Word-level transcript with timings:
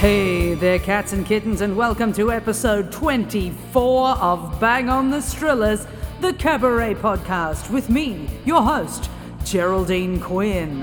Hey 0.00 0.54
there, 0.54 0.78
cats 0.78 1.12
and 1.12 1.26
kittens, 1.26 1.60
and 1.60 1.76
welcome 1.76 2.10
to 2.14 2.32
episode 2.32 2.90
24 2.90 4.08
of 4.12 4.58
Bang 4.58 4.88
on 4.88 5.10
the 5.10 5.20
Strillers, 5.20 5.86
the 6.22 6.32
cabaret 6.32 6.94
podcast, 6.94 7.68
with 7.68 7.90
me, 7.90 8.26
your 8.46 8.62
host, 8.62 9.10
Geraldine 9.44 10.18
Quinn. 10.18 10.80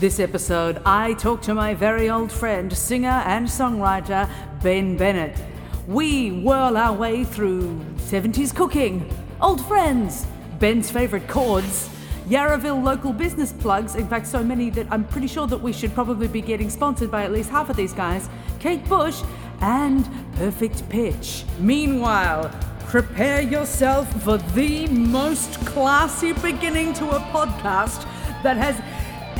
This 0.00 0.20
episode, 0.20 0.80
I 0.86 1.12
talk 1.18 1.42
to 1.42 1.54
my 1.54 1.74
very 1.74 2.08
old 2.08 2.32
friend, 2.32 2.74
singer 2.74 3.22
and 3.26 3.46
songwriter 3.46 4.26
Benn 4.62 4.96
Bennett. 4.96 5.38
We 5.86 6.30
whirl 6.30 6.78
our 6.78 6.94
way 6.94 7.24
through 7.24 7.78
70s 7.98 8.56
cooking, 8.56 9.06
old 9.42 9.62
friends, 9.66 10.26
Benn's 10.58 10.90
favourite 10.90 11.28
chords, 11.28 11.90
Yarraville 12.28 12.82
local 12.82 13.14
business 13.14 13.52
plugs, 13.52 13.94
in 13.94 14.06
fact, 14.06 14.26
so 14.26 14.44
many 14.44 14.68
that 14.70 14.86
I'm 14.90 15.04
pretty 15.04 15.28
sure 15.28 15.46
that 15.46 15.56
we 15.56 15.72
should 15.72 15.94
probably 15.94 16.28
be 16.28 16.42
getting 16.42 16.68
sponsored 16.68 17.10
by 17.10 17.24
at 17.24 17.32
least 17.32 17.48
half 17.48 17.70
of 17.70 17.76
these 17.76 17.94
guys, 17.94 18.28
Kate 18.60 18.86
Bush, 18.86 19.22
and 19.62 20.06
Perfect 20.34 20.86
Pitch. 20.90 21.44
Meanwhile, 21.58 22.50
prepare 22.80 23.40
yourself 23.40 24.22
for 24.22 24.36
the 24.36 24.86
most 24.88 25.54
classy 25.64 26.34
beginning 26.34 26.92
to 26.94 27.08
a 27.08 27.20
podcast 27.32 28.02
that 28.42 28.58
has 28.58 28.76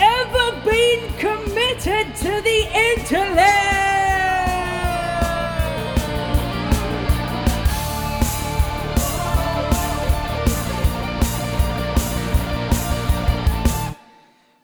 ever 0.00 0.64
been 0.64 1.12
committed 1.18 2.16
to 2.16 2.40
the 2.40 2.60
intellect. 2.96 4.17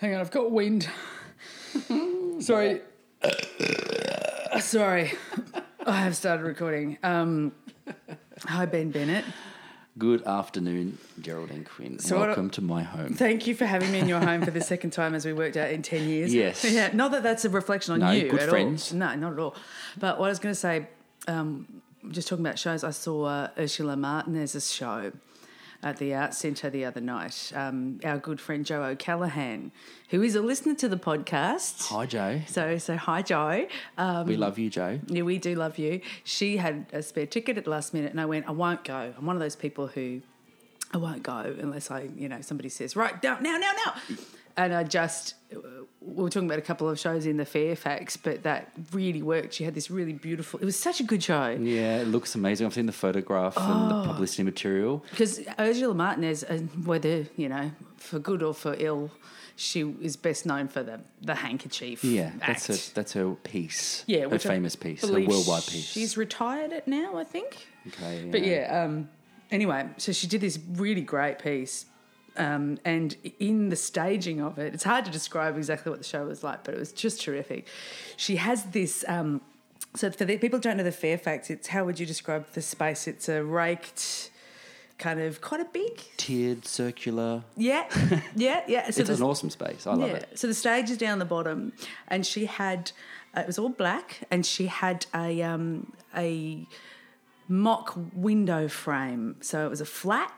Hang 0.05 0.17
on, 0.17 0.21
I've 0.21 0.31
got 0.31 0.51
wind. 0.51 0.87
Sorry. 2.41 2.83
Sorry. 4.61 5.13
I 5.87 5.97
have 5.97 6.15
started 6.15 6.45
recording. 6.45 6.99
Um, 7.03 7.53
hi, 8.47 8.67
Benn 8.67 8.91
Bennett. 8.91 9.25
Good 9.97 10.23
afternoon, 10.27 10.99
Geraldine 11.23 11.65
Quinn. 11.65 11.99
So 12.01 12.21
Welcome 12.21 12.51
to 12.51 12.61
my 12.61 12.83
home. 12.83 13.15
Thank 13.15 13.47
you 13.47 13.55
for 13.55 13.65
having 13.65 13.93
me 13.93 14.01
in 14.01 14.07
your 14.07 14.21
home 14.21 14.43
for 14.43 14.51
the 14.51 14.61
second 14.61 14.91
time 14.91 15.15
as 15.15 15.25
we 15.25 15.33
worked 15.33 15.57
out 15.57 15.71
in 15.71 15.81
10 15.81 16.07
years. 16.07 16.35
Yes. 16.35 16.63
Yeah, 16.71 16.91
not 16.93 17.11
that 17.13 17.23
that's 17.23 17.47
a 17.47 17.49
reflection 17.49 17.95
on 17.95 18.01
No, 18.01 18.11
you 18.11 18.29
good 18.29 18.41
at 18.41 18.51
friends. 18.51 18.93
all. 18.93 18.99
No, 18.99 19.15
not 19.15 19.33
at 19.33 19.39
all. 19.39 19.57
But 19.97 20.19
what 20.19 20.27
I 20.27 20.29
was 20.29 20.39
going 20.39 20.53
to 20.53 20.61
say, 20.61 20.87
um, 21.29 21.81
just 22.11 22.29
talking 22.29 22.45
about 22.45 22.59
shows, 22.59 22.85
I 22.85 22.91
saw 22.91 23.25
uh, 23.25 23.49
Ursula 23.59 23.97
Martinez's 23.97 24.71
show 24.71 25.13
at 25.85 25.99
the 25.99 26.15
Arts 26.15 26.39
Centre 26.39 26.71
the 26.71 26.85
other 26.85 27.01
night. 27.01 27.53
Um, 27.55 28.01
our 28.05 28.19
good 28.19 28.41
friend 28.41 28.65
Joe 28.65 28.83
O'Callaghan, 28.83 29.71
who 30.09 30.23
is 30.23 30.35
a 30.35 30.41
listener 30.41 30.75
to 30.77 30.89
the 30.89 30.97
podcast. 30.97 31.89
Hi, 31.89 32.07
Joe. 32.07 32.41
So, 32.49 32.79
so 32.79 32.97
hi, 32.97 33.21
Joe. 33.23 33.69
Um, 33.99 34.27
we 34.27 34.37
love 34.37 34.59
you, 34.59 34.71
Joe. 34.71 34.99
yeah, 35.07 35.23
we 35.23 35.39
do 35.39 35.55
love 35.55 35.79
you. 35.79 36.01
She 36.25 36.57
had 36.57 36.87
a 36.93 37.03
spare 37.03 37.27
ticket 37.27 37.59
at 37.59 37.65
the 37.65 37.71
last 37.71 37.93
minute, 37.93 38.11
and 38.11 38.21
I 38.21 38.25
went, 38.25 38.49
I 38.49 38.53
won't 38.53 38.83
go. 38.83 39.13
I'm 39.17 39.27
one 39.27 39.37
of 39.37 39.41
those 39.41 39.57
people 39.57 39.87
who 39.87 40.23
I 40.93 40.97
won't 40.97 41.23
go 41.23 41.55
unless 41.61 41.91
I, 41.91 42.09
you 42.17 42.29
know, 42.29 42.41
somebody 42.41 42.71
says, 42.71 42.97
right, 42.97 43.23
now, 43.23 43.39
now, 43.41 43.59
now, 43.59 43.73
now. 43.85 44.17
And 44.57 44.73
I 44.73 44.85
just, 44.85 45.35
we 45.51 46.23
were 46.23 46.31
talking 46.31 46.49
about 46.49 46.59
a 46.59 46.63
couple 46.63 46.89
of 46.89 46.99
shows 46.99 47.27
in 47.27 47.39
the 47.39 47.45
Fairfax, 47.45 48.17
but 48.17 48.45
that 48.45 48.71
really 48.93 49.21
worked. 49.23 49.55
She 49.55 49.65
had 49.65 49.75
this 49.75 49.91
really 49.91 50.13
beautiful, 50.13 50.61
it 50.61 50.65
was 50.65 50.77
such 50.77 51.01
a 51.01 51.03
good 51.03 51.23
show. 51.23 51.49
Yeah, 51.61 51.99
it 51.99 52.07
looks 52.09 52.35
amazing. 52.37 52.67
I've 52.67 52.75
seen 52.75 52.87
the 52.87 52.93
photograph 52.93 53.57
and 53.57 53.93
Oh. 53.93 54.03
the 54.03 54.09
publicity 54.09 54.45
material. 54.45 55.05
Because 55.11 55.41
Ursula 55.59 55.93
Martinez, 55.95 56.45
uh, 56.45 56.59
whether, 56.85 57.27
you 57.37 57.49
know, 57.49 57.73
for 57.97 58.19
good 58.21 58.43
or 58.45 58.55
for 58.55 58.77
ill, 58.79 59.11
she 59.57 59.81
is 60.03 60.17
best 60.17 60.47
known 60.47 60.69
for 60.69 60.83
the, 60.85 61.01
the 61.23 61.35
handkerchief. 61.37 62.05
Yeah, 62.05 62.31
act. 62.41 62.47
that's 62.47 62.67
her, 62.67 62.93
that's 62.95 63.13
her 63.15 63.35
piece. 63.43 64.05
Yeah, 64.07 64.21
her 64.23 64.29
which 64.29 64.47
I 64.47 64.51
famous 64.51 64.77
piece, 64.77 65.03
her 65.03 65.13
worldwide 65.13 65.65
piece. 65.67 65.85
She's 65.87 66.17
retired 66.17 66.73
it 66.73 66.87
now, 66.87 67.17
I 67.17 67.25
think. 67.25 67.67
okay, 67.89 68.29
But 68.31 68.45
yeah, 68.45 68.85
um, 68.85 69.09
anyway, 69.51 69.89
so 69.97 70.13
she 70.13 70.27
did 70.29 70.41
this 70.41 70.59
really 70.75 71.01
great 71.03 71.39
piece. 71.41 71.87
Um, 72.37 72.79
and 72.85 73.17
in 73.39 73.69
the 73.69 73.77
staging 73.77 74.41
of 74.41 74.59
it, 74.59 74.75
it's 74.75 74.85
hard 74.85 75.05
to 75.05 75.11
describe 75.11 75.57
exactly 75.57 75.91
what 75.91 76.01
the 76.01 76.05
show 76.05 76.27
was 76.27 76.43
like, 76.43 76.65
but 76.65 76.75
it 76.75 76.81
was 76.81 76.93
just 76.93 77.21
terrific. 77.21 77.67
She 78.17 78.37
has 78.37 78.65
this. 78.65 79.05
Um, 79.07 79.41
so 79.95 80.11
for 80.11 80.25
the 80.25 80.37
people 80.39 80.59
who 80.59 80.63
don't 80.63 80.77
know 80.77 80.83
the 80.83 80.93
Fairfax, 80.93 81.51
it's 81.51 81.69
how 81.69 81.85
would 81.85 82.01
you 82.01 82.07
describe 82.07 82.47
the 82.53 82.63
space? 82.63 83.07
It's 83.07 83.29
a 83.29 83.45
raked, 83.45 84.31
kind 84.99 85.21
of 85.21 85.41
quite 85.41 85.61
a 85.61 85.67
big. 85.67 86.03
tiered, 86.17 86.67
circular. 86.67 87.45
Yeah, 87.57 87.87
yeah, 88.37 88.63
yeah. 88.67 88.91
So 88.91 89.03
it's 89.03 89.11
an 89.11 89.23
awesome 89.23 89.51
space. 89.51 89.87
I 89.87 89.95
love 89.95 90.11
yeah. 90.11 90.17
it. 90.17 90.39
So 90.39 90.49
the 90.49 90.55
stage 90.55 90.91
is 90.91 90.99
down 90.99 91.21
the 91.21 91.25
bottom, 91.25 91.73
and 92.09 92.27
she 92.27 92.47
had 92.47 92.91
uh, 93.37 93.41
it 93.41 93.47
was 93.47 93.59
all 93.59 93.69
black, 93.69 94.27
and 94.31 94.45
she 94.45 94.67
had 94.67 95.07
a 95.15 95.43
um, 95.43 95.93
a 96.17 96.67
mock 97.49 97.97
window 98.15 98.67
frame. 98.67 99.37
So 99.41 99.67
it 99.67 99.71
was 99.71 99.81
a 99.81 99.87
flat, 99.87 100.33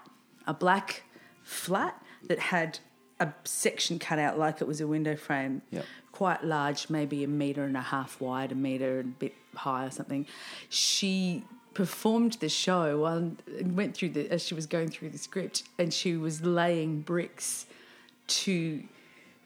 a 0.46 0.52
black 0.52 1.04
flat 1.46 2.02
that 2.24 2.38
had 2.38 2.80
a 3.20 3.32
section 3.44 3.98
cut 3.98 4.18
out 4.18 4.36
like 4.38 4.60
it 4.60 4.66
was 4.66 4.80
a 4.80 4.86
window 4.86 5.16
frame. 5.16 5.62
Yep. 5.70 5.84
Quite 6.12 6.44
large, 6.44 6.90
maybe 6.90 7.22
a 7.24 7.28
meter 7.28 7.64
and 7.64 7.76
a 7.76 7.80
half 7.82 8.20
wide, 8.20 8.52
a 8.52 8.54
meter 8.54 9.00
and 9.00 9.12
a 9.14 9.18
bit 9.18 9.34
high 9.54 9.86
or 9.86 9.90
something. 9.90 10.26
She 10.68 11.44
performed 11.72 12.34
the 12.40 12.48
show 12.48 12.98
while 13.00 13.32
went 13.62 13.94
through 13.94 14.08
the 14.10 14.28
as 14.30 14.42
she 14.42 14.54
was 14.54 14.66
going 14.66 14.88
through 14.88 15.10
the 15.10 15.18
script, 15.18 15.62
and 15.78 15.94
she 15.94 16.16
was 16.16 16.42
laying 16.42 17.00
bricks 17.00 17.66
to 18.26 18.82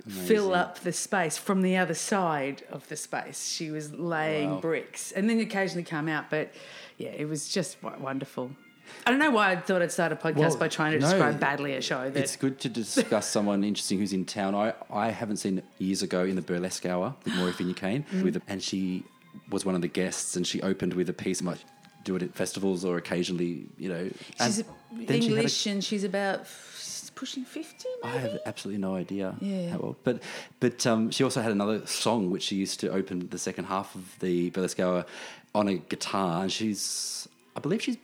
fill 0.09 0.55
up 0.55 0.79
the 0.79 0.93
space 0.93 1.37
from 1.37 1.61
the 1.61 1.77
other 1.77 1.93
side 1.95 2.63
of 2.71 2.89
the 2.89 2.97
space. 2.97 3.49
She 3.49 3.71
was 3.71 3.93
laying 3.93 4.53
Wow. 4.53 4.61
bricks 4.61 5.13
and 5.13 5.29
then 5.29 5.39
occasionally 5.41 5.85
come 5.85 6.09
out, 6.09 6.31
but 6.31 6.53
yeah, 6.97 7.11
it 7.11 7.29
was 7.29 7.49
just 7.51 7.77
wonderful. 7.83 8.53
I 9.07 9.11
don't 9.11 9.19
know 9.19 9.31
why 9.31 9.53
I 9.53 9.57
thought 9.57 9.83
I'd 9.83 9.93
start 9.93 10.13
a 10.13 10.17
podcast 10.17 10.37
Well, 10.37 10.57
by 10.57 10.69
trying 10.69 10.93
to 10.93 10.99
no, 10.99 11.09
describe 11.11 11.41
badly 11.41 11.75
a 11.75 11.81
show 11.81 12.11
that 12.11 12.21
It's 12.23 12.37
good 12.37 12.61
to 12.61 12.69
discuss 12.69 13.27
someone 13.29 13.65
interesting 13.65 13.99
who's 13.99 14.13
in 14.13 14.25
town. 14.25 14.55
I, 14.55 14.73
I 14.93 15.11
haven't 15.11 15.39
seen 15.39 15.63
years 15.79 16.03
ago 16.03 16.25
in 16.25 16.37
the 16.37 16.43
burlesque 16.43 16.87
hour 16.87 17.15
with 17.25 17.35
Moira 17.35 17.53
Finucane, 17.53 18.05
Mm. 18.13 18.23
with 18.25 18.43
and 18.49 18.63
she 18.63 19.05
was 19.51 19.65
one 19.65 19.75
of 19.75 19.81
the 19.81 19.89
guests, 19.89 20.37
and 20.37 20.47
she 20.47 20.61
opened 20.63 20.95
with 20.95 21.09
a 21.09 21.13
piece. 21.13 21.41
Might 21.43 21.65
do 22.05 22.17
it 22.17 22.23
at 22.23 22.35
festivals 22.35 22.85
or 22.85 22.97
occasionally, 22.97 23.67
you 23.79 23.89
know. 23.89 24.09
she's 24.43 24.57
then 24.93 25.07
she 25.07 25.13
a- 25.13 25.17
English 25.31 25.67
and 25.67 25.85
she's 25.85 26.03
about 26.05 26.47
pushing 27.15 27.45
50 27.45 27.85
I 28.03 28.09
have 28.17 28.39
absolutely 28.47 28.81
no 28.81 28.95
idea 28.97 29.35
Yeah. 29.41 29.71
how 29.73 29.79
old. 29.79 29.97
But 30.05 30.23
but 30.61 30.87
um, 30.87 31.11
she 31.11 31.23
also 31.25 31.43
had 31.43 31.53
another 31.53 31.85
song 31.87 32.31
which 32.31 32.45
she 32.45 32.57
used 32.57 32.81
to 32.81 32.89
open 32.91 33.29
the 33.29 33.39
second 33.39 33.65
half 33.67 33.95
of 33.95 34.19
the 34.21 34.49
burlesque 34.51 34.81
hour 34.81 35.05
on 35.55 35.69
a 35.69 35.75
guitar, 35.75 36.43
and 36.43 36.51
she's 36.51 37.29
I 37.57 37.61
believe 37.61 37.83
she's 37.83 37.99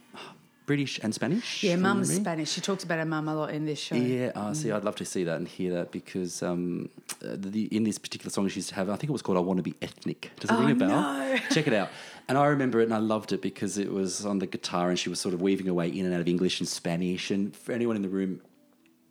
British 0.66 0.98
and 1.02 1.14
Spanish. 1.14 1.62
Yeah, 1.62 1.76
mum's. 1.76 2.12
Spanish. 2.12 2.50
She 2.50 2.60
talks 2.60 2.82
about 2.84 2.98
her 2.98 3.04
mum 3.04 3.28
a 3.28 3.34
lot 3.34 3.50
in 3.50 3.64
this 3.64 3.78
show. 3.78 3.94
Yeah, 3.94 4.32
uh, 4.34 4.52
see, 4.52 4.70
I'd 4.72 4.82
love 4.84 4.96
to 4.96 5.04
see 5.04 5.22
that 5.24 5.36
and 5.36 5.46
hear 5.46 5.72
that 5.74 5.92
because 5.92 6.42
um, 6.42 6.88
uh, 7.24 7.36
the, 7.38 7.64
in 7.74 7.84
this 7.84 7.98
particular 7.98 8.30
song 8.30 8.48
she 8.48 8.56
used 8.56 8.70
to 8.70 8.74
have, 8.74 8.90
I 8.90 8.96
think 8.96 9.08
it 9.10 9.12
was 9.12 9.22
called 9.22 9.38
"I 9.38 9.40
Want 9.40 9.58
to 9.58 9.62
Be 9.62 9.74
Ethnic." 9.80 10.32
Does 10.40 10.50
it 10.50 10.54
Oh, 10.54 10.60
ring 10.60 10.72
a 10.72 10.74
bell? 10.74 10.88
no. 10.88 11.36
Check 11.50 11.66
it 11.68 11.72
out. 11.72 11.88
And 12.28 12.36
I 12.36 12.46
remember 12.46 12.80
it, 12.80 12.84
and 12.84 12.94
I 12.94 12.98
loved 12.98 13.32
it 13.32 13.40
because 13.40 13.78
it 13.78 13.92
was 13.92 14.26
on 14.26 14.40
the 14.40 14.46
guitar, 14.46 14.90
and 14.90 14.98
she 14.98 15.08
was 15.08 15.20
sort 15.20 15.32
of 15.34 15.40
weaving 15.40 15.66
her 15.66 15.74
way 15.74 15.88
in 15.88 16.04
and 16.04 16.12
out 16.12 16.20
of 16.20 16.28
English 16.28 16.58
and 16.60 16.68
Spanish. 16.68 17.30
And 17.30 17.54
for 17.56 17.72
anyone 17.72 17.94
in 17.96 18.02
the 18.02 18.08
room 18.08 18.40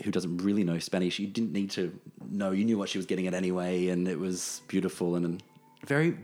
who 0.04 0.12
doesn't 0.12 0.40
really 0.40 0.66
know 0.66 0.78
Spanish, 0.80 1.20
you 1.20 1.28
didn't 1.28 1.54
need 1.54 1.72
to 1.72 1.98
know. 2.30 2.52
You 2.52 2.66
knew 2.66 2.78
what 2.78 2.90
she 2.90 2.98
was 2.98 3.06
getting 3.06 3.28
at 3.28 3.34
anyway, 3.34 3.88
and 3.88 4.08
it 4.10 4.20
was 4.20 4.62
beautiful 4.68 5.16
and 5.16 5.42
a 5.82 5.86
very 5.86 6.18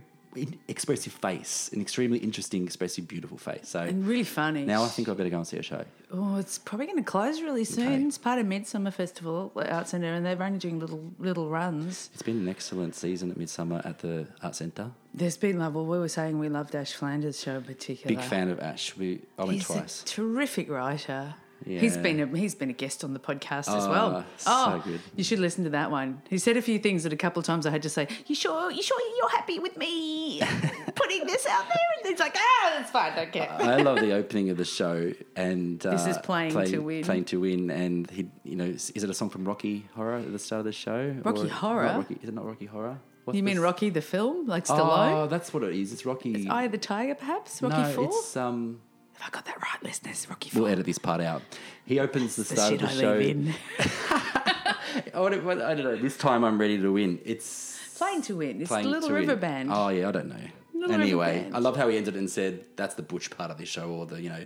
expressive 0.67 1.13
face, 1.13 1.69
an 1.73 1.81
extremely 1.81 2.19
interesting, 2.19 2.63
expressive, 2.65 3.07
beautiful 3.07 3.37
face. 3.37 3.67
So 3.69 3.79
And 3.81 4.05
really 4.07 4.23
funny. 4.23 4.65
now 4.65 4.83
I 4.83 4.87
think 4.87 5.09
I 5.09 5.13
better 5.13 5.29
go 5.29 5.37
and 5.37 5.47
see 5.47 5.57
a 5.57 5.61
show. 5.63 5.83
Oh, 6.13 6.37
it's 6.37 6.57
probably 6.57 6.85
going 6.87 6.97
to 6.97 7.03
close 7.03 7.41
really 7.41 7.63
soon. 7.63 7.87
Okay. 7.87 8.03
It's 8.03 8.17
part 8.17 8.39
of 8.39 8.45
Midsumma 8.45 8.91
Festival 8.93 9.51
at 9.57 9.69
Arts 9.71 9.91
Centre, 9.91 10.13
and 10.13 10.25
they're 10.25 10.41
only 10.41 10.59
doing 10.59 10.79
little 10.79 11.11
little 11.19 11.49
runs. 11.49 12.09
It's 12.13 12.21
been 12.23 12.37
an 12.39 12.47
excellent 12.49 12.95
season 12.95 13.31
at 13.31 13.37
Midsumma 13.37 13.85
at 13.85 13.99
the 13.99 14.27
Art 14.43 14.55
Centre. 14.55 14.91
There's 15.13 15.37
been 15.37 15.59
love. 15.59 15.75
Well, 15.75 15.85
we 15.85 15.99
were 15.99 16.07
saying 16.09 16.39
we 16.39 16.49
loved 16.49 16.75
Ash 16.75 16.93
Flanders' 16.93 17.39
show 17.41 17.55
in 17.55 17.63
particular. 17.63 18.15
Big 18.15 18.25
fan 18.25 18.49
of 18.49 18.59
Ash. 18.59 18.95
We 18.97 19.21
I 19.37 19.43
went 19.43 19.53
He's 19.55 19.65
twice. 19.65 20.01
a 20.03 20.05
terrific 20.05 20.69
writer. 20.69 21.35
He's 21.65 21.95
been 21.97 22.19
a, 22.19 22.27
he's 22.37 22.55
been 22.55 22.69
a 22.69 22.73
guest 22.73 23.03
on 23.03 23.13
the 23.13 23.19
podcast 23.19 23.67
as 23.75 23.85
Ah, 23.85 23.89
well. 23.89 24.25
so 24.37 24.81
good. 24.83 24.99
You 25.15 25.23
should 25.23 25.39
listen 25.39 25.63
to 25.65 25.69
that 25.71 25.91
one. 25.91 26.21
He 26.29 26.37
said 26.37 26.57
a 26.57 26.61
few 26.61 26.79
things 26.79 27.03
that 27.03 27.13
a 27.13 27.17
couple 27.17 27.39
of 27.39 27.45
times 27.45 27.65
I 27.65 27.69
had 27.71 27.83
to 27.83 27.89
say. 27.89 28.07
You 28.27 28.35
sure? 28.35 28.71
You 28.71 28.81
sure 28.81 28.99
you're 29.17 29.29
happy 29.29 29.59
with 29.59 29.77
me 29.77 30.39
putting 30.95 31.25
this 31.27 31.45
out 31.45 31.65
there? 31.67 31.77
And 31.99 32.09
he's 32.09 32.19
like, 32.19 32.35
ah, 32.37 32.73
that's 32.77 32.91
fine. 32.91 33.15
Don't 33.15 33.31
care. 33.31 33.49
I 33.59 33.77
love 33.77 33.99
the 33.99 34.13
opening 34.13 34.49
of 34.49 34.57
the 34.57 34.65
show 34.65 35.13
and 35.35 35.85
uh, 35.85 35.91
This 35.91 36.07
is 36.07 36.17
Playing 36.19 36.51
to 36.65 36.79
Win. 36.79 37.03
Playing 37.03 37.25
to 37.25 37.39
win, 37.39 37.69
and 37.69 38.09
he, 38.09 38.29
you 38.43 38.55
know, 38.55 38.65
is 38.65 38.91
it 38.95 39.09
a 39.09 39.13
song 39.13 39.29
from 39.29 39.45
Rocky 39.45 39.87
Horror 39.95 40.17
at 40.17 40.31
the 40.31 40.39
start 40.39 40.59
of 40.59 40.65
the 40.65 40.71
show? 40.71 41.15
Rocky 41.23 41.41
Or- 41.41 41.47
Horror? 41.49 41.85
Rocky, 41.85 42.17
is 42.21 42.29
it 42.29 42.33
not 42.35 42.45
Rocky 42.45 42.65
Horror? 42.65 42.99
What's 43.25 43.37
you 43.37 43.43
mean 43.43 43.57
the- 43.57 43.61
Rocky 43.61 43.89
the 43.91 44.01
film, 44.01 44.47
like 44.47 44.65
Stallone? 44.65 45.11
Oh, 45.23 45.27
that's 45.27 45.53
what 45.53 45.61
it 45.63 45.75
is. 45.75 45.93
It's 45.93 46.05
Rocky. 46.07 46.49
Eye 46.49 46.63
of 46.63 46.71
the 46.71 46.77
Tiger, 46.79 47.13
perhaps? 47.13 47.61
Rocky 47.61 47.77
no, 47.83 47.91
Four? 47.93 48.05
it's 48.05 48.35
um. 48.35 48.81
Have 49.21 49.27
I 49.27 49.29
got 49.35 49.45
that 49.45 49.61
right, 49.61 49.83
listeners? 49.83 50.27
Rocky 50.27 50.49
Four. 50.49 50.63
We'll 50.63 50.71
edit 50.71 50.85
this 50.85 50.97
part 50.97 51.21
out. 51.21 51.43
He 51.85 51.99
opens 51.99 52.35
the 52.37 52.43
the 52.43 52.55
start 52.55 52.71
shit 52.71 52.81
of 52.81 52.89
I 52.89 52.93
the 52.93 52.99
show. 52.99 53.19
in. 53.19 53.53
I 53.79 55.03
don't, 55.13 55.47
I 55.61 55.73
don't 55.75 55.83
know. 55.83 55.95
This 55.95 56.17
time 56.17 56.43
I'm 56.43 56.59
ready 56.59 56.79
to 56.81 56.91
win. 56.91 57.19
It's 57.23 57.77
Playing 57.97 58.23
to 58.23 58.37
win. 58.37 58.61
It's 58.61 58.71
the 58.71 58.81
Little 58.81 59.09
to 59.09 59.13
Win. 59.13 59.27
River 59.27 59.35
Band. 59.35 59.69
Oh 59.71 59.89
yeah, 59.89 60.09
I 60.09 60.11
don't 60.11 60.27
know. 60.27 60.91
Anyway, 60.91 61.41
band. 61.43 61.55
I 61.55 61.59
love 61.59 61.77
how 61.77 61.87
he 61.87 61.97
ended 61.97 62.15
it 62.15 62.17
and 62.19 62.27
said, 62.27 62.65
"That's 62.75 62.95
the 62.95 63.03
butch 63.03 63.29
part 63.29 63.51
of 63.51 63.59
this 63.59 63.69
show, 63.69 63.91
or 63.91 64.07
the 64.07 64.19
you 64.19 64.29
know 64.29 64.43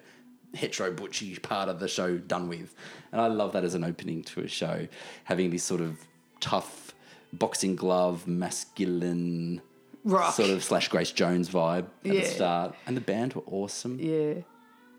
hetero 0.54 0.92
butchy 0.92 1.34
part 1.38 1.70
of 1.70 1.80
the 1.80 1.88
show 1.88 2.18
done 2.18 2.50
with." 2.50 2.76
And 3.14 3.22
I 3.22 3.28
love 3.28 3.54
that 3.54 3.64
as 3.64 3.74
an 3.76 3.86
opening 3.86 4.24
to 4.24 4.42
a 4.42 4.48
show, 4.50 4.90
having 5.24 5.52
this 5.52 5.64
sort 5.64 5.80
of 5.80 6.00
tough 6.42 6.94
boxing 7.32 7.78
glove, 7.78 8.28
masculine 8.28 9.62
Rock. 10.04 10.34
sort 10.34 10.50
of 10.50 10.62
slash 10.62 10.90
Grace 10.90 11.12
Jones 11.12 11.50
vibe 11.50 11.86
at 12.04 12.14
Yeah. 12.14 12.20
the 12.22 12.26
start, 12.28 12.76
and 12.86 12.98
the 12.98 13.02
band 13.02 13.36
were 13.36 13.44
awesome. 13.48 13.98
Yeah. 14.02 14.42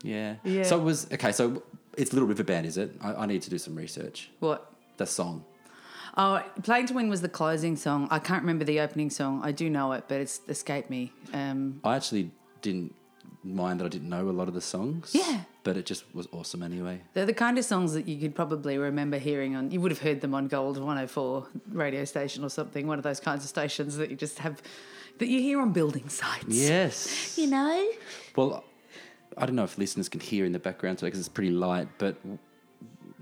Yeah. 0.07 0.35
Yeah. 0.43 0.63
So 0.63 0.79
it 0.79 0.83
was 0.83 1.07
okay. 1.11 1.31
So 1.31 1.63
it's 1.97 2.13
Little 2.13 2.27
River 2.27 2.43
Band, 2.43 2.65
is 2.65 2.77
it? 2.77 2.91
I, 3.01 3.13
I 3.13 3.25
need 3.25 3.41
to 3.43 3.49
do 3.49 3.57
some 3.57 3.75
research. 3.75 4.29
What? 4.39 4.71
The 4.97 5.05
song. 5.05 5.43
Oh, 6.19 6.41
Playing 6.63 6.87
to 6.87 6.93
Win 6.95 7.09
was 7.09 7.21
the 7.21 7.29
closing 7.29 7.75
song. 7.75 8.07
I 8.09 8.17
can't 8.17 8.41
remember 8.41 8.65
the 8.65 8.79
opening 8.79 9.11
song. 9.11 9.41
I 9.43 9.51
do 9.51 9.69
know 9.69 9.91
it, 9.91 10.05
but 10.07 10.19
it's 10.19 10.41
escaped 10.47 10.89
me. 10.89 11.11
Um, 11.31 11.79
I 11.83 11.95
actually 11.95 12.31
didn't 12.63 12.95
mind 13.43 13.79
that 13.79 13.85
I 13.85 13.89
didn't 13.89 14.09
know 14.09 14.27
a 14.29 14.31
lot 14.31 14.47
of 14.47 14.55
the 14.55 14.61
songs. 14.61 15.11
Yeah. 15.13 15.41
But 15.63 15.77
it 15.77 15.85
just 15.85 16.03
was 16.15 16.27
awesome 16.31 16.63
anyway. 16.63 17.01
they're 17.13 17.25
the 17.25 17.33
kind 17.33 17.57
of 17.59 17.65
songs 17.65 17.93
that 17.93 18.07
you 18.07 18.17
could 18.19 18.33
probably 18.33 18.77
remember 18.77 19.17
hearing 19.17 19.55
on. 19.55 19.69
You 19.69 19.81
would 19.81 19.91
have 19.91 19.99
heard 20.01 20.21
them 20.21 20.33
on 20.33 20.47
Gold 20.47 20.77
104 20.77 21.47
radio 21.71 22.05
station 22.05 22.43
or 22.43 22.49
something. 22.49 22.87
One 22.87 22.97
of 22.97 23.03
those 23.03 23.19
kinds 23.19 23.43
of 23.43 23.49
stations 23.49 23.97
that 23.97 24.09
you 24.09 24.15
just 24.15 24.39
have 24.39 24.61
that 25.19 25.27
you 25.27 25.39
hear 25.39 25.59
on 25.61 25.71
building 25.73 26.09
sites. 26.09 26.45
Yes. 26.47 27.37
You 27.37 27.47
know. 27.47 27.87
Well, 28.35 28.63
I 29.35 29.45
don't 29.45 29.55
know 29.55 29.63
if 29.63 29.77
listeners 29.77 30.09
can 30.09 30.19
hear 30.19 30.45
in 30.45 30.51
the 30.51 30.59
background 30.59 30.99
today 30.99 31.07
because 31.07 31.19
it's 31.19 31.29
pretty 31.29 31.51
light, 31.51 31.87
but 31.97 32.15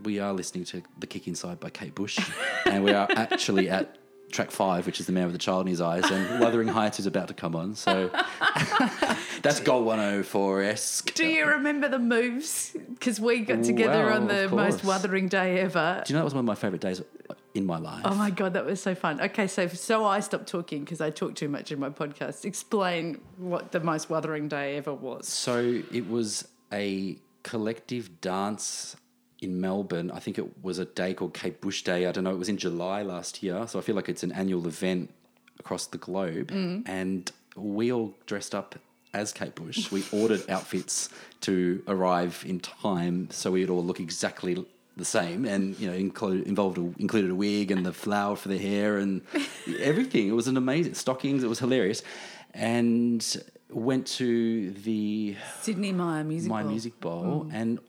we 0.03 0.19
are 0.19 0.33
listening 0.33 0.65
to 0.65 0.83
The 0.99 1.07
Kick 1.07 1.27
Inside 1.27 1.59
by 1.59 1.69
Kate 1.69 1.95
Bush, 1.95 2.19
and 2.65 2.83
we 2.83 2.91
are 2.91 3.07
actually 3.15 3.69
at 3.69 3.97
track 4.31 4.51
five, 4.51 4.85
which 4.85 4.99
is 4.99 5.05
The 5.05 5.11
Man 5.11 5.25
with 5.25 5.33
the 5.33 5.39
Child 5.39 5.61
in 5.61 5.67
His 5.67 5.81
Eyes, 5.81 6.03
and 6.11 6.39
Wuthering 6.39 6.67
Heights 6.67 6.99
is 6.99 7.05
about 7.05 7.27
to 7.29 7.33
come 7.33 7.55
on. 7.55 7.75
So 7.75 8.09
that's 9.41 9.59
Gold 9.59 9.85
104 9.85 10.63
esque. 10.63 11.13
Do 11.13 11.25
you 11.27 11.45
remember 11.45 11.87
the 11.87 11.99
moves? 11.99 12.75
Because 12.89 13.19
we 13.19 13.39
got 13.39 13.63
together 13.63 14.07
Wow, 14.07 14.15
on 14.15 14.27
the 14.27 14.49
most 14.49 14.83
wuthering 14.83 15.27
day 15.27 15.59
ever. 15.59 16.03
Do 16.05 16.11
you 16.11 16.15
know 16.15 16.21
that 16.21 16.25
was 16.25 16.33
one 16.33 16.43
of 16.43 16.45
my 16.45 16.55
favourite 16.55 16.81
days 16.81 17.01
in 17.55 17.65
my 17.65 17.79
life? 17.79 18.01
Oh 18.05 18.13
my 18.13 18.29
god, 18.29 18.53
that 18.53 18.65
was 18.65 18.81
so 18.81 18.93
fun. 18.93 19.19
Okay, 19.19 19.47
so 19.47 19.67
so 19.67 20.05
I 20.05 20.19
stopped 20.19 20.47
talking 20.47 20.83
because 20.83 21.01
I 21.01 21.09
talk 21.09 21.35
too 21.35 21.49
much 21.49 21.71
in 21.71 21.79
my 21.79 21.89
podcast. 21.89 22.45
Explain 22.45 23.21
what 23.37 23.71
the 23.71 23.79
most 23.79 24.09
wuthering 24.09 24.47
day 24.47 24.77
ever 24.77 24.93
was. 24.93 25.27
So 25.27 25.81
it 25.91 26.07
was 26.07 26.47
a 26.71 27.17
collective 27.43 28.21
dance 28.21 28.95
in 29.41 29.59
Melbourne. 29.59 30.11
I 30.11 30.19
think 30.19 30.37
it 30.37 30.63
was 30.63 30.79
a 30.79 30.85
day 30.85 31.13
called 31.13 31.33
Kate 31.33 31.61
Bush 31.61 31.83
Day. 31.83 32.05
I 32.05 32.11
don't 32.11 32.23
know. 32.23 32.31
It 32.31 32.39
was 32.39 32.49
in 32.49 32.57
July 32.57 33.01
last 33.01 33.41
year. 33.41 33.65
So 33.67 33.79
I 33.79 33.81
feel 33.81 33.95
like 33.95 34.09
it's 34.09 34.23
an 34.23 34.31
annual 34.33 34.67
event 34.67 35.13
across 35.59 35.87
the 35.87 35.97
globe. 35.97 36.51
Mm. 36.51 36.83
And 36.87 37.31
we 37.55 37.91
all 37.91 38.13
dressed 38.25 38.53
up 38.53 38.75
as 39.13 39.31
Kate 39.31 39.55
Bush. 39.55 39.91
We 39.91 40.03
ordered 40.11 40.49
outfits 40.49 41.09
to 41.41 41.81
arrive 41.87 42.43
in 42.45 42.59
time 42.59 43.29
so 43.31 43.51
we'd 43.51 43.69
all 43.69 43.83
look 43.83 43.99
exactly 43.99 44.65
the 44.97 45.05
same 45.05 45.45
and 45.45 45.77
you 45.79 45.87
know 45.89 45.93
include, 45.93 46.47
involved 46.47 46.77
a, 46.77 46.81
included 46.99 47.29
a 47.31 47.35
wig 47.35 47.69
and 47.71 47.85
the 47.85 47.91
flower 47.93 48.35
for 48.35 48.47
the 48.49 48.57
hair 48.57 48.97
and 48.97 49.21
everything 49.79 50.27
it 50.27 50.31
was 50.31 50.47
an 50.47 50.55
amazing 50.57 50.93
stockings 50.93 51.43
it 51.43 51.47
was 51.47 51.59
hilarious 51.59 52.01
and 52.53 53.37
went 53.69 54.07
to 54.07 54.71
the 54.71 55.35
Sidney 55.61 55.91
Myer 55.91 56.23
Music 56.23 56.49
my 56.49 56.61
Bowl. 56.61 56.71
music 56.71 56.99
bowl 57.01 57.45
mm. 57.45 57.53
and 57.53 57.79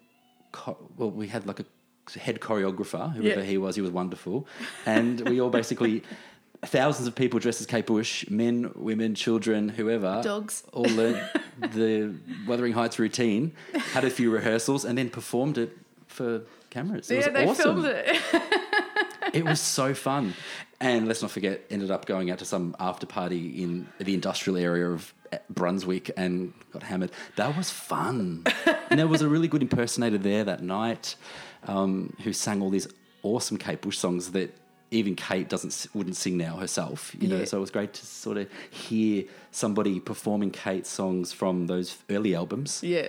cho- 0.54 0.76
well 0.96 1.10
we 1.10 1.28
had 1.28 1.46
like 1.46 1.60
a 1.60 2.18
head 2.18 2.40
choreographer 2.40 3.12
whoever 3.14 3.40
Yeah. 3.40 3.46
he 3.46 3.58
was 3.58 3.76
he 3.76 3.82
was 3.82 3.90
wonderful 3.90 4.46
and 4.84 5.28
we 5.28 5.40
all 5.40 5.50
basically 5.50 6.02
thousands 6.64 7.06
of 7.06 7.14
people 7.14 7.38
dressed 7.38 7.60
as 7.60 7.66
Kate 7.66 7.86
Bush 7.86 8.28
men 8.28 8.72
women 8.74 9.14
children 9.14 9.68
whoever 9.68 10.20
Dogs. 10.24 10.64
all 10.72 10.84
learned 10.84 11.22
the 11.60 12.14
Wuthering 12.48 12.72
Heights 12.72 12.98
routine 12.98 13.52
had 13.92 14.04
a 14.04 14.10
few 14.10 14.30
rehearsals 14.30 14.84
and 14.84 14.98
then 14.98 15.08
performed 15.10 15.58
it 15.58 15.76
for 16.08 16.42
cameras 16.76 17.10
it 17.10 17.14
Yeah, 17.14 17.26
was 17.26 17.34
they 17.34 17.46
awesome 17.46 17.82
filmed 17.82 17.86
it. 17.86 18.16
it 19.38 19.44
was 19.44 19.60
so 19.78 19.94
fun. 19.94 20.34
And 20.80 21.08
let's 21.08 21.22
not 21.22 21.30
forget, 21.30 21.62
ended 21.70 21.90
up 21.90 22.04
going 22.04 22.30
out 22.30 22.38
to 22.40 22.44
some 22.44 22.76
after 22.78 23.06
party 23.06 23.62
in 23.62 23.88
the 23.98 24.12
industrial 24.12 24.58
area 24.58 24.88
of 24.90 25.14
Brunswick 25.48 26.10
and 26.18 26.52
got 26.72 26.82
hammered. 26.82 27.10
That 27.36 27.56
was 27.56 27.70
fun. 27.70 28.44
and 28.90 28.98
there 29.00 29.06
was 29.08 29.22
a 29.22 29.28
really 29.28 29.48
good 29.48 29.62
impersonator 29.62 30.18
there 30.18 30.44
that 30.44 30.62
night 30.62 31.16
um, 31.66 32.14
who 32.24 32.32
sang 32.32 32.60
all 32.62 32.68
these 32.70 32.88
awesome 33.22 33.56
Kate 33.56 33.80
Bush 33.80 33.96
songs 33.98 34.32
that 34.32 34.54
even 34.90 35.16
Kate 35.16 35.48
doesn't 35.48 35.86
wouldn't 35.94 36.16
sing 36.16 36.36
now 36.36 36.56
herself. 36.58 37.16
You 37.18 37.28
know, 37.28 37.38
Yeah. 37.38 37.44
so 37.46 37.56
it 37.56 37.60
was 37.60 37.70
great 37.70 37.92
to 37.94 38.06
sort 38.06 38.36
of 38.36 38.46
hear 38.70 39.24
somebody 39.50 39.98
performing 39.98 40.50
Kate's 40.50 40.90
songs 40.90 41.32
from 41.32 41.66
those 41.68 41.96
early 42.10 42.34
albums. 42.36 42.82
yeah. 42.84 43.08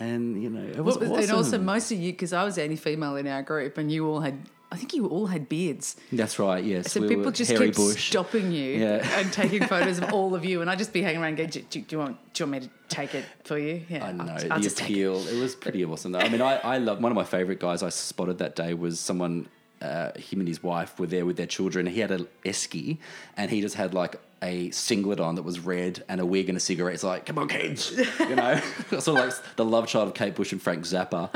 And 0.00 0.42
you 0.42 0.50
know, 0.50 0.66
it 0.66 0.82
was 0.82 0.98
was- 0.98 1.08
awesome. 1.10 1.22
And 1.22 1.30
also, 1.32 1.58
most 1.58 1.92
of 1.92 1.98
you, 1.98 2.12
because 2.12 2.32
I 2.32 2.42
was 2.44 2.56
the 2.56 2.62
only 2.62 2.76
female 2.76 3.16
in 3.16 3.26
our 3.26 3.42
group, 3.42 3.76
and 3.78 3.92
you 3.92 4.08
all 4.08 4.20
had, 4.20 4.38
I 4.72 4.76
think 4.76 4.94
you 4.94 5.06
all 5.08 5.26
had 5.26 5.48
beards. 5.48 5.96
That's 6.10 6.38
right. 6.38 6.64
Yes, 6.64 6.92
So 6.92 7.00
we 7.02 7.08
people 7.08 7.30
just 7.30 7.54
kept 7.54 7.76
Bush. 7.76 8.08
stopping 8.10 8.50
you 8.50 8.78
Yeah. 8.78 9.18
and 9.18 9.32
taking 9.32 9.64
photos 9.74 9.98
of 9.98 10.12
all 10.12 10.34
of 10.34 10.44
you, 10.44 10.60
and 10.62 10.70
I'd 10.70 10.78
just 10.78 10.92
be 10.92 11.02
hanging 11.02 11.20
around 11.22 11.36
going, 11.36 11.50
do, 11.50 11.60
do, 11.62 11.80
do, 11.82 11.96
you 11.96 11.98
want, 11.98 12.16
do 12.32 12.44
you 12.44 12.50
want 12.50 12.62
me 12.62 12.68
to 12.68 12.74
take 12.88 13.14
it 13.14 13.24
for 13.44 13.58
you? 13.58 13.82
Yeah, 13.88 14.06
I 14.06 14.12
know 14.12 14.24
I'll, 14.24 14.52
I'll 14.52 14.58
the 14.58 14.62
just 14.64 14.78
take 14.78 14.90
it. 14.90 15.00
It. 15.00 15.40
was 15.40 15.54
pretty 15.54 15.84
awesome. 15.84 16.12
Though. 16.12 16.20
I 16.20 16.28
mean, 16.28 16.40
I, 16.40 16.56
I 16.58 16.78
love 16.78 17.02
one 17.02 17.12
of 17.12 17.16
my 17.16 17.24
favorite 17.24 17.60
guys 17.60 17.82
I 17.82 17.88
spotted 17.90 18.38
that 18.38 18.56
day 18.56 18.72
was 18.74 18.98
someone. 18.98 19.48
Uh, 19.82 20.12
him 20.18 20.40
and 20.40 20.48
his 20.48 20.62
wife 20.62 20.98
were 21.00 21.06
there 21.06 21.24
with 21.24 21.36
their 21.36 21.46
children. 21.46 21.86
He 21.86 22.00
had 22.00 22.10
a 22.10 22.26
esky, 22.44 22.98
and 23.36 23.50
he 23.50 23.60
just 23.62 23.76
had 23.76 23.94
like 23.94 24.16
a 24.42 24.70
singlet 24.70 25.20
on 25.20 25.34
that 25.36 25.42
was 25.42 25.60
red 25.60 26.02
and 26.08 26.20
a 26.20 26.26
wig 26.26 26.48
and 26.48 26.56
a 26.56 26.60
cigarette. 26.60 26.94
It's 26.94 27.04
like, 27.04 27.24
come 27.26 27.38
on, 27.38 27.48
kids, 27.48 27.90
you 28.18 28.36
know, 28.36 28.60
sort 28.98 29.08
of 29.08 29.14
like 29.14 29.34
the 29.56 29.64
love 29.64 29.86
child 29.86 30.08
of 30.08 30.14
Kate 30.14 30.34
Bush 30.34 30.52
and 30.52 30.60
Frank 30.62 30.84
Zappa, 30.84 31.30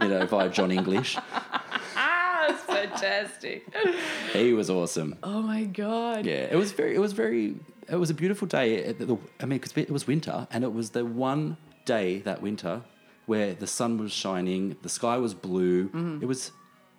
you 0.00 0.08
know, 0.08 0.26
via 0.26 0.48
Jon 0.48 0.70
English. 0.72 1.16
Ah, 1.96 2.46
it's 2.50 2.62
fantastic. 2.62 3.66
He 4.32 4.52
was 4.52 4.68
awesome. 4.68 5.16
oh 5.22 5.40
my 5.40 5.64
God. 5.64 6.26
Yeah, 6.26 6.46
it 6.50 6.56
was 6.56 6.72
very. 6.72 6.94
It 6.94 6.98
was 6.98 7.12
very. 7.12 7.54
It 7.88 7.96
was 7.96 8.10
a 8.10 8.14
beautiful 8.14 8.46
day. 8.48 8.88
I 8.88 8.92
mean, 9.46 9.58
because 9.60 9.76
it 9.76 9.90
was 9.90 10.06
winter, 10.06 10.46
and 10.50 10.64
it 10.64 10.72
was 10.72 10.90
the 10.90 11.04
one 11.04 11.56
day 11.86 12.18
that 12.20 12.42
winter 12.42 12.82
where 13.26 13.54
the 13.54 13.66
sun 13.66 13.96
was 13.98 14.12
shining, 14.12 14.76
the 14.82 14.88
sky 14.88 15.16
was 15.16 15.32
blue. 15.32 16.18
It 16.20 16.26
was 16.26 16.50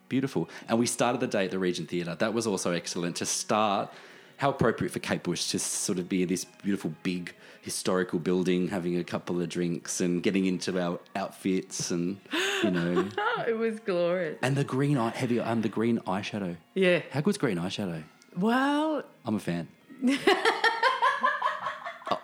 beautiful, 0.09 0.49
and 0.67 0.77
we 0.79 0.85
started 0.85 1.19
the 1.21 1.27
day 1.27 1.45
at 1.45 1.51
the 1.51 1.59
Regent 1.59 1.89
Theatre. 1.89 2.15
That 2.15 2.33
was 2.33 2.45
also 2.47 2.71
excellent 2.71 3.15
to 3.17 3.25
start. 3.25 3.91
How 4.37 4.49
appropriate 4.49 4.91
for 4.91 4.99
Kate 4.99 5.23
Bush 5.23 5.49
to 5.51 5.59
sort 5.59 5.97
of 5.97 6.09
be 6.09 6.23
in 6.23 6.27
this 6.27 6.43
beautiful, 6.45 6.93
big 7.03 7.33
historical 7.61 8.19
building, 8.19 8.67
having 8.67 8.97
a 8.97 9.03
couple 9.03 9.41
of 9.41 9.47
drinks 9.49 10.01
and 10.01 10.21
getting 10.21 10.45
into 10.45 10.77
our 10.79 10.99
outfits, 11.15 11.89
and 11.89 12.17
you 12.63 12.69
know, 12.71 13.07
Oh, 13.17 13.43
it 13.47 13.57
was 13.57 13.79
glorious. 13.79 14.37
and 14.41 14.55
the 14.57 14.63
green 14.65 14.97
eye, 14.97 15.11
heavy, 15.11 15.39
um, 15.39 15.61
the 15.61 15.69
green 15.69 15.99
eyeshadow. 15.99 16.57
Yeah. 16.73 17.01
How 17.11 17.21
good's 17.21 17.37
green 17.37 17.57
eyeshadow? 17.57 18.03
Well, 18.37 19.03
I'm 19.23 19.35
a 19.35 19.39
fan. 19.39 19.69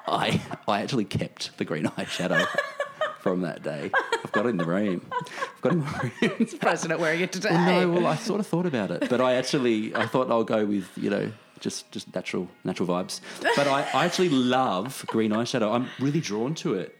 I 0.07 0.41
I 0.67 0.81
actually 0.81 1.05
kept 1.05 1.57
the 1.57 1.65
green 1.65 1.85
eyeshadow 1.97 2.45
from 3.19 3.41
that 3.41 3.63
day. 3.63 3.91
I've 4.31 4.35
got 4.35 4.45
it 4.45 4.49
in 4.49 4.57
the 4.57 4.65
room. 4.65 5.05
I've 5.11 5.61
got 5.61 5.73
it 5.73 5.75
in 5.75 5.79
my 5.81 6.11
room. 6.21 6.47
surprised 6.47 6.85
you're 6.85 6.89
not 6.89 7.01
wearing 7.01 7.19
it 7.19 7.33
today. 7.33 7.49
Well, 7.51 7.81
no, 7.81 7.91
well, 7.91 8.07
I 8.07 8.15
sort 8.15 8.39
of 8.39 8.47
thought 8.47 8.65
about 8.65 8.89
it, 8.89 9.09
but 9.09 9.19
I 9.19 9.33
actually 9.33 9.93
I 9.93 10.05
thought 10.05 10.31
I'll 10.31 10.45
go 10.45 10.65
with 10.65 10.89
you 10.95 11.09
know 11.09 11.33
just 11.59 11.91
just 11.91 12.15
natural 12.15 12.47
natural 12.63 12.87
vibes. 12.87 13.19
But 13.57 13.67
I, 13.67 13.81
I 13.93 14.05
actually 14.05 14.29
love 14.29 15.03
green 15.07 15.31
eyeshadow. 15.31 15.73
I'm 15.73 15.89
really 15.99 16.21
drawn 16.21 16.55
to 16.55 16.75
it. 16.75 16.97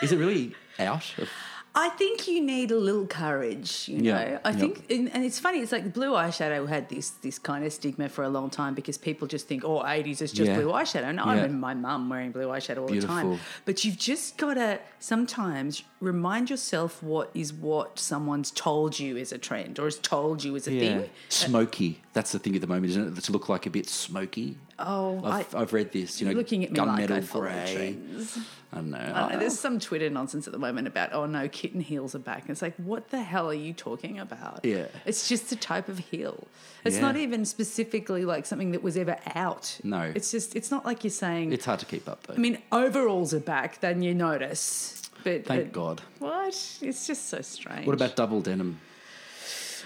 Is 0.00 0.12
it 0.12 0.16
really 0.16 0.54
out? 0.78 1.04
Of, 1.18 1.28
I 1.74 1.88
think 1.88 2.28
you 2.28 2.42
need 2.44 2.70
a 2.70 2.76
little 2.76 3.06
courage, 3.06 3.88
you 3.88 4.02
Yeah, 4.02 4.12
know. 4.12 4.38
I 4.44 4.52
think, 4.52 4.84
and, 4.90 5.08
it's 5.24 5.38
funny. 5.38 5.60
It's 5.60 5.72
like 5.72 5.94
blue 5.94 6.10
eyeshadow 6.12 6.68
had 6.68 6.90
this 6.90 7.08
this 7.22 7.38
kind 7.38 7.64
of 7.64 7.72
stigma 7.72 8.10
for 8.10 8.24
a 8.24 8.28
long 8.28 8.50
time 8.50 8.74
because 8.74 8.98
people 8.98 9.26
just 9.26 9.48
think, 9.48 9.64
"Oh, 9.64 9.82
eighties 9.86 10.20
is 10.20 10.32
just 10.32 10.48
Yeah. 10.50 10.56
blue 10.60 10.70
eyeshadow." 10.70 11.04
And 11.04 11.18
I 11.18 11.28
Yeah. 11.34 11.42
remember 11.42 11.56
my 11.56 11.72
mum 11.72 12.10
wearing 12.10 12.30
blue 12.30 12.48
eyeshadow 12.48 12.82
all 12.82 12.88
the 12.88 13.00
time. 13.00 13.40
But 13.64 13.84
you've 13.86 13.96
just 13.98 14.36
got 14.36 14.54
to 14.54 14.80
sometimes 14.98 15.82
remind 16.00 16.50
yourself 16.50 17.02
what 17.02 17.30
is 17.32 17.52
what 17.54 17.98
someone's 17.98 18.50
told 18.50 18.98
you 18.98 19.16
is 19.16 19.32
a 19.32 19.38
trend 19.38 19.78
or 19.78 19.84
has 19.84 19.96
told 19.98 20.44
you 20.44 20.54
is 20.56 20.66
a 20.68 20.70
thing. 20.72 21.08
smoky. 21.30 22.02
That's 22.14 22.32
the 22.32 22.38
thing 22.38 22.54
at 22.54 22.60
the 22.60 22.66
moment, 22.66 22.86
isn't 22.90 23.16
it? 23.16 23.24
To 23.24 23.32
look 23.32 23.48
like 23.48 23.64
a 23.64 23.70
bit 23.70 23.88
smoky. 23.88 24.58
Oh, 24.78 25.22
I've, 25.24 25.54
I, 25.54 25.60
I've 25.60 25.72
read 25.72 25.92
this. 25.92 26.20
You 26.20 26.28
know, 26.28 26.34
looking 26.34 26.62
at 26.62 26.70
me 26.72 26.78
like 26.78 27.08
gunmetal 27.08 27.16
I 27.16 27.20
follow 27.22 27.44
grey. 27.44 27.72
trends. 27.74 28.38
I 28.70 28.76
don't 28.76 28.90
know. 28.90 28.98
I 28.98 29.20
don't 29.20 29.32
know, 29.32 29.38
there's 29.38 29.58
some 29.58 29.78
Twitter 29.78 30.10
nonsense 30.10 30.46
at 30.46 30.52
the 30.52 30.58
moment 30.58 30.86
about, 30.88 31.12
oh 31.14 31.24
no, 31.26 31.48
kitten 31.48 31.80
heels 31.80 32.14
are 32.14 32.18
back. 32.18 32.44
It's 32.48 32.60
like, 32.62 32.74
what 32.76 33.10
the 33.10 33.22
hell 33.22 33.48
are 33.50 33.54
you 33.54 33.72
talking 33.72 34.18
about? 34.18 34.60
Yeah. 34.62 34.86
It's 35.06 35.26
just 35.28 35.52
a 35.52 35.56
type 35.56 35.88
of 35.88 35.98
heel. 35.98 36.46
It's 36.84 36.96
Yeah. 36.96 37.02
not 37.02 37.16
even 37.16 37.44
specifically 37.46 38.24
like 38.26 38.44
something 38.46 38.72
that 38.72 38.82
was 38.82 38.96
ever 38.98 39.16
out. 39.34 39.78
No. 39.82 40.12
It's 40.14 40.30
just, 40.30 40.54
it's 40.56 40.70
not 40.70 40.84
like 40.84 41.04
you're 41.04 41.10
saying, 41.10 41.52
It's 41.52 41.64
hard 41.64 41.80
to 41.80 41.86
keep 41.86 42.08
up 42.08 42.26
though. 42.26 42.34
I 42.34 42.38
mean, 42.38 42.58
overalls 42.72 43.32
are 43.34 43.40
back, 43.40 43.80
then 43.80 44.02
you 44.02 44.14
notice. 44.14 44.98
But 45.24 45.44
Thank 45.46 45.64
but 45.64 45.72
God. 45.72 46.02
What? 46.18 46.48
It's 46.82 47.06
just 47.06 47.28
so 47.28 47.40
strange. 47.42 47.86
What 47.86 47.94
about 47.94 48.16
double 48.16 48.40
denim? 48.40 48.80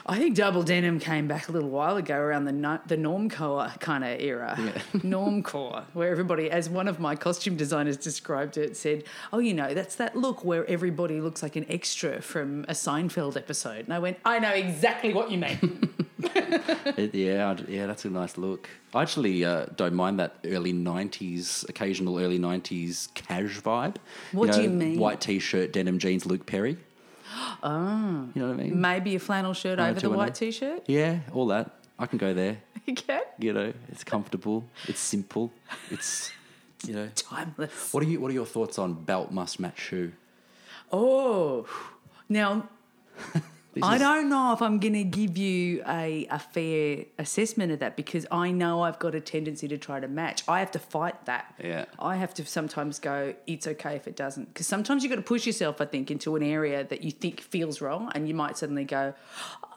I 0.08 0.18
think 0.18 0.36
double 0.36 0.62
denim 0.62 1.00
came 1.00 1.26
back 1.26 1.48
a 1.48 1.52
little 1.52 1.68
while 1.68 1.96
ago 1.96 2.16
around 2.16 2.44
the 2.44 2.52
no- 2.52 2.78
the 2.86 2.96
normcore 2.96 3.78
kind 3.80 4.04
of 4.04 4.20
era. 4.20 4.54
normcore, 4.98 5.84
where 5.94 6.10
everybody, 6.10 6.48
as 6.48 6.70
one 6.70 6.86
of 6.86 7.00
my 7.00 7.16
costume 7.16 7.56
designers 7.56 7.96
described 7.96 8.56
it, 8.56 8.76
said, 8.76 9.02
"Oh, 9.32 9.40
you 9.40 9.52
know, 9.52 9.74
that's 9.74 9.96
that 9.96 10.14
look 10.14 10.44
where 10.44 10.64
everybody 10.66 11.20
looks 11.20 11.42
like 11.42 11.56
an 11.56 11.66
extra 11.68 12.22
from 12.22 12.62
a 12.64 12.72
Seinfeld 12.72 13.36
episode." 13.36 13.84
And 13.86 13.92
I 13.92 13.98
went, 13.98 14.18
"I 14.24 14.38
know 14.38 14.52
exactly 14.52 15.12
what 15.12 15.30
you 15.30 15.38
mean." 15.38 15.92
Yeah, 16.96 17.56
yeah, 17.68 17.86
that's 17.86 18.04
a 18.04 18.10
nice 18.10 18.36
look. 18.36 18.68
I 18.94 19.02
actually 19.02 19.44
uh, 19.44 19.66
don't 19.76 19.94
mind 19.94 20.18
that 20.18 20.36
early 20.44 20.72
'90s, 20.72 21.68
occasional 21.68 22.18
early 22.18 22.38
'90s 22.38 23.12
cash 23.14 23.60
vibe. 23.60 23.96
What 24.32 24.52
do 24.52 24.62
you 24.62 24.70
mean? 24.70 24.98
White 24.98 25.20
t-shirt, 25.20 25.72
denim 25.72 25.98
jeans, 25.98 26.26
Luke 26.26 26.46
Perry. 26.46 26.78
Oh, 27.62 28.28
you 28.34 28.42
know 28.42 28.48
what 28.48 28.60
I 28.60 28.62
mean? 28.64 28.80
Maybe 28.80 29.16
a 29.16 29.18
flannel 29.18 29.52
shirt 29.52 29.78
over 29.78 29.98
the 29.98 30.10
white 30.10 30.34
t-shirt. 30.34 30.84
Yeah, 30.86 31.20
all 31.32 31.46
that. 31.48 31.70
I 31.98 32.06
can 32.06 32.18
go 32.18 32.34
there. 32.34 32.58
You 32.86 32.94
can. 32.94 33.22
You 33.40 33.52
know, 33.52 33.72
it's 33.88 34.04
comfortable. 34.04 34.64
It's 34.86 35.00
simple. 35.00 35.52
It's 35.90 36.30
you 36.86 36.94
know. 36.94 37.08
Timeless. 37.16 37.92
What 37.92 38.04
are 38.04 38.06
you? 38.06 38.20
What 38.20 38.30
are 38.30 38.34
your 38.34 38.46
thoughts 38.46 38.78
on 38.78 38.94
belt 38.94 39.32
must 39.32 39.58
match 39.58 39.80
shoe? 39.80 40.12
Oh, 40.92 41.66
now 42.28 42.68
This 43.76 43.84
I 43.84 43.96
is- 43.96 44.00
don't 44.00 44.30
know 44.30 44.54
if 44.54 44.62
I'm 44.62 44.78
going 44.78 44.94
to 44.94 45.04
give 45.04 45.36
you 45.36 45.82
a, 45.86 46.26
a 46.30 46.38
fair 46.38 47.04
assessment 47.18 47.72
of 47.72 47.80
that 47.80 47.94
because 47.94 48.24
I 48.30 48.50
know 48.50 48.80
I've 48.80 48.98
got 48.98 49.14
a 49.14 49.20
tendency 49.20 49.68
to 49.68 49.76
try 49.76 50.00
to 50.00 50.08
match. 50.08 50.42
I 50.48 50.60
have 50.60 50.70
to 50.70 50.78
fight 50.78 51.26
that. 51.26 51.54
Yeah. 51.62 51.84
I 51.98 52.16
have 52.16 52.32
to 52.34 52.46
sometimes 52.46 52.98
go, 52.98 53.34
it's 53.46 53.66
okay 53.66 53.94
if 53.94 54.08
it 54.08 54.16
doesn't. 54.16 54.48
Because 54.48 54.66
sometimes 54.66 55.02
you've 55.02 55.10
got 55.10 55.16
to 55.16 55.22
push 55.22 55.46
yourself, 55.46 55.82
I 55.82 55.84
think, 55.84 56.10
into 56.10 56.36
an 56.36 56.42
area 56.42 56.84
that 56.84 57.02
you 57.02 57.10
think 57.10 57.42
feels 57.42 57.82
wrong 57.82 58.10
and 58.14 58.26
you 58.26 58.32
might 58.34 58.56
suddenly 58.56 58.84
go, 58.84 59.12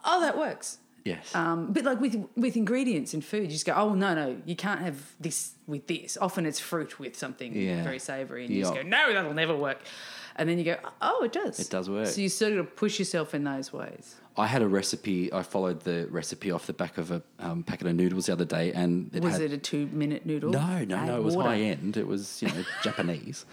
oh, 0.06 0.20
that 0.22 0.38
works. 0.38 0.78
Yes. 1.04 1.34
Um, 1.34 1.72
but 1.72 1.84
like 1.84 1.98
with 2.00 2.22
with 2.36 2.56
ingredients 2.58 3.14
in 3.14 3.22
food, 3.22 3.44
you 3.44 3.48
just 3.48 3.64
go, 3.64 3.72
oh 3.74 3.94
no 3.94 4.14
no, 4.14 4.36
you 4.44 4.54
can't 4.54 4.80
have 4.82 4.96
this 5.18 5.52
with 5.66 5.86
this. 5.86 6.18
Often 6.20 6.44
it's 6.44 6.60
fruit 6.60 6.98
with 7.00 7.16
something 7.16 7.54
Yeah. 7.56 7.82
very 7.82 7.98
savoury, 7.98 8.44
and 8.44 8.54
you 8.54 8.60
just 8.62 8.74
go, 8.74 8.82
no, 8.82 9.10
that'll 9.12 9.32
never 9.32 9.56
work. 9.56 9.78
And 10.36 10.48
then 10.48 10.58
you 10.58 10.64
go, 10.64 10.76
oh, 11.00 11.24
it 11.24 11.32
does. 11.32 11.58
It 11.58 11.70
does 11.70 11.90
work. 11.90 12.06
So 12.06 12.20
you 12.20 12.28
sort 12.28 12.54
of 12.54 12.74
push 12.76 12.98
yourself 12.98 13.34
in 13.34 13.44
those 13.44 13.72
ways. 13.72 14.16
I 14.36 14.46
had 14.46 14.62
a 14.62 14.68
recipe. 14.68 15.32
I 15.32 15.42
followed 15.42 15.80
the 15.80 16.06
recipe 16.10 16.50
off 16.50 16.66
the 16.66 16.72
back 16.72 16.98
of 16.98 17.10
a 17.10 17.22
um, 17.40 17.62
packet 17.62 17.86
of 17.88 17.94
noodles 17.94 18.26
the 18.26 18.32
other 18.32 18.44
day, 18.44 18.72
and 18.72 19.14
it 19.14 19.22
Was 19.22 19.34
had, 19.34 19.42
it 19.42 19.52
a 19.52 19.58
two 19.58 19.86
minute 19.88 20.24
noodle? 20.24 20.50
No, 20.50 20.84
no, 20.84 21.04
no. 21.04 21.16
It 21.16 21.24
was 21.24 21.36
water. 21.36 21.50
high 21.50 21.60
end. 21.60 21.96
It 21.96 22.06
was 22.06 22.40
you 22.40 22.48
know 22.48 22.64
Japanese, 22.82 23.44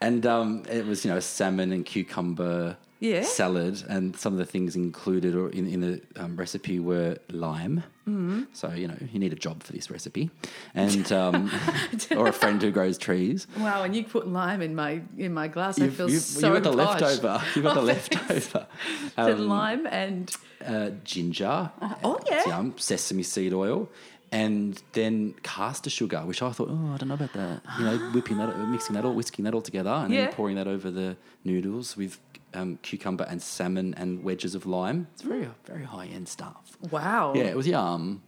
and 0.00 0.24
um, 0.26 0.62
it 0.70 0.86
was 0.86 1.04
you 1.04 1.10
know 1.10 1.20
salmon 1.20 1.72
and 1.72 1.84
cucumber 1.84 2.76
Yeah. 2.98 3.22
salad, 3.22 3.82
and 3.88 4.16
some 4.16 4.32
of 4.32 4.38
the 4.38 4.46
things 4.46 4.74
included 4.74 5.34
or 5.34 5.50
in, 5.50 5.66
in 5.66 5.80
the 5.80 6.00
um, 6.16 6.36
recipe 6.36 6.78
were 6.80 7.18
lime. 7.30 7.82
Mm-hmm. 8.08 8.44
So 8.52 8.70
you 8.72 8.86
know 8.88 8.96
you 9.12 9.18
need 9.18 9.32
a 9.32 9.36
job 9.36 9.62
for 9.62 9.72
this 9.72 9.90
recipe, 9.90 10.30
and 10.74 11.10
um, 11.12 11.50
or 12.16 12.28
a 12.28 12.32
friend 12.32 12.62
who 12.62 12.70
grows 12.70 12.96
trees. 12.98 13.46
Wow, 13.58 13.82
and 13.82 13.94
you 13.94 14.04
put 14.04 14.26
lime 14.28 14.62
in 14.62 14.74
my 14.74 15.02
in 15.18 15.34
my 15.34 15.48
glass. 15.48 15.78
I 15.80 15.84
You've, 15.84 15.94
feel 15.96 16.08
you've, 16.10 16.22
so 16.22 16.54
you've 16.54 16.62
got 16.62 16.70
the 16.76 16.84
posh. 16.84 17.00
leftover. 17.02 17.42
You've 17.54 17.64
got 17.64 17.74
the 17.74 17.82
leftover. 17.92 18.66
The 19.16 19.32
Um, 19.34 19.48
lime 19.48 19.86
and 19.86 20.34
uh, 20.64 20.90
ginger. 21.04 21.70
oh, 22.04 22.18
yeah. 22.30 22.46
yum, 22.46 22.74
sesame 22.78 23.22
seed 23.24 23.52
oil, 23.52 23.88
and 24.32 24.80
then 24.92 25.34
caster 25.42 25.90
sugar, 25.90 26.20
which 26.20 26.42
I 26.42 26.50
thought, 26.52 26.68
oh, 26.70 26.92
I 26.94 26.96
don't 26.96 27.08
know 27.08 27.14
about 27.14 27.32
that. 27.34 27.60
You 27.78 27.84
know, 27.84 27.96
whipping 28.12 28.38
that, 28.38 28.56
mixing 28.68 28.94
that 28.94 29.04
all, 29.04 29.14
whisking 29.14 29.44
that 29.44 29.54
all 29.54 29.62
together, 29.62 29.90
and 29.90 30.12
Yeah. 30.14 30.26
then 30.26 30.34
pouring 30.34 30.56
that 30.56 30.66
over 30.68 30.90
the 30.90 31.16
noodles 31.44 31.96
with 31.96 32.18
um, 32.56 32.78
cucumber 32.82 33.24
and 33.28 33.40
salmon 33.40 33.94
and 33.96 34.24
wedges 34.24 34.54
of 34.54 34.66
lime. 34.66 35.06
It's 35.14 35.22
very, 35.22 35.48
very 35.64 35.84
high 35.84 36.06
end 36.06 36.28
stuff. 36.28 36.76
wow. 36.90 37.32
Yeah, 37.34 37.44
it 37.44 37.56
was 37.56 37.66
yum. 37.66 38.22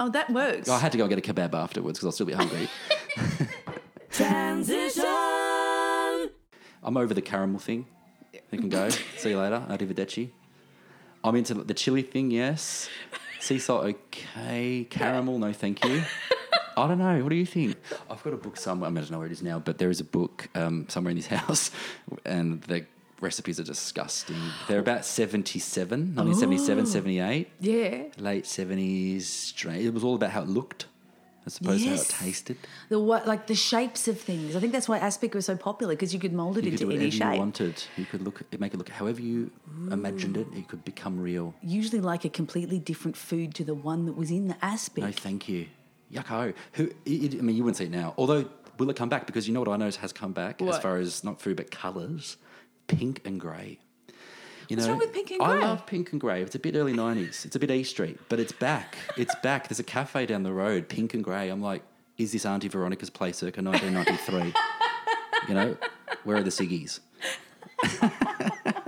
Oh, 0.00 0.08
that 0.08 0.30
works. 0.30 0.68
I 0.68 0.78
had 0.78 0.90
to 0.92 0.98
go 0.98 1.04
and 1.04 1.14
get 1.14 1.18
a 1.18 1.32
kebab 1.32 1.54
afterwards 1.54 1.98
because 1.98 2.04
I 2.04 2.08
was 2.08 2.14
still 2.16 2.24
a 2.24 2.30
bit 2.30 2.36
hungry. 2.36 2.68
Transition. 4.10 5.04
I'm 6.82 6.96
over 6.96 7.14
the 7.14 7.22
caramel 7.22 7.60
thing. 7.60 7.86
You 8.50 8.58
can 8.58 8.68
go. 8.68 8.88
See 9.16 9.30
you 9.30 9.38
later. 9.38 9.64
Arrivederci. 9.68 10.30
I'm 11.22 11.36
into 11.36 11.54
the 11.54 11.74
chili 11.74 12.02
thing, 12.02 12.30
yes. 12.30 12.88
Sea 13.40 13.58
salt, 13.58 13.84
okay. 13.84 14.86
Caramel, 14.90 15.38
no 15.38 15.52
thank 15.52 15.84
you. 15.84 16.02
I 16.76 16.88
don't 16.88 16.98
know. 16.98 17.22
What 17.22 17.28
do 17.30 17.36
you 17.36 17.46
think? 17.46 17.76
I've 18.10 18.22
got 18.22 18.32
a 18.32 18.36
book 18.36 18.56
somewhere. 18.56 18.88
I, 18.88 18.90
mean, 18.90 18.98
I 18.98 19.00
don't 19.02 19.12
know 19.12 19.18
where 19.18 19.26
it 19.26 19.32
is 19.32 19.42
now, 19.42 19.58
but 19.58 19.78
there 19.78 19.90
is 19.90 20.00
a 20.00 20.04
book 20.04 20.48
um, 20.54 20.86
somewhere 20.88 21.10
in 21.10 21.16
this 21.16 21.26
house, 21.42 21.70
and 22.24 22.62
the 22.62 22.84
recipes 23.24 23.58
are 23.58 23.64
disgusting. 23.64 24.36
They're 24.68 24.78
about 24.78 25.04
77, 25.04 26.14
1977, 26.14 26.86
78, 26.86 27.48
Yeah. 27.60 28.04
late 28.18 28.44
70s. 28.46 29.22
Strange. 29.26 29.84
It 29.84 29.94
was 29.94 30.04
all 30.04 30.14
about 30.14 30.30
how 30.30 30.42
it 30.42 30.48
looked 30.48 30.86
as 31.46 31.58
opposed 31.58 31.82
Yes. 31.84 32.06
to 32.08 32.14
how 32.14 32.20
it 32.20 32.26
tasted. 32.26 32.56
The 32.88 32.98
what, 33.00 33.26
like 33.26 33.46
the 33.48 33.54
shapes 33.54 34.06
of 34.08 34.20
things. 34.20 34.54
I 34.56 34.60
think 34.60 34.72
that's 34.72 34.88
why 34.88 34.98
aspic 34.98 35.34
was 35.34 35.44
so 35.46 35.56
popular 35.56 35.94
because 35.94 36.14
you 36.14 36.20
could 36.20 36.32
mold 36.32 36.56
it 36.58 36.64
You 36.64 36.70
could 36.70 36.80
into 36.82 36.94
any 36.94 37.06
whatever 37.10 37.32
you 37.34 37.38
wanted. 37.38 37.84
You 37.96 38.04
could 38.04 38.22
look, 38.22 38.42
make 38.60 38.72
it 38.74 38.76
look 38.76 38.88
however 38.90 39.20
you 39.20 39.50
imagined 39.90 40.36
it. 40.36 40.46
It 40.54 40.68
could 40.68 40.84
become 40.84 41.18
real. 41.20 41.54
Usually, 41.62 42.00
like 42.00 42.24
a 42.24 42.30
completely 42.30 42.78
different 42.78 43.16
food 43.16 43.54
to 43.56 43.64
the 43.64 43.74
one 43.74 44.06
that 44.06 44.16
was 44.16 44.30
in 44.30 44.48
the 44.48 44.56
aspic. 44.64 45.04
No, 45.04 45.10
thank 45.12 45.48
you. 45.48 45.66
Yucko. 46.12 46.54
Who? 46.74 46.90
It, 47.04 47.34
I 47.34 47.42
mean, 47.42 47.56
you 47.56 47.64
wouldn't 47.64 47.76
see 47.78 47.84
it 47.84 47.90
now. 47.90 48.14
Although, 48.16 48.46
will 48.78 48.88
it 48.88 48.96
come 48.96 49.08
back? 49.08 49.26
Because 49.26 49.46
you 49.48 49.52
know 49.54 49.60
what 49.60 49.68
I 49.68 49.76
know 49.76 49.90
has 49.90 50.12
come 50.12 50.32
back 50.32 50.62
as 50.62 50.78
far 50.78 50.96
as 50.96 51.24
not 51.24 51.40
food 51.40 51.56
but 51.56 51.70
colours, 51.70 52.36
pink 52.86 53.20
and 53.24 53.40
grey. 53.40 53.78
You 54.68 54.76
What's 54.76 54.86
know, 54.86 54.92
wrong 54.92 54.98
with 55.00 55.12
pink 55.12 55.30
and 55.30 55.40
grey? 55.40 55.48
I 55.48 55.58
love 55.58 55.86
pink 55.86 56.12
and 56.12 56.20
grey. 56.20 56.42
It's 56.42 56.54
a 56.54 56.58
bit 56.58 56.74
early 56.74 56.92
nineties. 56.92 57.44
It's 57.44 57.56
a 57.56 57.58
bit 57.58 57.70
E 57.70 57.82
Street, 57.82 58.18
but 58.28 58.40
it's 58.40 58.52
back. 58.52 58.96
It's 59.16 59.34
back. 59.42 59.68
There's 59.68 59.80
a 59.80 59.84
cafe 59.84 60.26
down 60.26 60.42
the 60.42 60.52
road, 60.52 60.88
pink 60.88 61.14
and 61.14 61.22
grey. 61.22 61.50
I'm 61.50 61.60
like, 61.60 61.82
is 62.16 62.32
this 62.32 62.46
Auntie 62.46 62.68
Veronica's 62.68 63.10
place 63.10 63.38
circa 63.38 63.62
1993? 63.62 64.54
you 65.48 65.54
know, 65.54 65.76
where 66.24 66.38
are 66.38 66.42
the 66.42 66.50
ciggies? 66.50 67.00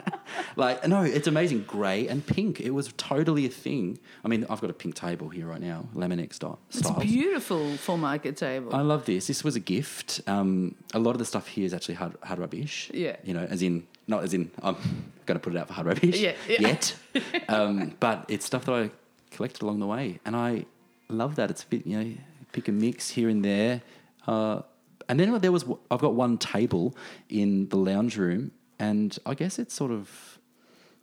like, 0.56 0.86
no, 0.88 1.02
it's 1.02 1.26
amazing. 1.28 1.64
Grey 1.64 2.08
and 2.08 2.26
pink. 2.26 2.60
It 2.60 2.70
was 2.70 2.92
totally 2.96 3.46
a 3.46 3.50
thing. 3.50 3.98
I 4.24 4.28
mean, 4.28 4.46
I've 4.48 4.60
got 4.60 4.70
a 4.70 4.74
pink 4.74 4.94
table 4.94 5.28
here 5.28 5.46
right 5.46 5.60
now, 5.60 5.86
Laminex 5.94 6.34
style. 6.34 6.58
It's 6.70 6.88
a 6.88 6.94
beautiful 6.94 7.76
full 7.76 7.98
market 7.98 8.36
table. 8.36 8.74
I 8.74 8.80
love 8.80 9.04
this. 9.04 9.26
This 9.26 9.44
was 9.44 9.54
a 9.56 9.60
gift. 9.60 10.20
Um, 10.26 10.74
a 10.94 10.98
lot 10.98 11.12
of 11.12 11.18
the 11.18 11.24
stuff 11.24 11.46
here 11.46 11.64
is 11.66 11.74
actually 11.74 11.94
hard, 11.94 12.16
hard 12.22 12.38
rubbish. 12.40 12.90
Yeah. 12.92 13.16
You 13.22 13.34
know, 13.34 13.44
as 13.44 13.62
in, 13.62 13.86
not 14.08 14.24
as 14.24 14.34
in, 14.34 14.50
I'm 14.62 14.76
going 15.26 15.38
to 15.38 15.40
put 15.40 15.54
it 15.54 15.58
out 15.58 15.68
for 15.68 15.74
hard 15.74 15.86
rubbish 15.86 16.18
Yeah, 16.18 16.32
yeah. 16.48 16.60
yet. 16.60 16.94
um, 17.48 17.94
but 18.00 18.24
it's 18.28 18.46
stuff 18.46 18.64
that 18.64 18.72
I 18.74 18.90
collected 19.30 19.62
along 19.62 19.80
the 19.80 19.86
way. 19.86 20.20
And 20.24 20.34
I 20.34 20.64
love 21.08 21.36
that. 21.36 21.50
It's 21.50 21.62
a 21.64 21.66
bit, 21.66 21.86
you 21.86 22.02
know, 22.02 22.14
pick 22.52 22.68
and 22.68 22.80
mix 22.80 23.10
here 23.10 23.28
and 23.28 23.44
there. 23.44 23.82
Uh, 24.26 24.62
and 25.08 25.20
then 25.20 25.38
there 25.40 25.52
was, 25.52 25.64
I've 25.90 26.00
got 26.00 26.14
one 26.14 26.38
table 26.38 26.96
in 27.28 27.68
the 27.68 27.76
lounge 27.76 28.16
room, 28.16 28.50
and 28.78 29.16
I 29.24 29.34
guess 29.34 29.58
it's 29.58 29.74
sort 29.74 29.92
of, 29.92 30.35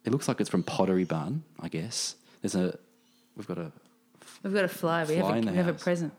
it 0.05 0.11
looks 0.11 0.27
like 0.27 0.39
it's 0.41 0.49
from 0.49 0.63
Pottery 0.63 1.03
Barn, 1.05 1.43
I 1.59 1.67
guess. 1.69 2.15
There's 2.41 2.55
a, 2.55 2.77
we've 3.35 3.47
got 3.47 3.57
a 3.57 3.71
We've 4.41 4.53
got 4.53 4.65
a 4.65 4.67
fly. 4.69 5.03
We 5.05 5.19
fly 5.19 5.27
have, 5.35 5.37
in 5.37 5.47
a, 5.47 5.51
we 5.51 5.57
have 5.57 5.67
a 5.67 5.73
present. 5.73 6.13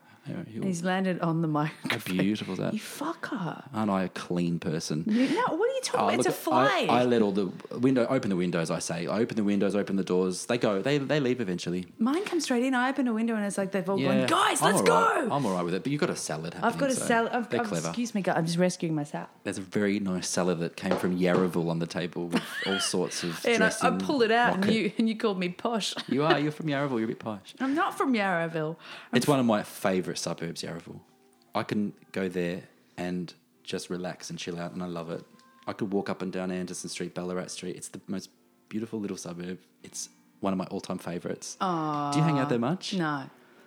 He's 0.62 0.82
landed 0.82 1.20
on 1.20 1.42
the 1.42 1.48
how 1.48 1.52
microphone. 1.52 2.16
beautiful 2.16 2.54
is 2.54 2.60
that? 2.60 2.72
You 2.74 2.80
fucker. 2.80 3.62
Aren't 3.74 3.90
I 3.90 4.04
a 4.04 4.08
clean 4.08 4.58
person? 4.58 5.04
You- 5.06 5.28
No, 5.28 5.56
what 5.56 5.70
are 5.94 6.10
Oh? 6.10 6.14
It's 6.14 6.26
a 6.26 6.32
fly. 6.32 6.86
I, 6.88 7.00
I 7.00 7.04
let 7.04 7.20
all 7.22 7.32
the 7.32 7.46
window 7.78 8.06
open 8.08 8.30
the 8.30 8.36
windows. 8.36 8.70
I 8.70 8.78
say 8.78 9.06
I 9.06 9.18
open 9.20 9.36
the 9.36 9.44
windows, 9.44 9.74
open 9.74 9.96
the 9.96 10.04
doors. 10.04 10.46
They 10.46 10.58
go. 10.58 10.80
They 10.80 10.98
they 10.98 11.20
leave 11.20 11.40
eventually. 11.40 11.86
Mine 11.98 12.24
comes 12.24 12.44
straight 12.44 12.62
in. 12.64 12.74
I 12.74 12.88
open 12.90 13.08
a 13.08 13.12
window 13.12 13.34
and 13.34 13.44
it's 13.44 13.58
like 13.58 13.72
they've 13.72 13.88
all 13.88 13.98
gone, 13.98 14.26
guys, 14.26 14.62
I'm 14.62 14.74
let's 14.74 14.88
right. 14.88 15.26
go. 15.26 15.28
I'm 15.34 15.44
all 15.46 15.54
right 15.54 15.64
with 15.64 15.74
it. 15.74 15.82
But 15.82 15.92
you've 15.92 16.00
got 16.00 16.10
a 16.10 16.16
salad. 16.16 16.54
I've 16.62 16.78
got 16.78 16.90
a 16.90 16.94
so 16.94 17.06
salad. 17.06 17.32
I've, 17.32 17.50
They're 17.50 17.60
I've- 17.60 17.68
clever. 17.68 17.88
excuse 17.88 18.14
me, 18.14 18.22
guys. 18.22 18.36
I'm 18.36 18.46
just 18.46 18.58
rescuing 18.58 18.94
myself. 18.94 19.28
There's 19.42 19.58
a 19.58 19.62
very 19.62 19.98
nice 20.00 20.28
salad 20.28 20.60
that 20.60 20.76
came 20.76 20.96
from 20.96 21.18
Yarraville 21.18 21.68
on 21.68 21.78
the 21.80 21.86
table 21.86 22.28
with 22.28 22.42
all 22.66 22.80
sorts 22.80 23.22
of. 23.22 23.44
And 23.54 23.62
I, 23.62 23.66
I 23.66 23.70
dressing, 23.70 23.98
pulled 23.98 24.22
it 24.22 24.30
out 24.30 24.54
and 24.54 24.72
you 24.72 24.92
and 24.98 25.08
you 25.08 25.16
called 25.16 25.38
me 25.38 25.48
posh. 25.50 25.94
You 26.08 26.24
are. 26.24 26.38
You're 26.38 26.52
from 26.52 26.66
Yarraville. 26.66 26.98
You're 26.98 27.04
a 27.04 27.08
bit 27.08 27.18
posh. 27.18 27.54
I'm 27.60 27.74
not 27.74 27.96
from 27.98 28.14
Yarraville. 28.14 28.76
I'm 29.12 29.16
It's 29.16 29.26
one 29.26 29.40
of 29.40 29.46
my 29.46 29.62
favourite 29.62 30.18
suburbs, 30.18 30.62
Yarraville. 30.62 31.00
I 31.54 31.62
can 31.62 31.92
go 32.12 32.28
there 32.28 32.62
and 32.96 33.32
just 33.64 33.90
relax 33.90 34.30
and 34.30 34.38
chill 34.38 34.58
out, 34.58 34.72
and 34.72 34.82
I 34.82 34.86
love 34.86 35.10
it. 35.10 35.24
I 35.66 35.72
could 35.72 35.92
walk 35.92 36.08
up 36.10 36.22
and 36.22 36.32
down 36.32 36.50
Anderson 36.50 36.90
Street, 36.90 37.14
Ballarat 37.14 37.48
Street. 37.48 37.76
It's 37.76 37.88
the 37.88 38.00
most 38.06 38.30
beautiful 38.68 38.98
little 39.00 39.16
suburb. 39.16 39.58
It's 39.82 40.08
one 40.40 40.52
of 40.52 40.58
my 40.58 40.66
all-time 40.66 40.98
favourites. 40.98 41.56
Do 41.60 41.64
you 42.18 42.22
hang 42.24 42.38
out 42.38 42.48
there 42.50 42.58
much? 42.58 42.94
No. 42.94 43.24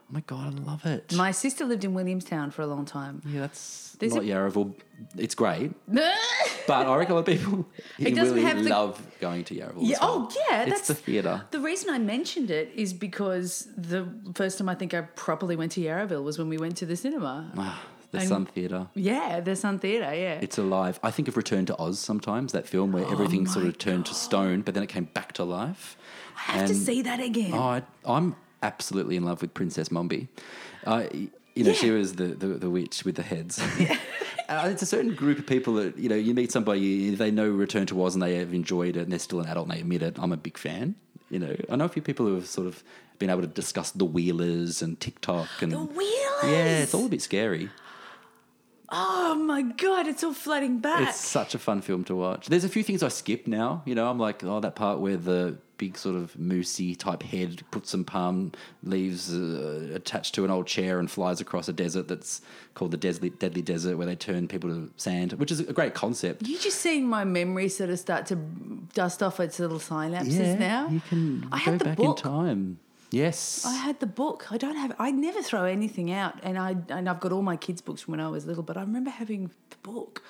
Oh 0.09 0.13
my 0.13 0.21
god, 0.21 0.57
I 0.57 0.63
love 0.63 0.85
it. 0.85 1.13
My 1.15 1.31
sister 1.31 1.65
lived 1.65 1.83
in 1.83 1.93
Williamstown 1.93 2.49
for 2.51 2.61
a 2.61 2.67
long 2.67 2.85
time. 2.85 3.21
yeah, 3.25 3.41
that's 3.41 3.97
There's 3.99 4.13
not 4.15 4.23
a- 4.23 4.27
Yarraville. 4.27 4.73
It's 5.17 5.35
great, 5.35 5.71
but 5.87 6.87
I 6.87 6.95
reckon 6.95 7.11
a 7.11 7.15
lot 7.15 7.27
of 7.27 7.37
people 7.37 7.67
It 7.99 8.15
doesn't 8.15 8.35
really 8.35 8.47
have 8.47 8.63
the- 8.63 8.69
love 8.69 9.01
going 9.19 9.43
to 9.45 9.55
Yarraville. 9.55 9.79
Yeah, 9.81 9.97
well. 9.99 10.29
oh 10.31 10.35
yeah, 10.49 10.61
it's 10.61 10.71
that's 10.71 10.87
the 10.87 10.93
theatre. 10.93 11.43
The 11.51 11.59
reason 11.59 11.89
I 11.89 11.99
mentioned 11.99 12.49
it 12.51 12.71
is 12.73 12.93
because 12.93 13.67
the 13.75 14.07
first 14.33 14.57
time 14.59 14.69
I 14.69 14.75
think 14.75 14.93
I 14.93 15.01
properly 15.01 15.57
went 15.57 15.73
to 15.73 15.81
Yarraville 15.81 16.23
was 16.23 16.37
when 16.37 16.47
we 16.47 16.57
went 16.57 16.77
to 16.77 16.85
the 16.85 16.95
cinema. 16.95 17.51
Ah. 17.57 17.83
The 18.11 18.19
And- 18.19 18.27
Sun 18.27 18.45
Theatre. 18.47 18.87
Yeah, 18.95 19.39
the 19.41 19.55
Sun 19.55 19.79
Theatre. 19.79 20.13
Yeah. 20.15 20.39
It's 20.41 20.57
alive. 20.57 20.99
I 21.03 21.11
think 21.11 21.27
of 21.27 21.35
Return 21.35 21.65
to 21.65 21.77
Oz 21.77 21.99
sometimes, 21.99 22.53
that 22.53 22.67
film 22.67 22.91
where 22.91 23.05
everything 23.05 23.45
sort 23.47 23.65
Oh 23.65 23.69
of 23.69 23.77
turned 23.77 24.05
to 24.05 24.13
stone, 24.13 24.61
but 24.61 24.73
then 24.73 24.83
it 24.83 24.87
came 24.87 25.05
back 25.05 25.33
to 25.33 25.43
life. 25.43 25.97
I 26.37 26.51
have 26.51 26.67
to 26.67 26.75
see 26.75 27.01
that 27.01 27.19
again. 27.19 27.51
Oh, 27.53 27.59
I, 27.59 27.83
I'm 28.05 28.35
absolutely 28.63 29.17
in 29.17 29.25
love 29.25 29.41
with 29.41 29.53
Princess 29.53 29.89
Mombi. 29.89 30.27
I, 30.85 31.29
you 31.55 31.63
know, 31.63 31.73
she 31.73 31.91
was 31.91 32.15
the, 32.15 32.27
the, 32.27 32.47
the 32.47 32.69
witch 32.69 33.03
with 33.03 33.15
the 33.15 33.23
heads. 33.23 33.61
Uh, 34.49 34.69
it's 34.71 34.81
a 34.81 34.85
certain 34.85 35.13
group 35.13 35.39
of 35.39 35.45
people 35.45 35.73
that, 35.73 35.97
you 35.97 36.07
know, 36.07 36.15
you 36.15 36.33
meet 36.33 36.53
somebody, 36.53 37.09
they 37.09 37.29
know 37.31 37.49
Return 37.49 37.85
to 37.87 38.01
Oz 38.01 38.15
and 38.15 38.23
they 38.23 38.35
have 38.37 38.53
enjoyed 38.53 38.95
it 38.95 39.01
and 39.01 39.11
they're 39.11 39.19
still 39.19 39.41
an 39.41 39.47
adult 39.47 39.67
and 39.67 39.75
they 39.75 39.81
admit 39.81 40.01
it. 40.01 40.15
I'm 40.17 40.31
a 40.31 40.37
big 40.37 40.57
fan. 40.57 40.95
You 41.29 41.39
know, 41.39 41.53
I 41.69 41.75
know 41.75 41.83
a 41.83 41.89
few 41.89 42.01
people 42.01 42.25
who 42.25 42.35
have 42.35 42.47
sort 42.47 42.65
of 42.65 42.81
been 43.19 43.29
able 43.29 43.41
to 43.41 43.47
discuss 43.47 43.91
the 43.91 44.05
Wheelers 44.05 44.81
and 44.81 44.97
Tik-Tok 44.97 45.49
and 45.61 45.73
the 45.73 45.79
Wheelers. 45.79 46.43
yeah, 46.43 46.77
it's 46.79 46.93
all 46.93 47.07
a 47.07 47.09
bit 47.09 47.21
scary. 47.21 47.69
Oh 48.89 49.35
my 49.35 49.61
god, 49.63 50.07
it's 50.07 50.23
all 50.23 50.33
flooding 50.33 50.79
back. 50.79 51.09
It's 51.09 51.19
such 51.19 51.53
a 51.53 51.59
fun 51.59 51.81
film 51.81 52.03
to 52.05 52.15
watch. 52.15 52.47
There's 52.47 52.63
a 52.63 52.69
few 52.69 52.83
things 52.83 53.03
I 53.03 53.09
skip 53.09 53.45
now. 53.47 53.81
You 53.85 53.95
know, 53.95 54.09
I'm 54.09 54.17
like, 54.19 54.43
oh, 54.43 54.59
that 54.61 54.75
part 54.75 54.99
where 54.99 55.17
the 55.17 55.57
big 55.77 55.97
sort 55.97 56.15
of 56.15 56.33
moosey 56.33 56.97
type 56.97 57.21
head 57.21 57.61
puts 57.69 57.91
some 57.91 58.03
palm 58.03 58.51
leaves 58.81 59.31
uh, 59.31 59.91
attached 59.93 60.33
to 60.35 60.43
an 60.43 60.49
old 60.49 60.65
chair 60.65 60.99
and 60.99 61.11
flies 61.11 61.39
across 61.39 61.67
a 61.67 61.73
desert 61.73 62.07
that's 62.07 62.41
called 62.73 62.91
the 62.91 62.97
Deadly, 62.97 63.29
Deadly 63.29 63.61
Desert, 63.61 63.97
where 63.97 64.07
they 64.07 64.15
turn 64.15 64.47
people 64.47 64.69
to 64.69 64.91
sand, 64.97 65.33
which 65.33 65.51
is 65.51 65.59
a 65.59 65.73
great 65.73 65.93
concept. 65.93 66.47
You're 66.47 66.59
just 66.59 66.79
seeing 66.79 67.07
my 67.07 67.25
memory 67.25 67.69
sort 67.69 67.89
of 67.89 67.99
start 67.99 68.25
to 68.27 68.35
dust 68.93 69.21
off 69.21 69.39
its 69.39 69.59
little 69.59 69.79
synapses 69.79 70.57
now. 70.57 70.87
you 70.87 71.01
can 71.01 71.47
I 71.51 71.57
go 71.57 71.71
had 71.71 71.79
the 71.79 71.85
back 71.85 71.97
book. 71.97 72.17
in 72.19 72.23
time. 72.23 72.79
Yes. 73.11 73.63
I 73.65 73.75
had 73.75 73.99
the 73.99 74.05
book. 74.07 74.47
I 74.51 74.57
don't 74.57 74.75
have. 74.75 74.93
I 74.99 75.11
never 75.11 75.41
throw 75.41 75.63
anything 75.65 76.11
out, 76.11 76.35
and 76.43 76.57
I 76.57 76.75
and 76.89 77.07
I've 77.09 77.19
got 77.19 77.31
all 77.31 77.41
my 77.41 77.55
kids' 77.55 77.81
books 77.81 78.01
from 78.01 78.11
when 78.13 78.19
I 78.19 78.27
was 78.27 78.45
little. 78.45 78.63
But 78.63 78.77
I 78.77 78.81
remember 78.81 79.09
having 79.09 79.51
the 79.69 79.77
book. 79.83 80.21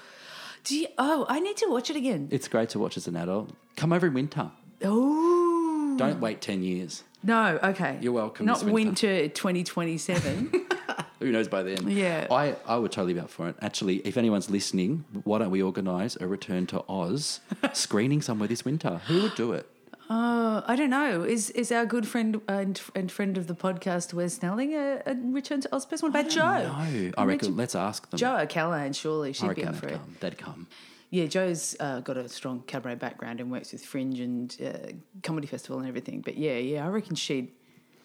Do 0.63 0.77
you? 0.77 0.87
Oh, 0.97 1.25
I 1.29 1.39
need 1.39 1.57
to 1.57 1.67
watch 1.69 1.89
it 1.89 1.95
again. 1.95 2.27
it's 2.31 2.47
great 2.47 2.69
to 2.69 2.79
watch 2.79 2.97
as 2.97 3.07
an 3.07 3.15
adult. 3.15 3.51
Come 3.75 3.91
over 3.93 4.07
in 4.07 4.13
winter. 4.13 4.51
Oh 4.83 5.95
Don't 5.97 6.19
wait 6.21 6.39
10 6.41 6.61
years. 6.63 7.03
no. 7.23 7.59
Okay, 7.63 7.97
You're 8.01 8.13
welcome 8.13 8.45
Not 8.45 8.59
winter. 8.63 8.73
winter 8.73 9.27
twenty 9.29 9.63
twenty 9.63 9.97
seven. 9.97 10.51
Who 11.19 11.31
knows 11.31 11.47
by 11.47 11.63
then? 11.63 11.89
Yeah. 11.89 12.27
I, 12.29 12.55
I 12.67 12.77
would 12.77 12.91
totally 12.91 13.15
be 13.15 13.19
up 13.19 13.31
for 13.31 13.49
it. 13.49 13.55
Actually, 13.59 13.97
if 14.05 14.17
anyone's 14.17 14.51
listening, 14.51 15.03
why 15.23 15.39
don't 15.39 15.49
we 15.49 15.63
organise 15.63 16.15
a 16.17 16.27
return 16.27 16.67
to 16.67 16.83
Oz 16.87 17.39
screening 17.73 18.21
somewhere 18.21 18.47
this 18.47 18.63
winter? 18.63 19.01
Who 19.07 19.23
would 19.23 19.33
do 19.33 19.53
it? 19.53 19.67
Uh, 20.09 20.61
I 20.65 20.75
don't 20.77 20.89
know. 20.89 21.23
Is 21.23 21.49
is 21.49 21.71
our 21.71 21.85
good 21.85 22.07
friend 22.07 22.39
and, 22.47 22.79
and 22.95 23.11
friend 23.11 23.37
of 23.37 23.47
the 23.47 23.53
podcast, 23.53 24.13
Wes 24.13 24.35
Snelling, 24.35 24.73
a, 24.73 25.01
a 25.05 25.15
return 25.15 25.59
to 25.61 25.75
Oz 25.75 25.85
person? 25.85 26.09
What 26.11 26.19
about 26.19 26.31
Joe? 26.31 26.63
No, 26.63 27.11
I 27.17 27.25
reckon. 27.25 27.57
Let's 27.57 27.75
ask 27.75 28.09
them. 28.09 28.17
Joe 28.17 28.37
O'Callaghan, 28.37 28.93
surely 28.93 29.33
she'd 29.33 29.53
be 29.55 29.65
up 29.65 29.73
they'd 29.73 29.79
for 29.79 29.87
it. 29.87 29.93
come. 29.93 30.15
They'd 30.21 30.37
come. 30.37 30.67
Yeah, 31.09 31.25
Joe's 31.25 31.75
uh, 31.79 31.99
got 32.01 32.17
a 32.17 32.27
strong 32.29 32.63
cabaret 32.67 32.95
background 32.95 33.39
and 33.39 33.51
works 33.51 33.71
with 33.71 33.85
Fringe 33.85 34.19
and 34.19 34.57
uh, 34.65 34.91
comedy 35.23 35.47
festival 35.47 35.79
and 35.79 35.87
everything. 35.87 36.21
But 36.21 36.37
yeah, 36.37 36.57
yeah, 36.57 36.85
I 36.85 36.89
reckon 36.89 37.15
she'd. 37.15 37.51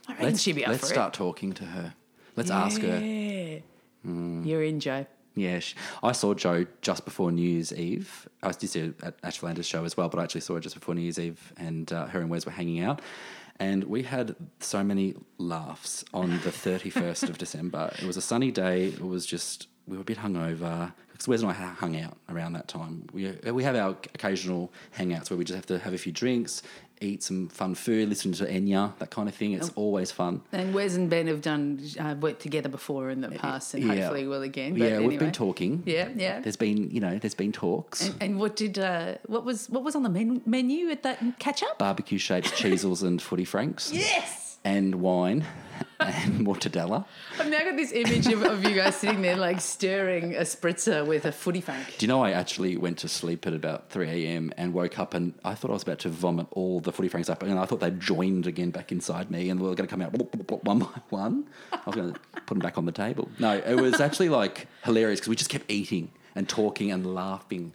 I 0.08 0.12
reckon 0.12 0.26
Let's, 0.26 0.40
she'd 0.42 0.56
be 0.56 0.64
up 0.64 0.66
there. 0.68 0.72
let's 0.74 0.88
for 0.88 0.94
start 0.94 1.12
talking 1.12 1.52
to 1.54 1.64
her. 1.64 1.94
Let's 2.36 2.50
ask 2.50 2.80
her. 2.80 2.98
Yeah. 2.98 3.58
You're 4.04 4.62
in, 4.64 4.80
Joe. 4.80 5.06
Yeah, 5.34 5.60
sh 5.60 5.74
I 6.02 6.12
saw 6.12 6.34
Joe 6.34 6.66
just 6.82 7.04
before 7.04 7.32
New 7.32 7.48
Year's 7.48 7.72
Eve. 7.72 8.28
I 8.42 8.48
was 8.48 8.56
just 8.56 8.76
at 8.76 9.14
Ash 9.22 9.38
Flanders 9.38 9.66
show 9.66 9.84
as 9.84 9.96
well, 9.96 10.08
but 10.08 10.18
I 10.20 10.24
actually 10.24 10.42
saw 10.42 10.54
her 10.54 10.60
just 10.60 10.74
before 10.74 10.94
New 10.94 11.02
Year's 11.02 11.18
Eve, 11.18 11.52
and 11.56 11.90
uh, 11.92 12.06
her 12.06 12.20
and 12.20 12.28
Wes 12.28 12.44
were 12.44 12.52
hanging 12.52 12.80
out. 12.80 13.00
And 13.58 13.84
we 13.84 14.02
had 14.02 14.34
so 14.60 14.82
many 14.82 15.14
laughs 15.38 16.04
on 16.12 16.30
the 16.30 16.50
31st 16.50 17.28
of 17.28 17.38
December. 17.38 17.92
It 18.00 18.04
was 18.04 18.16
a 18.16 18.22
sunny 18.22 18.50
day. 18.50 18.88
It 18.88 19.00
was 19.00 19.24
just, 19.24 19.68
we 19.86 19.96
were 19.96 20.02
a 20.02 20.04
bit 20.04 20.18
hungover. 20.18 20.92
Because 21.12 21.28
Wes 21.28 21.42
and 21.42 21.50
I 21.50 21.54
hung 21.54 22.00
out 22.00 22.16
around 22.28 22.54
that 22.54 22.66
time. 22.66 23.06
We, 23.12 23.30
we 23.52 23.62
have 23.62 23.76
our 23.76 23.90
occasional 23.90 24.72
hangouts 24.98 25.30
where 25.30 25.36
we 25.36 25.44
just 25.44 25.54
have 25.54 25.66
to 25.66 25.78
have 25.78 25.94
a 25.94 25.98
few 25.98 26.10
drinks, 26.12 26.62
eat 27.02 27.22
some 27.22 27.48
fun 27.48 27.74
food, 27.74 28.08
listen 28.08 28.32
to 28.32 28.46
Enya, 28.46 28.96
that 28.98 29.10
kind 29.10 29.28
of 29.28 29.34
thing. 29.34 29.52
It's 29.52 29.70
always 29.74 30.10
fun. 30.10 30.40
And 30.52 30.72
Wes 30.74 30.94
and 30.96 31.10
Benn 31.10 31.26
have 31.26 31.42
done 31.42 31.80
uh, 31.98 32.14
worked 32.20 32.40
together 32.40 32.68
before 32.68 33.10
in 33.10 33.20
the 33.20 33.30
past, 33.30 33.74
and 33.74 33.84
Yeah. 33.84 33.94
hopefully 33.94 34.26
will 34.26 34.42
again. 34.42 34.76
Yeah, 34.76 34.86
anyway. 34.86 35.06
we've 35.08 35.18
been 35.18 35.32
talking. 35.32 35.82
Yeah, 35.86 36.08
yeah. 36.14 36.40
There's 36.40 36.56
been, 36.56 36.90
you 36.90 37.00
know, 37.00 37.18
there's 37.18 37.34
been 37.34 37.52
talks. 37.52 38.06
And, 38.06 38.22
and 38.22 38.38
what 38.40 38.56
did 38.56 38.78
uh, 38.78 39.14
what 39.26 39.44
was 39.44 39.68
what 39.68 39.82
was 39.84 39.94
on 39.96 40.02
the 40.02 40.10
men- 40.10 40.42
menu 40.46 40.90
at 40.90 41.02
that 41.02 41.18
catch 41.38 41.62
up? 41.62 41.78
barbecue 41.78 42.18
shaped 42.18 42.52
Cheezels 42.54 43.02
and 43.02 43.20
footy 43.20 43.44
franks 43.44 43.92
Yes. 43.92 44.58
and 44.64 44.96
wine 44.96 45.44
and 46.00 46.46
mortadella. 46.46 47.04
I've 47.38 47.48
now 47.48 47.60
got 47.60 47.76
this 47.76 47.92
image 47.92 48.26
of, 48.26 48.42
of 48.42 48.64
you 48.64 48.74
guys 48.74 48.96
sitting 48.96 49.22
there 49.22 49.36
like 49.36 49.60
stirring 49.60 50.34
a 50.34 50.40
spritzer 50.40 51.06
with 51.06 51.24
a 51.24 51.32
footy 51.32 51.60
frank. 51.60 51.98
Do 51.98 52.06
you 52.06 52.08
know 52.08 52.22
I 52.22 52.32
actually 52.32 52.76
went 52.76 52.98
to 52.98 53.08
sleep 53.08 53.46
at 53.46 53.52
about 53.52 53.90
3 53.90 54.08
a.m. 54.08 54.52
and 54.56 54.72
woke 54.72 54.98
up 54.98 55.14
and 55.14 55.34
I 55.44 55.54
thought 55.54 55.70
I 55.70 55.74
was 55.74 55.82
about 55.82 56.00
to 56.00 56.08
vomit 56.08 56.46
all 56.50 56.80
the 56.80 56.92
footy 56.92 57.08
franks 57.08 57.28
up 57.28 57.42
and 57.42 57.58
I 57.58 57.64
thought 57.66 57.80
they'd 57.80 58.00
joined 58.00 58.46
again 58.46 58.70
back 58.70 58.92
inside 58.92 59.30
me 59.30 59.50
and 59.50 59.60
we 59.60 59.68
were 59.68 59.74
going 59.74 59.88
to 59.88 59.90
come 59.90 60.02
out 60.02 60.12
one 60.64 60.78
by 60.80 60.86
one. 61.10 61.46
I 61.72 61.80
was 61.86 61.94
going 61.94 62.12
to 62.12 62.20
put 62.32 62.48
them 62.48 62.58
back 62.58 62.78
on 62.78 62.86
the 62.86 62.92
table. 62.92 63.28
No, 63.38 63.56
it 63.56 63.80
was 63.80 64.00
actually 64.00 64.28
like 64.28 64.66
hilarious 64.84 65.20
because 65.20 65.28
we 65.28 65.36
just 65.36 65.50
kept 65.50 65.70
eating 65.70 66.10
and 66.34 66.48
talking 66.48 66.90
and 66.90 67.14
laughing. 67.14 67.74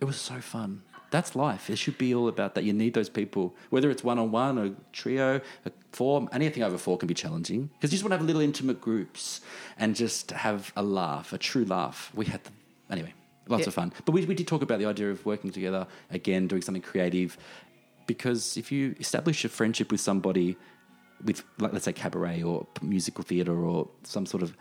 It 0.00 0.04
was 0.06 0.16
so 0.16 0.40
fun. 0.40 0.82
That's 1.14 1.36
life. 1.36 1.70
It 1.70 1.76
should 1.76 1.96
be 1.96 2.12
all 2.12 2.26
about 2.26 2.56
that. 2.56 2.64
You 2.64 2.72
need 2.72 2.92
those 2.94 3.08
people, 3.08 3.54
whether 3.70 3.88
it's 3.88 4.02
one 4.02 4.18
on 4.18 4.32
one, 4.32 4.58
a 4.58 4.74
trio, 4.92 5.40
a 5.64 5.70
four, 5.92 6.28
anything 6.32 6.64
over 6.64 6.76
four 6.76 6.98
can 6.98 7.06
be 7.06 7.14
challenging 7.14 7.70
because 7.74 7.92
you 7.92 7.98
just 7.98 8.02
want 8.02 8.10
to 8.14 8.16
have 8.16 8.26
little 8.26 8.42
intimate 8.42 8.80
groups 8.80 9.40
and 9.78 9.94
just 9.94 10.32
have 10.32 10.72
a 10.74 10.82
laugh, 10.82 11.32
a 11.32 11.38
true 11.38 11.64
laugh. 11.66 12.10
We 12.16 12.24
had, 12.24 12.42
the, 12.42 12.50
anyway, 12.90 13.14
lots 13.46 13.60
Yeah. 13.60 13.68
of 13.68 13.74
fun. 13.74 13.92
But 14.04 14.10
we, 14.10 14.24
we 14.24 14.34
did 14.34 14.48
talk 14.48 14.62
about 14.62 14.80
the 14.80 14.86
idea 14.86 15.08
of 15.12 15.24
working 15.24 15.52
together 15.52 15.86
again, 16.10 16.48
doing 16.48 16.62
something 16.62 16.82
creative 16.82 17.38
because 18.08 18.56
if 18.56 18.72
you 18.72 18.96
establish 18.98 19.44
a 19.44 19.48
friendship 19.48 19.92
with 19.92 20.00
somebody 20.00 20.56
with, 21.24 21.44
like, 21.60 21.72
let's 21.72 21.84
say, 21.84 21.92
cabaret 21.92 22.42
or 22.42 22.66
musical 22.82 23.22
theatre 23.22 23.64
or 23.64 23.88
some 24.02 24.26
sort 24.26 24.42
of 24.42 24.56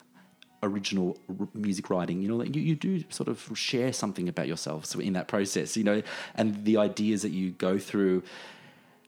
original 0.64 1.18
r- 1.40 1.48
music 1.54 1.90
writing, 1.90 2.22
you 2.22 2.28
know, 2.30 2.36
like 2.38 2.56
you, 2.56 2.62
you 2.62 2.76
do 2.76 3.04
sort 3.10 3.28
of 3.30 3.52
share 3.54 3.94
something 3.94 4.28
about 4.30 4.48
yourself 4.48 4.86
so 4.86 5.00
in 5.00 5.14
that 5.14 5.28
process, 5.28 5.78
you 5.78 5.84
know, 5.84 6.02
and 6.36 6.66
the 6.66 6.78
ideas 6.78 7.22
that 7.22 7.32
you 7.32 7.52
go 7.52 7.78
through 7.78 8.24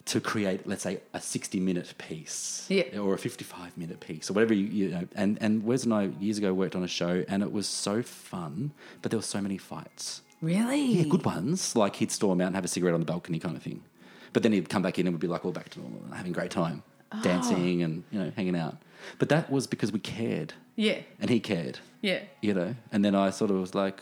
to 0.05 0.21
create, 0.21 0.67
let's 0.67 0.83
say, 0.83 0.99
a 1.13 1.19
60 1.19 1.59
minute 1.59 1.95
piece 1.97 2.67
Yeah. 2.69 2.99
or 2.99 3.15
a 3.15 3.17
55 3.17 3.75
minute 3.75 3.99
piece 3.99 4.29
or 4.29 4.33
whatever 4.33 4.53
you, 4.53 4.65
you 4.67 4.89
know. 4.91 5.07
And, 5.15 5.37
and 5.41 5.63
Wes 5.63 5.83
and 5.83 5.93
I 5.93 6.09
years 6.19 6.37
ago 6.37 6.53
worked 6.53 6.75
on 6.75 6.83
a 6.83 6.87
show 6.87 7.25
and 7.27 7.41
it 7.41 7.51
was 7.51 7.67
so 7.67 8.03
fun, 8.03 8.71
but 9.01 9.09
there 9.09 9.17
were 9.17 9.23
so 9.23 9.41
many 9.41 9.57
fights. 9.57 10.21
Really? 10.41 10.83
Yeah, 10.83 11.05
good 11.05 11.25
ones. 11.25 11.75
Like 11.75 11.95
he'd 11.95 12.11
storm 12.11 12.39
out 12.41 12.47
and 12.47 12.55
have 12.55 12.65
a 12.65 12.67
cigarette 12.67 12.93
on 12.93 12.99
the 12.99 13.05
balcony 13.07 13.39
kind 13.39 13.57
of 13.57 13.63
thing. 13.63 13.81
But 14.31 14.43
then 14.43 14.51
he'd 14.51 14.69
come 14.69 14.83
back 14.83 14.99
in 14.99 15.07
and 15.07 15.13
would 15.15 15.21
be 15.21 15.27
like, 15.27 15.43
all 15.45 15.51
back 15.51 15.69
to 15.69 15.79
normal, 15.79 16.03
having 16.13 16.33
a 16.33 16.35
great 16.35 16.51
time, 16.51 16.83
Oh. 17.17 17.21
dancing 17.23 17.84
and, 17.84 18.04
you 18.12 18.19
know, 18.19 18.32
hanging 18.36 18.56
out. 18.56 18.78
But 19.19 19.30
that 19.30 19.51
was 19.51 19.67
because 19.67 19.91
we 19.91 19.99
cared 19.99 20.54
Yeah. 20.75 20.99
and 21.19 21.30
he 21.30 21.39
cared, 21.39 21.80
Yeah. 22.01 22.21
you 22.41 22.54
know. 22.54 22.75
And 22.91 23.04
then 23.06 23.15
I 23.15 23.30
sort 23.30 23.51
of 23.51 23.58
was 23.58 23.75
like, 23.75 24.01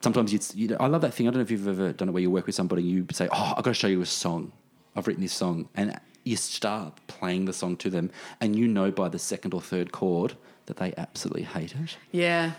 sometimes 0.00 0.32
you'd, 0.32 0.44
you 0.54 0.68
know, 0.68 0.76
I 0.80 0.86
love 0.86 1.02
that 1.02 1.14
thing. 1.14 1.26
I 1.28 1.30
don't 1.30 1.38
know 1.38 1.42
if 1.42 1.50
you've 1.50 1.68
ever 1.68 1.92
done 1.92 2.08
it 2.08 2.12
where 2.12 2.22
you 2.22 2.30
work 2.30 2.46
with 2.46 2.54
somebody 2.54 2.82
and 2.82 2.90
you 2.90 3.06
say, 3.12 3.28
oh, 3.32 3.54
I've 3.56 3.62
got 3.64 3.70
to 3.70 3.74
show 3.74 3.86
you 3.88 4.00
a 4.00 4.06
song. 4.06 4.52
I've 4.96 5.06
written 5.06 5.22
this 5.22 5.32
song. 5.32 5.68
And 5.74 5.98
you 6.24 6.36
start 6.36 6.98
playing 7.06 7.44
the 7.46 7.52
song 7.52 7.76
to 7.78 7.90
them 7.90 8.10
and 8.40 8.54
you 8.56 8.66
know 8.68 8.90
by 8.90 9.08
the 9.08 9.18
second 9.18 9.54
or 9.54 9.60
third 9.60 9.92
chord 9.92 10.34
that 10.66 10.76
they 10.76 10.92
absolutely 10.96 11.42
hate 11.42 11.74
it. 11.74 11.96
Yeah. 12.12 12.52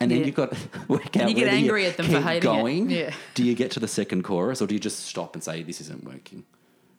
And 0.00 0.10
then 0.10 0.20
Yeah. 0.20 0.26
you've 0.26 0.34
got 0.34 0.52
to 0.52 0.58
work 0.88 1.16
out 1.16 1.28
you 1.28 1.34
get 1.34 1.44
whether 1.46 1.56
angry 1.56 1.86
at 1.86 1.96
them 1.96 2.06
for 2.06 2.12
keep 2.12 2.22
hating 2.22 2.36
it. 2.36 2.42
going. 2.42 2.90
Yeah. 2.90 3.14
Do 3.34 3.44
you 3.44 3.54
get 3.54 3.70
to 3.72 3.80
the 3.80 3.88
second 3.88 4.22
chorus 4.24 4.60
or 4.60 4.66
do 4.66 4.74
you 4.74 4.80
just 4.80 5.00
stop 5.06 5.34
and 5.34 5.42
say, 5.42 5.62
this 5.62 5.80
isn't 5.80 6.04
working? 6.04 6.44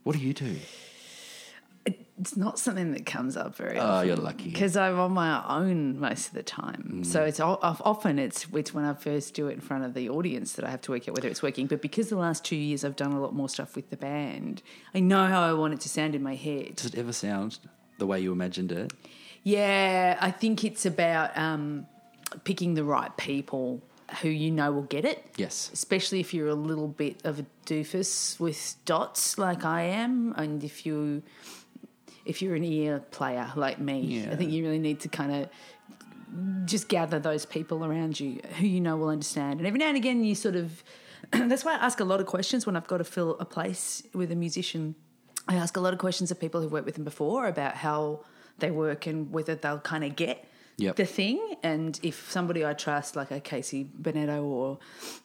What 0.04 0.16
do 0.16 0.22
you 0.22 0.34
do? 0.34 0.56
It's 2.19 2.36
not 2.36 2.58
something 2.58 2.93
that 2.93 3.06
comes 3.06 3.38
up 3.38 3.56
very 3.56 3.77
often. 3.77 3.91
Oh, 3.95 4.01
you're 4.01 4.15
lucky. 4.15 4.45
Because 4.49 4.75
I'm 4.75 4.99
on 4.99 5.12
my 5.12 5.43
own 5.47 5.99
most 5.99 6.30
of 6.30 6.34
the 6.34 6.41
time. 6.43 7.03
So 7.03 7.19
Mm. 7.21 7.27
it's 7.27 7.39
often 7.39 8.17
it's 8.17 8.47
it's 8.53 8.73
when 8.73 8.86
I 8.86 8.93
first 8.95 9.36
do 9.36 9.47
it 9.47 9.53
in 9.53 9.62
front 9.62 9.84
of 9.86 9.93
the 9.93 10.10
audience 10.10 10.53
that 10.53 10.65
I 10.65 10.71
have 10.71 10.82
to 10.82 10.91
work 10.91 11.08
out 11.08 11.13
whether 11.15 11.27
it's 11.27 11.43
working. 11.43 11.67
But 11.67 11.82
because 11.82 12.10
the 12.10 12.17
last 12.17 12.43
two 12.43 12.56
years 12.56 12.84
I've 12.84 12.95
done 12.95 13.12
a 13.12 13.21
lot 13.21 13.34
more 13.36 13.49
stuff 13.49 13.75
with 13.75 13.91
the 13.91 13.97
band, 13.97 14.63
I 14.95 14.99
know 14.99 15.27
how 15.27 15.41
I 15.43 15.53
want 15.53 15.75
it 15.75 15.82
to 15.82 15.89
sound 15.89 16.15
in 16.15 16.23
my 16.23 16.34
head. 16.36 16.77
Does 16.77 16.88
it 16.88 16.95
ever 16.95 17.13
sound 17.13 17.60
the 17.99 18.08
way 18.08 18.19
you 18.19 18.32
imagined 18.32 18.71
it? 18.71 18.93
Yeah, 19.43 20.17
I 20.19 20.32
think 20.32 20.63
it's 20.63 20.86
about 20.86 21.38
um, 21.38 21.86
picking 22.43 22.73
the 22.73 22.84
right 22.84 23.15
people 23.17 23.82
who 24.21 24.30
you 24.30 24.49
know 24.51 24.71
will 24.71 24.84
get 24.84 25.06
it. 25.06 25.23
Yes. 25.38 25.69
Especially 25.73 26.19
if 26.19 26.34
you're 26.34 26.47
a 26.47 26.56
little 26.56 26.88
bit 26.88 27.17
of 27.25 27.39
a 27.39 27.45
doofus 27.65 28.39
with 28.39 28.75
dots 28.86 29.38
like 29.38 29.63
I 29.65 29.84
am, 29.84 30.34
and 30.38 30.63
if 30.63 30.86
you 30.86 31.23
if 32.28 32.42
you're 32.42 32.56
an 32.56 32.63
ear 32.63 33.00
player 33.12 33.52
like 33.56 33.80
me, 33.80 34.02
Yeah. 34.02 34.32
I 34.32 34.36
think 34.36 34.52
you 34.52 34.63
really 34.63 34.80
need 34.80 35.00
to 35.02 35.10
kind 35.10 35.32
of 35.34 35.50
just 36.66 36.90
gather 36.90 37.20
those 37.20 37.46
people 37.46 37.86
around 37.86 38.20
you 38.20 38.42
who 38.58 38.68
you 38.68 38.82
know 38.82 38.98
will 38.98 39.10
understand. 39.10 39.60
And 39.60 39.68
every 39.68 39.80
now 39.80 39.88
and 39.88 39.98
again, 39.98 40.24
you 40.24 40.36
sort 40.36 40.56
of 40.56 40.84
that's 41.32 41.63
why 41.66 41.74
I 41.74 41.86
ask 41.86 42.00
a 42.00 42.04
lot 42.06 42.20
of 42.20 42.26
questions 42.26 42.66
when 42.66 42.76
I've 42.76 42.88
got 42.88 42.98
to 42.98 43.04
fill 43.04 43.38
a 43.40 43.46
place 43.46 44.04
with 44.13 44.32
a 44.32 44.36
musician. 44.36 44.96
I 45.48 45.56
ask 45.56 45.78
a 45.78 45.80
lot 45.80 45.94
of 45.94 46.00
questions 46.00 46.30
of 46.32 46.40
people 46.40 46.62
who've 46.62 46.72
worked 46.72 46.86
with 46.86 46.96
them 46.96 47.06
before 47.06 47.48
about 47.48 47.76
how 47.76 48.26
they 48.60 48.72
work 48.72 49.08
and 49.08 49.32
whether 49.32 49.56
they'll 49.56 49.80
kind 49.80 50.04
of 50.04 50.16
get 50.16 50.44
Yep. 50.80 50.96
the 50.98 51.06
thing. 51.06 51.56
And 51.63 52.00
if 52.04 52.30
somebody 52.30 52.63
I 52.63 52.74
trust, 52.74 53.16
like 53.16 53.32
a 53.32 53.40
Casey 53.40 53.90
Bennetto 54.00 54.44
or 54.44 54.78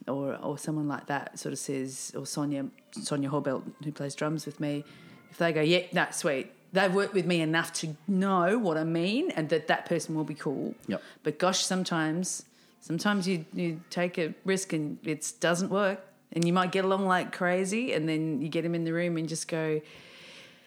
or 0.09 0.37
or 0.37 0.57
someone 0.57 0.88
like 0.88 1.07
that, 1.09 1.38
sort 1.38 1.53
of 1.53 1.59
says, 1.59 2.11
or 2.17 2.25
Sonia 2.25 2.65
Sonia 2.93 3.29
Horbelt 3.29 3.62
who 3.85 3.93
plays 3.93 4.15
drums 4.15 4.47
with 4.47 4.61
me, 4.61 4.83
if 5.31 5.37
they 5.37 5.53
go, 5.53 5.61
yeah, 5.61 5.83
that's 5.93 6.17
sweet. 6.19 6.51
They've 6.73 6.93
worked 6.93 7.15
with 7.15 7.27
me 7.27 7.41
enough 7.41 7.73
to 7.75 7.97
know 8.09 8.59
what 8.59 8.77
I 8.79 8.85
mean, 8.85 9.31
and 9.33 9.49
that 9.51 9.67
that 9.69 9.87
person 9.87 10.15
will 10.15 10.25
be 10.25 10.35
cool. 10.35 10.75
Yep. 10.87 11.03
But 11.23 11.39
gosh, 11.39 11.65
sometimes, 11.65 12.45
sometimes 12.81 13.29
you 13.29 13.45
you 13.53 13.81
take 13.91 14.19
a 14.19 14.35
risk 14.45 14.73
and 14.73 14.99
it 15.05 15.33
doesn't 15.41 15.71
work, 15.71 16.01
and 16.33 16.47
you 16.47 16.53
might 16.53 16.73
get 16.73 16.85
along 16.85 17.07
like 17.07 17.33
crazy, 17.33 17.93
and 17.93 18.09
then 18.09 18.41
you 18.41 18.49
get 18.49 18.65
him 18.65 18.75
in 18.75 18.85
the 18.85 18.93
room 18.93 19.17
and 19.19 19.29
just 19.29 19.49
go, 19.49 19.83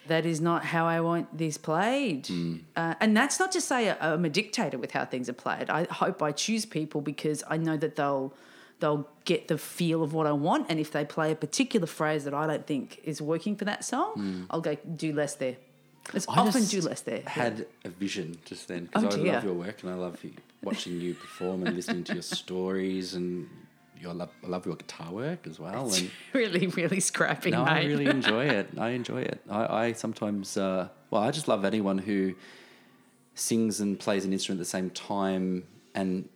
that 0.08 0.24
is 0.24 0.40
not 0.40 0.64
how 0.64 0.86
I 0.86 1.00
want 1.00 1.36
this 1.36 1.58
played. 1.58 2.28
Uh, 2.76 2.94
and 3.00 3.16
that's 3.16 3.38
not 3.38 3.52
to 3.52 3.60
say 3.60 3.90
I'm 3.90 4.24
a 4.24 4.28
dictator 4.28 4.78
with 4.78 4.92
how 4.92 5.04
things 5.04 5.28
are 5.28 5.32
played. 5.34 5.70
I 5.70 5.84
hope 5.90 6.22
I 6.22 6.32
choose 6.32 6.64
people 6.64 7.00
because 7.00 7.42
I 7.48 7.56
know 7.56 7.76
that 7.76 7.96
they'll 7.96 8.32
they'll 8.78 9.08
get 9.24 9.48
the 9.48 9.56
feel 9.56 10.02
of 10.02 10.12
what 10.12 10.26
I 10.26 10.32
want. 10.32 10.66
And 10.68 10.78
if 10.78 10.92
they 10.92 11.04
play 11.04 11.32
a 11.32 11.34
particular 11.34 11.86
phrase 11.86 12.24
that 12.24 12.34
I 12.34 12.46
don't 12.46 12.66
think 12.66 13.00
is 13.04 13.22
working 13.22 13.56
for 13.56 13.64
that 13.64 13.84
song, 13.84 14.46
I'll 14.50 14.60
go 14.60 14.76
do 14.96 15.12
less 15.12 15.34
there. 15.34 15.56
It's 16.14 16.28
I 16.28 16.36
often 16.40 16.64
do 16.64 16.80
less 16.80 17.00
there. 17.02 17.22
Had 17.26 17.66
a 17.84 17.88
vision 17.88 18.38
just 18.44 18.68
then 18.68 18.84
because 18.86 19.04
Oh, 19.04 19.08
I 19.08 19.22
dear. 19.22 19.32
love 19.34 19.44
your 19.44 19.54
work 19.54 19.82
and 19.82 19.90
I 19.90 19.94
love 19.94 20.22
you, 20.24 20.32
watching 20.62 21.00
you 21.00 21.14
perform 21.14 21.62
and 21.64 21.74
listening 21.74 22.04
to 22.04 22.14
your 22.14 22.22
stories 22.42 23.14
and 23.14 23.48
your 23.98 24.14
love, 24.14 24.30
I 24.44 24.48
love 24.48 24.66
your 24.66 24.76
guitar 24.76 25.10
work 25.12 25.46
as 25.46 25.58
well. 25.58 25.92
And 25.92 26.10
really, 26.32 26.66
really 26.68 27.00
scrappy, 27.00 27.50
no, 27.50 27.64
mate. 27.64 27.70
I 27.70 27.84
really 27.86 28.06
enjoy 28.20 28.44
it. 28.46 28.68
I 28.78 28.90
enjoy 28.90 29.22
it. 29.22 29.40
I, 29.48 29.86
I 29.86 29.92
sometimes, 29.92 30.56
uh, 30.56 30.88
well, 31.10 31.22
I 31.22 31.30
just 31.30 31.48
love 31.48 31.64
anyone 31.64 31.98
who 31.98 32.34
sings 33.34 33.80
and 33.80 33.98
plays 33.98 34.24
an 34.24 34.32
instrument 34.32 34.60
at 34.60 34.64
the 34.64 34.70
same 34.70 34.90
time 34.90 35.64
and. 35.94 36.28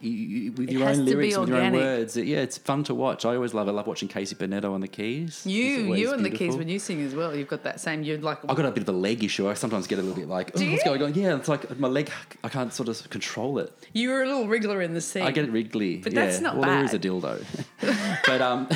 You, 0.00 0.10
you, 0.10 0.52
with 0.52 0.68
It 0.68 0.72
your 0.72 0.88
own 0.88 1.04
lyrics, 1.04 1.36
with 1.36 1.48
your 1.48 1.58
own 1.58 1.72
words, 1.72 2.16
It- 2.16 2.26
yeah, 2.26 2.38
it's 2.38 2.58
fun 2.58 2.84
to 2.84 2.94
watch. 2.94 3.24
I 3.24 3.34
always 3.34 3.54
love. 3.54 3.68
I 3.68 3.72
love 3.72 3.86
watching 3.86 4.08
Casey 4.08 4.34
Bennetto 4.34 4.72
on 4.72 4.80
the 4.80 4.88
keys. 4.88 5.44
You, 5.44 5.94
you 5.94 6.12
and 6.12 6.24
the 6.24 6.30
keys 6.30 6.56
when 6.56 6.68
you 6.68 6.78
sing 6.78 7.02
as 7.02 7.14
well. 7.14 7.34
You've 7.34 7.48
got 7.48 7.62
that 7.64 7.80
same. 7.80 8.02
You're 8.02 8.18
like 8.18 8.38
I've 8.48 8.56
got 8.56 8.66
a 8.66 8.70
bit 8.70 8.82
of 8.82 8.88
a 8.88 8.98
leg 8.98 9.22
issue. 9.24 9.48
I 9.48 9.54
sometimes 9.54 9.86
get 9.86 9.98
a 9.98 10.02
little 10.02 10.16
bit 10.16 10.28
like, 10.28 10.52
oh, 10.54 10.70
what's 10.70 10.84
going 10.84 11.02
on? 11.02 11.14
Yeah, 11.14 11.36
it's 11.36 11.48
like 11.48 11.78
my 11.78 11.88
leg, 11.88 12.10
I 12.42 12.48
can't 12.48 12.72
sort 12.72 12.88
of 12.88 13.08
control 13.10 13.58
it. 13.58 13.72
you 13.92 14.10
were 14.10 14.22
a 14.22 14.26
little 14.26 14.46
wriggler 14.46 14.84
in 14.84 14.94
the 14.94 15.00
scene. 15.00 15.22
I 15.22 15.30
get 15.30 15.44
it 15.44 15.50
wriggly. 15.50 15.98
But 15.98 16.12
yeah. 16.12 16.24
that's 16.24 16.40
not 16.40 16.56
well, 16.56 16.70
there 16.70 16.84
is 16.84 16.94
a 16.94 16.98
bad. 16.98 17.10
dildo. 17.10 18.22
but 18.26 18.40
um, 18.40 18.68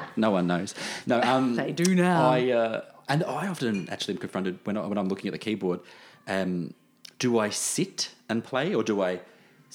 no 0.16 0.30
one 0.30 0.46
knows. 0.46 0.74
No, 1.06 1.20
um, 1.20 1.56
They 1.56 1.72
do 1.72 1.94
now. 1.94 2.28
I 2.28 2.50
uh, 2.50 2.80
and 3.08 3.24
I 3.24 3.48
often 3.48 3.88
actually 3.90 4.14
am 4.14 4.18
confronted 4.18 4.58
when 4.64 4.76
I, 4.76 4.86
when 4.86 4.98
I'm 4.98 5.08
looking 5.08 5.28
at 5.28 5.32
the 5.32 5.38
keyboard. 5.38 5.80
Um, 6.26 6.74
do 7.18 7.38
I 7.38 7.50
sit 7.50 8.10
and 8.28 8.42
play, 8.42 8.74
or 8.74 8.82
do 8.82 9.02
I 9.02 9.20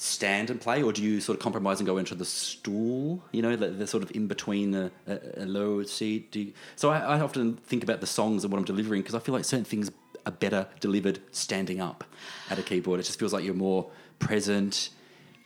stand 0.00 0.48
and 0.48 0.60
play, 0.60 0.80
or 0.80 0.92
do 0.92 1.02
you 1.02 1.20
sort 1.20 1.36
of 1.36 1.42
compromise 1.42 1.80
and 1.80 1.86
go 1.86 1.98
into 1.98 2.14
the 2.14 2.24
stool? 2.24 3.20
You 3.32 3.42
know, 3.42 3.56
the, 3.56 3.66
the 3.66 3.86
sort 3.86 4.04
of 4.04 4.12
in 4.14 4.28
between 4.28 4.72
a, 4.72 4.92
a, 5.08 5.18
a 5.38 5.44
low 5.44 5.82
seat. 5.82 6.30
Do 6.30 6.40
you, 6.40 6.52
so 6.76 6.90
I, 6.90 7.00
I 7.00 7.20
often 7.20 7.56
think 7.56 7.82
about 7.82 8.00
the 8.00 8.06
songs 8.06 8.44
and 8.44 8.52
what 8.52 8.58
I'm 8.58 8.64
delivering 8.64 9.02
because 9.02 9.16
I 9.16 9.18
feel 9.18 9.34
like 9.34 9.44
certain 9.44 9.64
things 9.64 9.90
are 10.24 10.30
better 10.30 10.68
delivered 10.78 11.18
standing 11.32 11.80
up 11.80 12.04
at 12.48 12.60
a 12.60 12.62
keyboard. 12.62 13.00
It 13.00 13.06
just 13.06 13.18
feels 13.18 13.32
like 13.32 13.44
you're 13.44 13.54
more 13.54 13.90
present. 14.20 14.90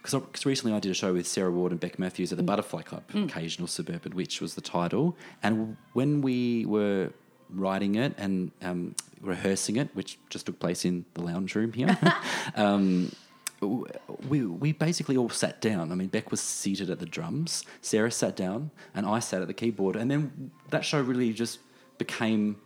Because 0.03 0.45
recently 0.45 0.77
I 0.77 0.81
did 0.81 0.91
a 0.91 0.95
show 0.95 1.15
with 1.15 1.27
Sarah 1.27 1.51
Ward 1.51 1.73
and 1.73 1.81
Bec 1.81 1.99
Matthews 1.99 2.31
at 2.31 2.37
the 2.37 2.45
Butterfly 2.45 2.83
Club, 2.83 3.05
Occasional 3.15 3.69
Suburban 3.69 4.15
Witch 4.15 4.43
was 4.43 4.55
the 4.55 4.61
title. 4.61 5.17
And 5.43 5.79
when 5.95 6.21
we 6.21 6.67
were 6.67 7.11
writing 7.49 7.95
it 7.95 8.13
and 8.19 8.51
um, 8.61 8.97
rehearsing 9.23 9.77
it, 9.77 9.89
which 9.95 10.19
just 10.29 10.45
took 10.45 10.59
place 10.59 10.85
in 10.85 11.07
the 11.15 11.23
lounge 11.23 11.55
room 11.55 11.73
here, 11.73 11.97
um, 12.57 13.13
we, 13.69 14.45
we 14.45 14.73
basically 14.73 15.17
all 15.17 15.29
sat 15.31 15.61
down. 15.61 15.93
I 15.93 15.95
mean, 15.95 16.09
Bec 16.09 16.31
was 16.31 16.41
seated 16.41 16.91
at 16.91 16.99
the 16.99 17.07
drums, 17.07 17.65
Sarah 17.81 18.11
sat 18.11 18.37
down, 18.37 18.71
and 18.95 19.07
I 19.07 19.19
sat 19.21 19.41
at 19.43 19.49
the 19.49 19.55
keyboard. 19.55 19.97
And 19.97 20.11
then 20.11 20.51
that 20.71 20.85
show 20.85 21.01
really 21.01 21.33
just 21.33 21.59
became 21.99 22.57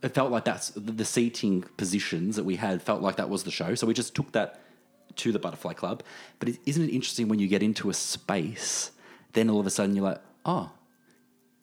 it 0.00 0.14
felt 0.14 0.30
like 0.30 0.44
that's 0.44 0.70
the 0.76 1.04
seating 1.04 1.62
positions 1.76 2.36
that 2.36 2.44
we 2.44 2.54
had 2.56 2.80
felt 2.80 3.02
like 3.02 3.16
that 3.16 3.28
was 3.28 3.42
the 3.42 3.50
show. 3.50 3.74
So 3.74 3.84
we 3.86 3.94
just 3.94 4.14
took 4.14 4.30
that 4.32 4.60
to 5.16 5.32
the 5.32 5.40
Butterfly 5.40 5.72
Club. 5.72 6.02
But 6.38 6.48
is 6.50 6.58
isn't 6.66 6.84
it 6.84 6.92
interesting 6.92 7.26
when 7.28 7.40
you 7.40 7.48
get 7.48 7.62
into 7.64 7.90
a 7.90 7.94
space, 7.94 8.92
then 9.32 9.50
all 9.50 9.58
of 9.58 9.66
a 9.66 9.70
sudden 9.70 9.96
you're 9.96 10.04
like, 10.04 10.20
oh, 10.46 10.70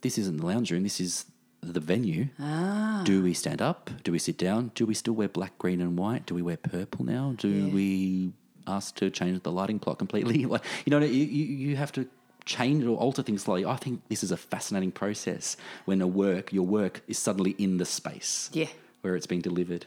this 0.01 0.17
isn't 0.17 0.37
the 0.37 0.45
lounge 0.45 0.69
room. 0.71 0.83
This 0.83 0.99
is 0.99 1.25
the 1.61 1.79
venue. 1.79 2.27
Ah. 2.39 3.01
Do 3.05 3.23
we 3.23 3.33
stand 3.33 3.61
up? 3.61 3.89
Do 4.03 4.11
we 4.11 4.19
sit 4.19 4.37
down? 4.37 4.71
Do 4.75 4.85
we 4.85 4.93
still 4.93 5.13
wear 5.13 5.29
black, 5.29 5.57
green, 5.57 5.79
and 5.79 5.97
white? 5.97 6.25
Do 6.25 6.35
we 6.35 6.41
wear 6.41 6.57
purple 6.57 7.05
now? 7.05 7.33
Do 7.37 7.47
Yeah. 7.47 7.73
we 7.73 8.33
ask 8.67 8.95
to 8.95 9.09
change 9.09 9.43
the 9.43 9.51
lighting 9.51 9.79
plot 9.79 9.97
completely? 9.97 10.45
Like 10.55 10.63
you 10.85 10.91
know, 10.91 10.99
you, 10.99 11.07
you 11.25 11.75
have 11.75 11.91
to 11.93 12.07
change 12.45 12.83
or 12.85 12.97
alter 12.97 13.23
things 13.23 13.43
slightly. 13.43 13.65
I 13.65 13.75
think 13.75 14.01
this 14.09 14.23
is 14.23 14.31
a 14.31 14.37
fascinating 14.37 14.91
process 14.91 15.57
when 15.85 16.01
a 16.01 16.07
work, 16.07 16.53
your 16.53 16.65
work, 16.65 17.01
is 17.07 17.17
suddenly 17.17 17.51
in 17.57 17.77
the 17.77 17.85
space 17.85 18.49
Yeah. 18.53 18.67
where 19.01 19.15
it's 19.15 19.25
being 19.27 19.41
delivered. 19.41 19.85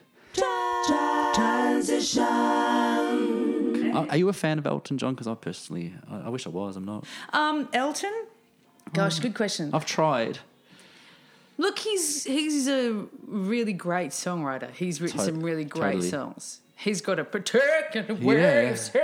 Are 3.95 4.07
are 4.11 4.17
you 4.17 4.29
a 4.29 4.33
fan 4.33 4.59
of 4.59 4.67
Elton 4.67 4.99
John? 4.99 5.15
Because 5.15 5.27
I 5.27 5.35
personally, 5.35 5.95
I, 6.11 6.23
I 6.27 6.29
wish 6.29 6.47
I 6.47 6.51
was. 6.51 6.77
I'm 6.77 6.85
not. 6.85 7.05
Um, 7.33 7.69
Elton. 7.73 8.13
Gosh, 8.93 9.19
good 9.21 9.35
question. 9.35 9.71
I've 9.73 9.87
tried. 9.87 10.39
Look, 11.59 11.79
he's 11.81 12.25
he's 12.25 12.69
a 12.69 13.07
really 13.27 13.73
great 13.73 14.11
songwriter. 14.11 14.71
He's 14.73 15.01
written 15.01 15.19
some 15.21 15.41
really 15.41 15.65
great 15.65 15.93
totally. 15.95 16.11
songs. 16.11 16.61
He's 16.81 17.01
got 17.01 17.19
a 17.19 17.25
protect 17.25 17.97
and 17.97 18.09
a 18.09 18.15
Yeah. 18.15 18.25
way 18.27 18.69
of 18.71 18.79
singing. 18.79 19.03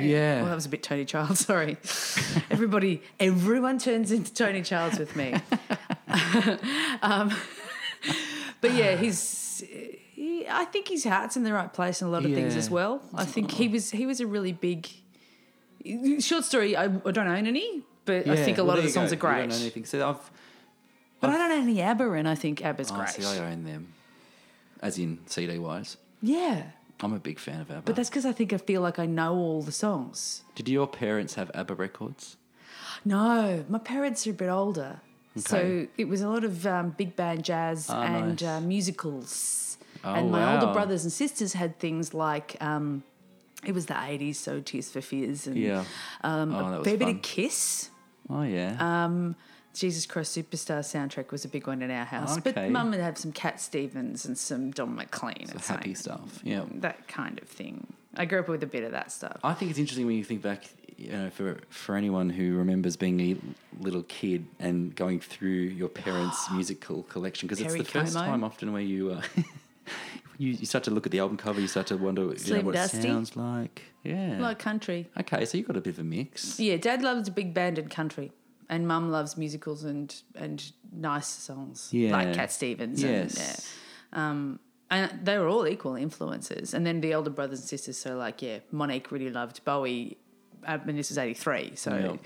Yeah. 0.00 0.36
Well, 0.42 0.50
that 0.50 0.54
was 0.54 0.66
a 0.66 0.68
bit 0.68 0.82
Toni 0.82 1.06
Child. 1.06 1.38
Sorry. 1.50 1.78
Everybody, 2.50 3.02
everyone 3.18 3.78
turns 3.78 4.12
into 4.12 4.32
Toni 4.34 4.60
Childs 4.62 4.98
with 4.98 5.16
me. 5.16 5.32
um, 7.02 7.34
but 8.60 8.72
yeah, 8.72 8.96
he's. 8.96 9.64
He, 10.14 10.46
I 10.48 10.64
think 10.66 10.88
his 10.88 11.04
heart's 11.04 11.36
in 11.36 11.42
the 11.44 11.52
right 11.52 11.72
place 11.72 12.00
in 12.02 12.08
a 12.08 12.10
lot 12.10 12.24
of 12.24 12.32
things 12.32 12.54
as 12.56 12.68
well. 12.70 13.00
I 13.14 13.24
think 13.24 13.50
he 13.50 13.68
was 13.68 13.90
he 13.90 14.04
was 14.06 14.20
a 14.20 14.26
really 14.26 14.52
big. 14.52 14.86
Short 16.20 16.44
story. 16.44 16.76
I, 16.76 16.84
I 16.84 16.88
don't 16.88 17.28
own 17.28 17.46
any, 17.46 17.82
but 18.04 18.26
I 18.28 18.36
think 18.36 18.58
a 18.58 18.62
well, 18.64 18.68
lot 18.74 18.78
of 18.78 18.84
the 18.84 18.90
songs 18.90 19.10
go. 19.10 19.16
are 19.16 19.20
great. 19.20 19.36
You 19.36 19.42
don't 19.48 19.52
own 19.52 19.60
anything. 19.62 19.84
So 19.84 20.06
I've. 20.08 20.30
But 21.20 21.30
I 21.30 21.38
don't 21.38 21.52
own 21.52 21.62
any 21.62 21.80
ABBA, 21.80 22.12
and 22.12 22.28
I 22.28 22.34
think 22.34 22.62
ABBA's 22.62 22.90
Oh, 22.92 22.96
great. 22.96 23.08
see, 23.08 23.24
I 23.24 23.50
own 23.52 23.64
them, 23.64 23.92
as 24.82 24.98
in 24.98 25.18
CD 25.26 25.58
wise. 25.58 25.96
Yeah. 26.20 26.62
I'm 27.00 27.12
a 27.12 27.18
big 27.18 27.38
fan 27.38 27.60
of 27.60 27.70
ABBA. 27.70 27.82
But 27.84 27.96
that's 27.96 28.08
because 28.08 28.24
I 28.26 28.32
think 28.32 28.52
I 28.52 28.56
feel 28.58 28.80
like 28.80 28.98
I 28.98 29.06
know 29.06 29.34
all 29.34 29.62
the 29.62 29.72
songs. 29.72 30.42
Did 30.54 30.68
your 30.68 30.86
parents 30.86 31.34
have 31.34 31.50
ABBA 31.54 31.74
records? 31.74 32.36
No, 33.04 33.64
my 33.68 33.78
parents 33.78 34.26
are 34.26 34.30
a 34.30 34.34
bit 34.34 34.48
older. 34.48 35.00
So 35.36 35.86
it 35.98 36.08
was 36.08 36.22
a 36.22 36.28
lot 36.30 36.44
of 36.44 36.66
um, 36.66 36.90
big 36.96 37.14
band 37.14 37.44
jazz 37.44 37.88
Ah, 37.90 38.02
and 38.02 38.40
nice. 38.40 38.42
uh, 38.42 38.60
musicals. 38.62 39.76
Oh, 40.02 40.14
and 40.14 40.30
my 40.30 40.54
older 40.54 40.72
brothers 40.72 41.04
and 41.04 41.12
sisters 41.12 41.52
had 41.52 41.78
things 41.78 42.14
like 42.14 42.56
um, 42.62 43.02
it 43.64 43.72
was 43.72 43.84
the 43.86 43.94
80s, 43.94 44.36
so 44.36 44.60
Tears 44.60 44.90
for 44.90 45.02
Fears 45.02 45.46
and 45.46 45.56
Yeah. 45.56 45.84
um, 46.24 46.54
Oh, 46.54 46.80
a 46.80 46.84
fair 46.84 46.96
bit 46.96 47.08
of 47.08 47.20
Kiss. 47.22 47.90
Oh 48.30 48.42
yeah. 48.42 48.76
Um, 48.80 49.36
Jesus 49.76 50.06
Christ 50.06 50.36
Superstar 50.36 50.80
soundtrack 50.80 51.30
was 51.30 51.44
a 51.44 51.48
big 51.48 51.66
one 51.66 51.82
in 51.82 51.90
our 51.90 52.04
house. 52.04 52.38
But 52.40 52.70
mum 52.70 52.90
would 52.90 53.00
have 53.00 53.18
some 53.18 53.32
Cat 53.32 53.60
Stevens 53.60 54.24
and 54.24 54.36
some 54.36 54.70
Don 54.70 54.94
McLean. 54.94 55.46
So 55.46 55.58
happy 55.58 55.94
stuff. 55.94 56.40
Yeah. 56.42 56.64
That 56.76 57.06
kind 57.08 57.38
of 57.40 57.48
thing. 57.48 57.86
I 58.16 58.24
grew 58.24 58.40
up 58.40 58.48
with 58.48 58.62
a 58.62 58.66
bit 58.66 58.84
of 58.84 58.92
that 58.92 59.12
stuff. 59.12 59.38
I 59.44 59.52
think 59.52 59.70
it's 59.70 59.78
interesting 59.78 60.06
when 60.06 60.16
you 60.16 60.24
think 60.24 60.40
back, 60.40 60.64
you 60.96 61.12
know, 61.12 61.30
for 61.30 61.58
for 61.68 61.94
anyone 61.96 62.30
who 62.30 62.56
remembers 62.56 62.96
being 62.96 63.20
a 63.20 63.36
little 63.82 64.02
kid 64.04 64.46
and 64.58 64.94
going 64.94 65.20
through 65.20 65.50
your 65.50 65.88
parents' 65.88 66.50
musical 66.52 67.02
collection, 67.04 67.46
because 67.46 67.60
it's 67.60 67.74
the 67.74 67.84
first 67.84 68.14
Como. 68.14 68.26
time 68.26 68.44
often 68.44 68.72
where 68.72 68.80
you, 68.82 69.10
uh, 69.10 69.22
you 70.38 70.52
you 70.52 70.64
start 70.66 70.84
to 70.84 70.90
look 70.90 71.04
at 71.06 71.12
the 71.12 71.18
album 71.18 71.36
cover, 71.36 71.60
you 71.60 71.68
start 71.68 71.88
to 71.88 71.96
wonder 71.98 72.22
you 72.22 72.54
know, 72.54 72.62
what 72.62 72.74
Dusty. 72.74 72.98
it 72.98 73.02
sounds 73.02 73.36
like. 73.36 73.82
Yeah. 74.02 74.38
Like 74.40 74.58
country. 74.58 75.08
okay, 75.20 75.44
so 75.44 75.58
you've 75.58 75.66
got 75.66 75.76
a 75.76 75.80
bit 75.80 75.94
of 75.94 75.98
a 75.98 76.04
mix. 76.04 76.58
Yeah, 76.58 76.76
Dad 76.76 77.02
loves 77.02 77.28
big 77.28 77.52
band 77.52 77.76
and 77.78 77.90
country, 77.90 78.32
and 78.68 78.86
Mum 78.88 79.10
loves 79.10 79.36
musicals 79.36 79.84
and 79.84 80.14
and 80.34 80.72
nice 80.92 81.28
songs 81.28 81.88
Yeah. 81.92 82.12
like 82.12 82.34
Cat 82.34 82.50
Stevens. 82.52 83.02
Yes. 83.02 83.36
And, 83.36 83.62
yeah. 84.12 84.30
um, 84.30 84.60
and 84.90 85.20
they 85.24 85.36
were 85.38 85.48
all 85.48 85.66
equal 85.66 85.96
influences. 85.96 86.72
And 86.74 86.86
then 86.86 87.00
the 87.00 87.14
older 87.14 87.30
brothers 87.30 87.58
and 87.60 87.68
sisters. 87.68 87.96
So 87.98 88.16
like, 88.16 88.40
yeah, 88.42 88.58
Monique 88.70 89.10
really 89.10 89.30
loved 89.30 89.64
Bowie. 89.64 90.16
I 90.66 90.78
mean, 90.78 90.96
this 90.96 91.10
was 91.10 91.18
eighty 91.18 91.34
three. 91.34 91.72
So 91.76 91.90
Yeah. 91.96 92.16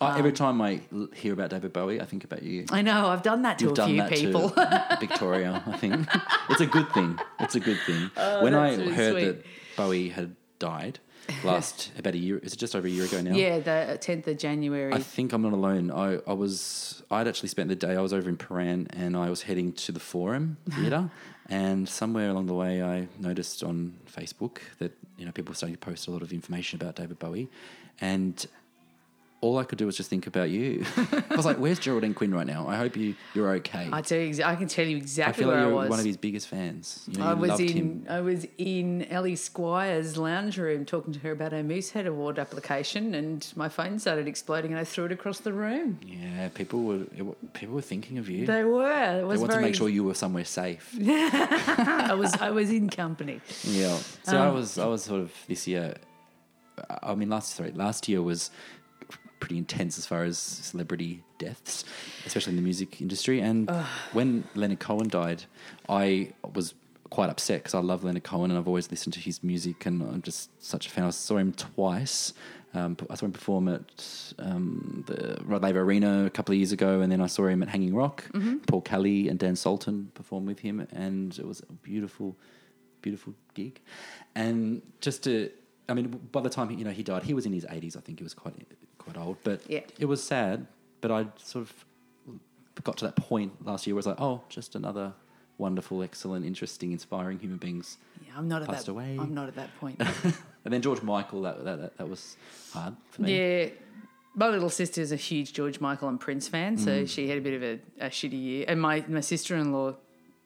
Oh, 0.00 0.14
every 0.16 0.30
time 0.32 0.60
I 0.62 0.80
hear 1.14 1.32
about 1.32 1.50
David 1.50 1.72
Bowie, 1.72 2.00
I 2.00 2.04
think 2.04 2.22
about 2.22 2.44
you. 2.44 2.66
I 2.70 2.82
know 2.82 3.08
I've 3.08 3.22
done 3.22 3.42
that 3.42 3.58
to 3.58 3.64
You've 3.64 3.78
a 3.78 3.86
few 3.86 4.02
people. 4.28 4.50
to 4.50 4.96
Victoria, 5.00 5.60
I 5.66 5.76
think. 5.76 6.06
it's 6.50 6.60
a 6.60 6.66
good 6.66 6.88
thing. 6.92 7.18
It's 7.40 7.56
a 7.56 7.60
good 7.60 7.78
thing. 7.84 8.08
when 8.42 8.54
I 8.54 8.74
Oh, 8.74 8.76
really 8.78 8.92
heard 8.94 9.12
sweet. 9.14 9.24
that 9.24 9.44
Bowie 9.76 10.08
had 10.10 10.36
died 10.60 11.00
last 11.44 11.92
about 11.98 12.14
a 12.14 12.18
year. 12.18 12.38
Is 12.38 12.52
it 12.52 12.58
just 12.58 12.74
over 12.74 12.86
a 12.86 12.90
year 12.90 13.04
ago 13.04 13.20
now? 13.20 13.34
Yeah, 13.34 13.58
the 13.58 13.98
10th 14.00 14.26
of 14.26 14.38
January. 14.38 14.92
I 14.92 14.98
think 14.98 15.32
I'm 15.32 15.42
not 15.42 15.52
alone. 15.52 15.90
I, 15.90 16.18
I 16.26 16.32
was 16.32 17.02
I'd 17.10 17.28
actually 17.28 17.48
spent 17.48 17.68
the 17.68 17.76
day 17.76 17.96
I 17.96 18.00
was 18.00 18.12
over 18.12 18.28
in 18.28 18.36
Prahran 18.36 18.86
and 18.90 19.16
I 19.16 19.30
was 19.30 19.42
heading 19.42 19.72
to 19.74 19.92
the 19.92 20.00
Forum 20.00 20.56
Theatre 20.70 21.10
and 21.48 21.88
somewhere 21.88 22.30
along 22.30 22.46
the 22.46 22.54
way 22.54 22.82
I 22.82 23.08
noticed 23.18 23.62
on 23.62 23.94
Facebook 24.10 24.58
that 24.78 24.92
you 25.16 25.24
know 25.26 25.32
people 25.32 25.52
were 25.52 25.56
starting 25.56 25.76
to 25.76 25.80
post 25.80 26.08
a 26.08 26.10
lot 26.10 26.22
of 26.22 26.32
information 26.32 26.80
about 26.80 26.96
David 26.96 27.18
Bowie 27.18 27.48
and 28.00 28.46
all 29.40 29.56
I 29.58 29.64
could 29.64 29.78
do 29.78 29.86
was 29.86 29.96
just 29.96 30.10
think 30.10 30.26
about 30.26 30.50
you. 30.50 30.84
I 31.30 31.36
was 31.36 31.46
like, 31.46 31.58
"Where's 31.58 31.78
Geraldine 31.78 32.12
Quinn 32.12 32.34
right 32.34 32.46
now? 32.46 32.66
I 32.66 32.74
hope 32.76 32.96
you 32.96 33.14
you're 33.34 33.50
okay." 33.56 33.88
I 33.92 34.00
tell 34.02 34.18
you, 34.18 34.42
I 34.42 34.56
can 34.56 34.66
tell 34.66 34.84
you 34.84 34.96
exactly 34.96 35.44
I 35.44 35.46
feel 35.46 35.48
like 35.48 35.54
where 35.56 35.64
I 35.64 35.68
you're 35.68 35.76
was. 35.76 35.90
one 35.90 35.98
of 36.00 36.04
his 36.04 36.16
biggest 36.16 36.48
fans. 36.48 37.04
You 37.10 37.18
know, 37.18 37.26
I 37.26 37.34
was 37.34 37.50
loved 37.50 37.60
in 37.62 37.68
him. 37.76 38.06
I 38.08 38.20
was 38.20 38.46
in 38.58 39.04
Ellie 39.10 39.36
Squire's 39.36 40.16
lounge 40.16 40.58
room 40.58 40.84
talking 40.84 41.12
to 41.12 41.20
her 41.20 41.30
about 41.30 41.52
her 41.52 41.62
Moosehead 41.62 42.06
Award 42.08 42.38
application, 42.40 43.14
and 43.14 43.46
my 43.54 43.68
phone 43.68 43.98
started 44.00 44.26
exploding, 44.26 44.72
and 44.72 44.80
I 44.80 44.84
threw 44.84 45.04
it 45.04 45.12
across 45.12 45.38
the 45.38 45.52
room. 45.52 46.00
Yeah, 46.04 46.48
people 46.48 46.82
were 46.82 47.02
it- 47.16 47.52
people 47.54 47.74
were 47.76 47.82
thinking 47.82 48.18
of 48.18 48.28
you. 48.28 48.44
They 48.44 48.64
were. 48.64 48.90
It 48.90 49.18
They 49.18 49.24
wanted 49.24 49.38
very. 49.46 49.54
to 49.54 49.60
make 49.68 49.74
sure 49.76 49.88
you 49.88 50.02
were 50.02 50.14
somewhere 50.14 50.44
safe. 50.44 50.96
I 51.06 52.14
was. 52.18 52.34
I 52.40 52.50
was 52.50 52.70
in 52.70 52.88
company. 52.90 53.40
Yeah. 53.62 53.96
So 54.24 54.36
Um, 54.36 54.48
I 54.48 54.50
was 54.50 54.78
I 54.78 54.86
was 54.86 55.04
sort 55.04 55.20
of 55.20 55.32
this 55.46 55.68
year. 55.68 55.94
I 57.02 57.14
mean, 57.16 57.28
last 57.28 57.56
sorry, 57.56 57.72
last 57.72 58.08
year 58.08 58.22
was 58.22 58.50
pretty 59.40 59.58
intense 59.58 59.98
as 59.98 60.06
far 60.06 60.24
as 60.24 60.38
celebrity 60.38 61.22
deaths, 61.38 61.84
especially 62.26 62.52
in 62.52 62.56
the 62.56 62.62
music 62.62 63.00
industry. 63.00 63.40
And 63.40 63.70
when 64.12 64.44
Leonard 64.54 64.80
Cohen 64.80 65.08
died, 65.08 65.44
I 65.88 66.32
was 66.54 66.74
quite 67.10 67.30
upset 67.30 67.60
because 67.60 67.74
I 67.74 67.78
love 67.78 68.04
Leonard 68.04 68.24
Cohen 68.24 68.50
and 68.50 68.58
I've 68.58 68.68
always 68.68 68.90
listened 68.90 69.14
to 69.14 69.20
his 69.20 69.42
music 69.42 69.86
and 69.86 70.02
I'm 70.02 70.22
just 70.22 70.50
such 70.62 70.86
a 70.86 70.90
fan. 70.90 71.04
I 71.04 71.10
saw 71.10 71.36
him 71.38 71.52
twice. 71.52 72.34
Um, 72.74 72.98
I 73.08 73.14
saw 73.14 73.24
him 73.24 73.32
perform 73.32 73.68
at 73.68 74.34
um, 74.38 75.02
the 75.06 75.38
Rod 75.42 75.62
Laver 75.62 75.80
Arena 75.80 76.26
a 76.26 76.30
couple 76.30 76.52
of 76.52 76.58
years 76.58 76.70
ago, 76.70 77.00
and 77.00 77.10
then 77.10 77.22
I 77.22 77.26
saw 77.26 77.46
him 77.46 77.62
at 77.62 77.68
Hanging 77.70 77.94
Rock. 77.94 78.24
Paul 78.66 78.82
Kelly 78.82 79.28
and 79.28 79.38
Dan 79.38 79.56
Sultan 79.56 80.10
performed 80.12 80.46
with 80.46 80.58
him, 80.58 80.86
and 80.92 81.36
it 81.38 81.46
was 81.46 81.60
a 81.60 81.72
beautiful, 81.72 82.36
beautiful 83.00 83.32
gig. 83.54 83.80
And 84.34 84.82
just 85.00 85.24
to, 85.24 85.50
I 85.88 85.94
mean, 85.94 86.08
by 86.30 86.42
the 86.42 86.50
time 86.50 86.68
he, 86.68 86.76
you 86.76 86.84
know 86.84 86.90
he 86.90 87.02
died, 87.02 87.22
he 87.22 87.32
was 87.32 87.46
in 87.46 87.54
his 87.54 87.64
eighties. 87.70 87.96
I 87.96 88.00
think 88.00 88.18
he 88.18 88.22
was 88.22 88.34
quite 88.34 88.54
quite 89.12 89.22
old, 89.24 89.36
but 89.44 89.62
Yeah. 89.68 89.80
it 89.98 90.04
was 90.06 90.22
sad. 90.22 90.66
But 91.00 91.10
I 91.10 91.26
sort 91.38 91.62
of 91.68 91.84
got 92.84 92.96
to 92.98 93.04
that 93.06 93.16
point 93.16 93.64
last 93.64 93.86
year 93.86 93.94
where 93.94 93.98
I 93.98 94.02
was 94.02 94.06
like, 94.06 94.20
oh, 94.20 94.42
just 94.48 94.74
another 94.74 95.12
wonderful, 95.58 96.02
excellent, 96.02 96.44
interesting, 96.46 96.92
inspiring 96.92 97.38
human 97.40 97.58
beings. 97.58 97.98
Yeah, 98.24 98.32
I'm 98.36 98.46
not 98.48 98.62
at 98.62 98.68
Passed 98.68 98.86
that. 98.86 98.92
away. 98.92 99.16
I'm 99.20 99.34
not 99.34 99.48
at 99.48 99.56
that 99.56 99.70
point. 99.80 100.00
And 100.64 100.74
then 100.74 100.82
George 100.82 101.00
Michael, 101.02 101.42
that 101.42 101.64
that, 101.64 101.80
that, 101.80 101.96
that 101.98 102.08
was 102.10 102.36
hard 102.74 102.94
for 103.10 103.22
me. 103.22 103.38
yeah. 103.38 103.70
My 104.34 104.48
little 104.48 104.68
sister 104.68 105.00
is 105.00 105.12
a 105.12 105.16
huge 105.16 105.54
George 105.54 105.80
Michael 105.80 106.08
and 106.10 106.20
Prince 106.20 106.46
fan, 106.46 106.76
so 106.76 106.90
Mm. 107.04 107.08
she 107.08 107.28
had 107.28 107.38
a 107.38 107.40
bit 107.40 107.54
of 107.54 107.62
a, 107.62 108.06
a 108.06 108.10
shitty 108.10 108.40
year. 108.40 108.64
And 108.68 108.78
my, 108.80 109.02
my 109.08 109.20
sister 109.20 109.56
in 109.56 109.72
law 109.72 109.94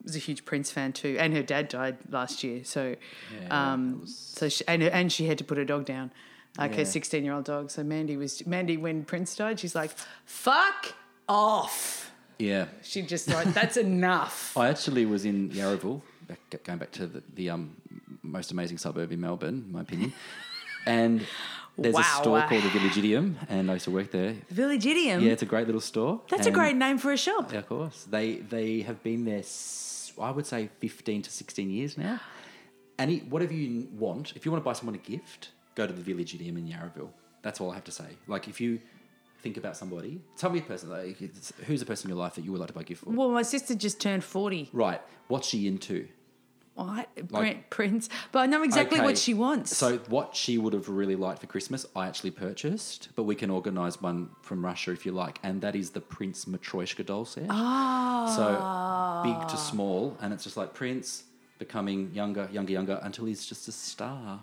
was 0.04 0.14
a 0.14 0.20
huge 0.20 0.44
Prince 0.44 0.70
fan 0.70 0.92
too, 0.92 1.16
and 1.18 1.34
her 1.34 1.42
dad 1.42 1.68
died 1.68 1.96
last 2.08 2.44
year. 2.44 2.62
So, 2.62 2.94
Yeah, 3.40 3.72
um, 3.72 4.02
was- 4.02 4.16
so 4.16 4.48
she, 4.48 4.62
and 4.68 4.82
and 4.84 5.10
she 5.10 5.26
had 5.26 5.38
to 5.38 5.44
put 5.44 5.58
her 5.58 5.64
dog 5.64 5.86
down, 5.86 6.12
like 6.58 6.72
Yeah. 6.72 6.78
her 6.78 6.84
sixteen 6.84 7.24
year 7.24 7.34
old 7.34 7.44
dog. 7.44 7.70
So 7.70 7.82
Mandy 7.82 8.16
was 8.16 8.46
Mandy 8.46 8.76
when 8.76 9.04
Prince 9.04 9.34
died. 9.36 9.58
She's 9.60 9.74
like, 9.74 9.90
"Fuck 10.24 10.94
off." 11.28 12.12
Yeah. 12.38 12.66
She 12.82 13.02
just 13.02 13.28
like 13.28 13.52
that's 13.54 13.76
enough. 13.76 14.56
I 14.62 14.68
actually 14.68 15.06
was 15.06 15.24
in 15.24 15.50
Yarraville, 15.50 16.02
back, 16.26 16.40
going 16.64 16.78
back 16.78 16.90
to 16.92 17.06
the, 17.06 17.22
the 17.34 17.50
um, 17.50 17.76
most 18.22 18.50
amazing 18.52 18.78
suburb 18.78 19.12
in 19.12 19.20
Melbourne, 19.20 19.64
in 19.66 19.72
my 19.72 19.80
opinion. 19.82 20.12
And 20.86 21.24
there's 21.78 21.94
a 21.94 21.98
Wow. 21.98 22.20
store 22.20 22.42
called 22.48 22.64
the 22.64 22.68
Village 22.70 22.98
Idiom, 22.98 23.38
and 23.48 23.70
I 23.70 23.74
used 23.74 23.84
to 23.84 23.90
work 23.92 24.10
there. 24.10 24.34
Village 24.50 24.84
Idiom. 24.84 25.22
Yeah, 25.22 25.32
it's 25.32 25.42
a 25.42 25.46
great 25.46 25.66
little 25.66 25.80
store. 25.80 26.20
that's 26.28 26.46
a 26.46 26.50
great 26.50 26.76
name 26.76 26.98
for 26.98 27.12
a 27.12 27.16
shop. 27.16 27.52
Yeah, 27.52 27.60
of 27.60 27.68
course. 27.68 28.04
They 28.10 28.36
they 28.36 28.80
have 28.82 29.02
been 29.02 29.24
there. 29.24 29.42
I 30.20 30.30
would 30.30 30.46
say 30.46 30.68
fifteen 30.80 31.22
to 31.22 31.30
sixteen 31.30 31.70
years 31.70 31.96
now. 31.96 32.20
And 32.98 33.30
whatever 33.30 33.54
you 33.54 33.88
want, 33.98 34.32
if 34.36 34.44
you 34.44 34.50
want 34.52 34.62
to 34.62 34.64
buy 34.64 34.74
someone 34.74 34.94
a 34.94 34.98
gift, 34.98 35.50
go 35.74 35.86
to 35.86 35.92
the 35.92 36.02
Village 36.02 36.34
Idiom 36.34 36.56
in 36.56 36.66
Yarraville. 36.66 37.10
That's 37.42 37.60
all 37.60 37.70
I 37.70 37.74
have 37.74 37.84
to 37.84 37.92
say. 37.92 38.06
Like 38.26 38.48
if 38.48 38.60
you 38.60 38.80
think 39.40 39.56
about 39.56 39.76
somebody, 39.76 40.20
tell 40.36 40.50
me 40.50 40.60
a 40.60 40.62
person. 40.62 40.88
Like, 40.90 41.20
it's- 41.20 41.52
who's 41.66 41.82
a 41.82 41.86
person 41.86 42.08
in 42.10 42.16
your 42.16 42.22
life 42.24 42.34
that 42.36 42.44
you 42.44 42.52
would 42.52 42.60
like 42.60 42.68
to 42.68 42.74
buy 42.74 42.82
a 42.82 42.84
gift 42.84 43.02
for? 43.04 43.10
Well, 43.10 43.30
my 43.30 43.42
sister 43.42 43.74
just 43.74 44.00
turned 44.00 44.22
forty. 44.22 44.70
Right. 44.72 45.00
What's 45.28 45.48
she 45.48 45.66
into? 45.66 46.06
What? 46.74 47.08
Like- 47.30 47.68
Prince. 47.68 48.08
But 48.30 48.38
I 48.40 48.46
know 48.46 48.62
exactly 48.62 48.98
Okay, 48.98 49.04
what 49.06 49.18
she 49.18 49.34
wants. 49.34 49.76
So 49.76 49.98
what 50.08 50.34
she 50.36 50.56
would 50.58 50.72
have 50.72 50.88
really 50.88 51.16
liked 51.16 51.40
for 51.40 51.46
Christmas, 51.46 51.84
I 51.94 52.06
actually 52.06 52.30
purchased, 52.30 53.08
but 53.16 53.24
we 53.24 53.34
can 53.34 53.50
organise 53.50 54.00
one 54.00 54.30
from 54.42 54.64
Russia 54.64 54.92
if 54.92 55.04
you 55.04 55.12
like, 55.12 55.38
and 55.42 55.60
that 55.60 55.74
is 55.76 55.90
the 55.90 56.00
Prince 56.00 56.44
Matryoshka 56.46 57.04
doll 57.04 57.24
set. 57.26 57.46
ah. 57.50 58.24
So 58.36 59.28
big 59.28 59.48
to 59.48 59.56
small, 59.56 60.16
and 60.22 60.32
it's 60.32 60.44
just 60.44 60.56
like 60.56 60.72
Prince 60.72 61.24
becoming 61.58 62.10
younger, 62.14 62.48
younger, 62.52 62.72
younger 62.72 63.00
until 63.02 63.26
he's 63.26 63.44
just 63.44 63.68
a 63.68 63.72
star. 63.72 64.42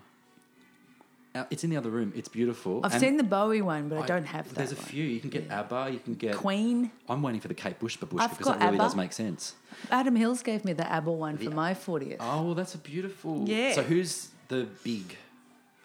Uh, 1.34 1.44
It's 1.50 1.62
in 1.62 1.70
the 1.70 1.76
other 1.76 1.90
room. 1.90 2.12
It's 2.16 2.28
beautiful. 2.28 2.80
I've 2.84 2.92
And 2.92 3.00
seen 3.00 3.16
the 3.16 3.22
Bowie 3.22 3.62
one, 3.62 3.88
but 3.88 3.98
I, 3.98 4.06
don't 4.06 4.24
have 4.24 4.48
that. 4.48 4.54
There's 4.56 4.72
a 4.72 4.74
one. 4.76 4.84
few. 4.84 5.04
You 5.04 5.20
can 5.20 5.30
get 5.30 5.50
ABBA. 5.50 5.90
You 5.92 5.98
can 6.00 6.14
get 6.14 6.34
Queen. 6.36 6.90
I'm 7.08 7.22
waiting 7.22 7.40
for 7.40 7.48
the 7.48 7.54
Kate 7.54 7.78
Bush 7.78 7.96
babushka 7.98 8.20
I've 8.20 8.30
because 8.30 8.46
that 8.46 8.58
really 8.58 8.68
ABBA. 8.74 8.78
does 8.78 8.96
make 8.96 9.12
sense. 9.12 9.54
Adam 9.90 10.16
Hills 10.16 10.42
gave 10.42 10.64
me 10.64 10.72
the 10.72 10.90
ABBA 10.90 11.12
one 11.12 11.38
for 11.38 11.50
my 11.50 11.72
40th. 11.74 12.16
Oh, 12.20 12.42
well, 12.42 12.54
that's 12.54 12.74
a 12.74 12.78
beautiful. 12.78 13.44
Yeah. 13.48 13.72
So 13.72 13.82
who's 13.82 14.30
the 14.48 14.66
big 14.82 15.16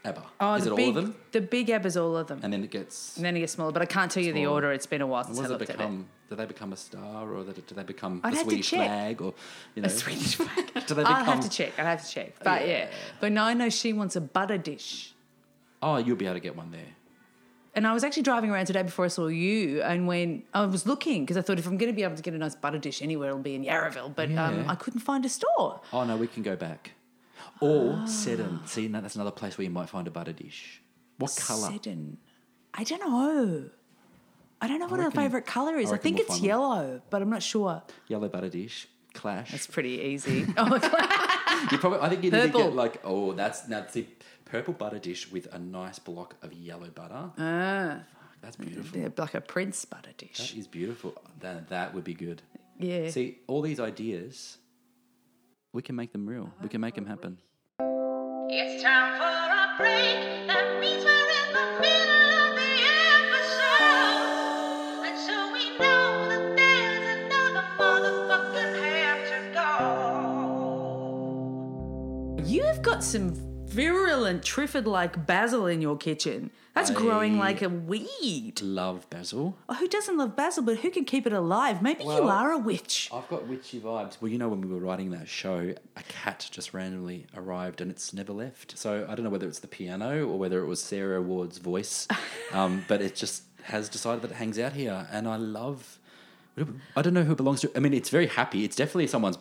ABBA? 0.03 0.23
Oh, 0.39 0.53
is 0.55 0.65
it 0.65 0.75
big, 0.75 0.85
all 0.85 0.89
of 0.89 0.95
them? 1.05 1.15
The 1.31 1.41
big 1.41 1.69
ABBA's 1.69 1.95
all 1.97 2.17
of 2.17 2.25
them. 2.27 2.39
And 2.41 2.51
then 2.51 2.63
it 2.63 2.71
gets. 2.71 3.15
And 3.17 3.23
then 3.25 3.37
it 3.37 3.41
gets 3.41 3.53
smaller, 3.53 3.71
but 3.71 3.83
I 3.83 3.85
can't 3.85 4.11
tell 4.11 4.23
you 4.23 4.33
the 4.33 4.47
order. 4.47 4.71
It's 4.71 4.87
been 4.87 5.01
a 5.01 5.07
while 5.07 5.23
since 5.25 5.39
I 5.39 5.45
looked 5.47 5.61
at 5.63 5.69
it. 5.69 5.77
become? 5.77 6.07
Do 6.27 6.35
they 6.35 6.45
become 6.45 6.73
a 6.73 6.77
star, 6.77 7.31
or 7.31 7.43
do 7.43 7.53
they 7.75 7.83
become 7.83 8.19
I'd 8.23 8.33
a 8.33 8.37
Swedish 8.37 8.71
flag, 8.71 9.21
or 9.21 9.35
you 9.75 9.83
know? 9.83 9.87
A 9.87 9.89
Swedish 9.91 10.33
flag. 10.35 10.73
Do 10.87 10.95
they 10.95 11.03
become? 11.03 11.15
I'll 11.15 11.23
have 11.23 11.39
to 11.41 11.49
check. 11.49 11.73
I'll 11.77 11.85
have 11.85 12.03
to 12.03 12.11
check. 12.11 12.33
But 12.43 12.61
yeah. 12.67 12.77
Yeah. 12.77 12.87
But 13.19 13.31
no, 13.31 13.43
I 13.43 13.53
know 13.53 13.69
she 13.69 13.93
wants 13.93 14.15
a 14.15 14.21
butter 14.21 14.57
dish. 14.57 15.13
Oh, 15.85 15.97
you'll 15.97 16.15
be 16.15 16.25
able 16.25 16.35
to 16.35 16.39
get 16.39 16.55
one 16.55 16.71
there. 16.71 16.81
And 17.75 17.85
I 17.85 17.93
was 17.93 18.03
actually 18.03 18.23
driving 18.23 18.49
around 18.49 18.65
today 18.67 18.83
before 18.83 19.05
I 19.05 19.09
saw 19.09 19.27
you, 19.27 19.81
and 19.81 20.07
when 20.07 20.43
I 20.53 20.65
was 20.65 20.85
looking, 20.87 21.23
because 21.23 21.35
I 21.37 21.41
thought 21.41 21.59
if 21.59 21.67
I'm 21.67 21.77
going 21.77 21.91
to 21.91 21.95
be 21.95 22.03
able 22.03 22.15
to 22.15 22.21
get 22.23 22.33
a 22.33 22.37
nice 22.37 22.55
butter 22.55 22.77
dish 22.79 23.01
anywhere, 23.01 23.29
it'll 23.29 23.41
be 23.41 23.53
in 23.53 23.63
Yarraville, 23.65 24.15
but 24.15 24.31
um, 24.31 24.65
I 24.67 24.75
couldn't 24.75 25.01
find 25.01 25.23
a 25.25 25.29
store. 25.29 25.81
Oh 25.93 26.03
no, 26.05 26.15
we 26.17 26.27
can 26.27 26.41
go 26.41 26.55
back. 26.55 26.91
Or. 27.61 28.07
Seddon. 28.07 28.61
See, 28.65 28.87
no, 28.87 29.01
that's 29.01 29.15
another 29.15 29.31
place 29.31 29.57
where 29.57 29.65
you 29.65 29.69
might 29.71 29.89
find 29.89 30.07
a 30.07 30.11
butter 30.11 30.31
dish. 30.33 30.81
What 31.17 31.35
colour? 31.39 31.69
Seddon. 31.71 32.17
I 32.73 32.83
don't 32.83 32.99
know. 33.01 33.69
I 34.61 34.67
don't 34.69 34.79
know 34.79 34.87
what 34.87 34.99
her 35.01 35.07
reckon- 35.07 35.21
favourite 35.21 35.45
colour 35.45 35.77
is. 35.77 35.87
I 35.87 35.89
I, 35.89 35.91
reckon 35.93 36.03
think 36.03 36.15
we'll 36.17 36.21
it's 36.23 36.29
find 36.39 36.41
one. 36.41 36.47
yellow, 36.47 37.01
but 37.09 37.21
I'm 37.21 37.29
not 37.29 37.43
sure. 37.43 37.83
Yellow 38.07 38.29
butter 38.29 38.49
dish. 38.49 38.87
Clash. 39.13 39.51
That's 39.51 39.67
pretty 39.67 39.99
easy. 40.01 40.45
oh, 40.57 40.75
you 41.71 41.77
probably. 41.77 41.99
I 41.99 42.09
think 42.09 42.23
you 42.23 42.31
need 42.31 42.37
to 42.41 42.45
Purple. 42.47 42.61
get 42.63 42.73
like. 42.75 43.01
Oh, 43.03 43.31
that's 43.33 43.67
now 43.67 43.85
see, 43.89 44.07
purple 44.45 44.73
butter 44.73 44.99
dish 44.99 45.31
with 45.31 45.47
a 45.53 45.59
nice 45.59 45.99
block 45.99 46.35
of 46.41 46.53
yellow 46.53 46.89
butter. 46.89 47.31
ah, 47.37 47.99
That's 48.41 48.55
beautiful. 48.55 48.99
yeah, 48.99 49.09
like 49.17 49.33
a 49.33 49.41
Prince 49.41 49.83
butter 49.85 50.11
dish. 50.17 50.37
That 50.37 50.55
is 50.57 50.67
beautiful. 50.67 51.13
That 51.41 51.67
that 51.69 51.93
would 51.93 52.03
be 52.03 52.13
good. 52.13 52.41
Yeah. 52.79 53.09
See, 53.09 53.39
all 53.47 53.61
these 53.61 53.79
ideas, 53.79 54.57
we 55.73 55.81
can 55.81 55.95
make 55.95 56.11
them 56.11 56.25
real. 56.27 56.51
We 56.61 56.69
can 56.69 56.81
make 56.81 56.95
them 56.95 57.05
happen. 57.05 57.37
It's 58.47 58.83
time 58.83 59.17
for 59.17 59.23
a 59.25 59.75
break. 59.77 60.47
That 60.47 60.79
means 60.79 61.03
we're 61.03 61.29
in 61.41 61.53
the 61.53 61.65
middle 61.81 62.29
of 62.45 62.55
the 62.55 62.71
episode. 63.81 65.05
And 65.07 65.17
so 65.17 65.35
we 65.53 65.63
know 65.79 66.27
that 66.29 66.55
there's 66.55 67.05
another 67.25 67.65
motherfucking 67.79 68.73
half 68.83 69.19
to 69.31 69.39
go. 72.35 72.43
You've 72.45 72.81
got 72.83 73.03
some 73.03 73.33
virulent 73.75 74.41
Triffid 74.41 74.85
like 74.85 75.25
basil 75.27 75.67
in 75.67 75.81
your 75.81 75.97
kitchen. 75.97 76.51
That's 76.73 76.91
growing 76.91 77.37
like 77.37 77.61
a 77.61 77.69
weed. 77.69 78.61
Love 78.61 79.09
basil. 79.09 79.57
Oh, 79.69 79.75
who 79.75 79.87
doesn't 79.87 80.17
love 80.17 80.35
basil, 80.35 80.61
but 80.61 80.77
who 80.79 80.89
can 80.89 81.05
keep 81.05 81.25
it 81.25 81.31
alive? 81.31 81.81
Maybe 81.81 82.03
you 82.03 82.09
are 82.09 82.51
a 82.51 82.57
witch. 82.57 83.09
I've 83.13 83.29
got 83.29 83.47
witchy 83.47 83.79
vibes. 83.79 84.17
Well, 84.19 84.29
you 84.29 84.37
know, 84.37 84.49
when 84.49 84.59
we 84.59 84.67
were 84.67 84.79
writing 84.79 85.11
that 85.11 85.29
show, 85.29 85.73
a 85.95 86.03
cat 86.03 86.47
just 86.51 86.73
randomly 86.73 87.27
arrived 87.33 87.79
and 87.79 87.89
it's 87.89 88.13
never 88.13 88.33
left. 88.33 88.77
So 88.77 89.07
I 89.09 89.15
don't 89.15 89.23
know 89.23 89.29
whether 89.29 89.47
it's 89.47 89.59
the 89.59 89.69
piano 89.69 90.27
or 90.27 90.37
whether 90.37 90.59
it 90.59 90.65
was 90.67 90.81
Sarah 90.81 91.21
Ward's 91.21 91.59
voice, 91.59 92.09
um, 92.53 92.83
but 92.89 93.01
it 93.01 93.15
just 93.15 93.43
has 93.63 93.87
decided 93.87 94.21
that 94.23 94.31
it 94.31 94.35
hangs 94.35 94.59
out 94.59 94.73
here. 94.73 95.07
And 95.11 95.29
I 95.29 95.37
love, 95.37 95.97
I 96.95 97.01
don't 97.01 97.13
know 97.13 97.23
who 97.23 97.31
it 97.31 97.37
belongs 97.37 97.61
to. 97.61 97.71
I 97.73 97.79
mean, 97.79 97.93
it's 97.93 98.09
very 98.09 98.27
happy. 98.27 98.65
It's 98.65 98.75
definitely 98.75 99.07
someone's 99.07 99.37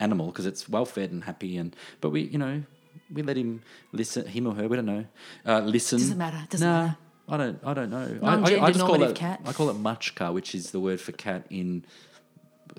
animal 0.00 0.26
because 0.26 0.44
it's 0.44 0.68
well 0.68 0.84
fed 0.84 1.12
and 1.12 1.24
happy. 1.24 1.56
And 1.56 1.74
But 2.02 2.10
we, 2.10 2.22
you 2.22 2.38
know, 2.38 2.62
we 3.12 3.22
let 3.22 3.36
him 3.36 3.62
listen, 3.92 4.26
him 4.26 4.46
or 4.46 4.54
her, 4.54 4.68
we 4.68 4.76
don't 4.76 4.86
know, 4.86 5.04
uh, 5.46 5.60
listen. 5.60 5.98
Doesn't 5.98 6.18
matter, 6.18 6.46
doesn't 6.50 6.66
nah, 6.68 6.82
matter. 6.82 6.96
I 7.28 7.36
don't. 7.38 7.58
I 7.64 7.74
don't 7.74 7.90
know. 7.90 8.18
I- 8.22 8.36
I, 8.36 8.64
I 8.66 8.70
just 8.70 8.84
call 8.84 9.02
it. 9.02 9.14
cat. 9.16 9.40
I 9.46 9.52
call 9.52 9.70
it 9.70 9.76
mačka, 9.76 10.32
which 10.32 10.54
is 10.54 10.70
the 10.72 10.80
word 10.80 11.00
for 11.00 11.12
cat 11.12 11.46
in 11.50 11.84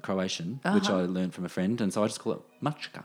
Croatian, 0.02 0.60
which 0.74 0.90
Uh-huh. 0.90 1.00
I 1.00 1.02
learned 1.06 1.34
from 1.34 1.46
a 1.46 1.50
friend, 1.50 1.80
and 1.82 1.92
so 1.94 2.04
I 2.04 2.08
just 2.08 2.20
call 2.20 2.34
it 2.34 2.42
mačka. 2.62 3.04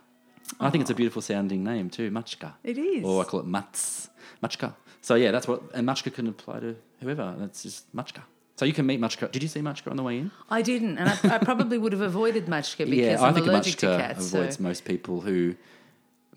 I 0.58 0.68
think 0.70 0.82
it's 0.82 0.90
a 0.90 0.94
beautiful 0.94 1.22
sounding 1.22 1.62
name 1.62 1.88
too, 1.90 2.10
Machka. 2.10 2.54
It 2.64 2.76
is. 2.76 3.04
Or 3.04 3.22
I 3.22 3.24
call 3.24 3.38
it 3.40 3.46
Mats. 3.46 4.08
Machka. 4.42 4.74
So 5.00 5.14
yeah, 5.14 5.30
that's 5.30 5.46
what, 5.46 5.62
and 5.74 5.86
Machka 5.86 6.12
can 6.12 6.26
apply 6.26 6.58
to 6.60 6.76
whoever. 7.00 7.36
That's 7.38 7.62
just 7.62 7.94
Machka. 7.94 8.22
So 8.56 8.64
you 8.64 8.72
can 8.72 8.84
meet 8.84 9.00
Machka. 9.00 9.30
Did 9.30 9.42
you 9.44 9.48
see 9.48 9.60
Machka 9.60 9.90
on 9.92 9.96
the 9.96 10.02
way 10.02 10.18
in? 10.18 10.30
I 10.50 10.60
didn't, 10.62 10.98
and 10.98 11.08
I, 11.08 11.36
I 11.36 11.38
probably 11.38 11.78
would 11.78 11.92
have 11.92 12.02
avoided 12.02 12.46
Machka 12.46 12.78
because 12.84 12.96
yeah, 12.96 13.18
I'm 13.22 13.30
I 13.30 13.32
think 13.32 13.46
allergic 13.46 13.76
to 13.76 13.86
Machka 13.86 13.98
cats. 13.98 14.26
avoids 14.34 14.56
so. 14.56 14.62
most 14.64 14.84
people 14.84 15.20
who 15.20 15.54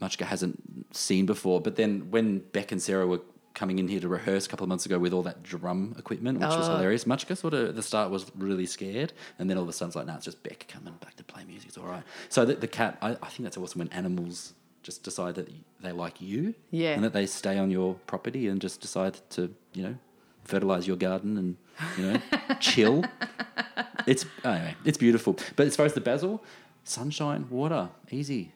Machka 0.04 0.26
hasn't 0.26 0.56
seen 0.96 1.26
before. 1.26 1.62
But 1.62 1.76
then 1.76 2.12
when 2.12 2.40
Bec 2.54 2.72
and 2.72 2.82
Sarah 2.82 3.08
were 3.08 3.22
coming 3.54 3.78
in 3.80 3.88
here 3.88 4.00
to 4.00 4.08
rehearse 4.08 4.46
a 4.48 4.50
couple 4.50 4.64
of 4.64 4.70
months 4.70 4.86
ago 4.88 4.98
with 4.98 5.14
all 5.14 5.22
that 5.24 5.44
drum 5.44 5.96
equipment, 6.00 6.40
which 6.40 6.48
was 6.62 6.68
Oh. 6.68 6.76
hilarious, 6.76 7.04
Machka 7.06 7.36
sort 7.38 7.54
of 7.54 7.70
at 7.70 7.76
the 7.76 7.84
start 7.84 8.10
was 8.10 8.26
really 8.36 8.66
scared, 8.66 9.14
and 9.38 9.48
then 9.50 9.58
all 9.58 9.64
of 9.64 9.70
a 9.70 9.74
sudden 9.74 9.90
it's 9.90 9.96
like, 9.96 10.08
nah, 10.08 10.16
it's 10.16 10.26
just 10.26 10.42
Bec 10.44 10.66
coming 10.68 10.94
back 11.02 11.16
to 11.18 11.24
play 11.24 11.44
music. 11.46 11.68
It's 11.70 11.78
all 11.78 11.86
right. 11.86 12.04
So 12.30 12.46
the, 12.46 12.56
the 12.56 12.68
cat, 12.68 12.98
I, 13.02 13.12
I 13.12 13.30
think 13.32 13.44
that's 13.44 13.58
awesome 13.58 13.80
when 13.80 13.90
animals 13.90 14.54
just 14.82 15.04
decide 15.04 15.36
that 15.36 15.48
they 15.82 15.92
like 15.92 16.20
you, 16.20 16.56
Yeah. 16.72 16.94
and 16.96 17.04
that 17.04 17.14
they 17.14 17.26
stay 17.28 17.58
on 17.60 17.70
your 17.72 17.94
property 18.08 18.48
and 18.50 18.60
just 18.60 18.82
decide 18.82 19.16
to, 19.36 19.54
you 19.74 19.84
know, 19.84 19.96
fertilize 20.46 20.88
your 20.88 20.98
garden 20.98 21.38
and 21.38 21.56
you 21.98 22.04
know 22.12 22.20
chill. 22.60 23.06
It's 24.08 24.26
anyway, 24.44 24.76
it's 24.84 24.98
beautiful. 24.98 25.38
But 25.56 25.68
as 25.68 25.76
far 25.76 25.86
as 25.86 25.94
the 25.94 26.02
basil, 26.02 26.44
sunshine, 26.84 27.46
water, 27.50 27.90
easy. 28.12 28.52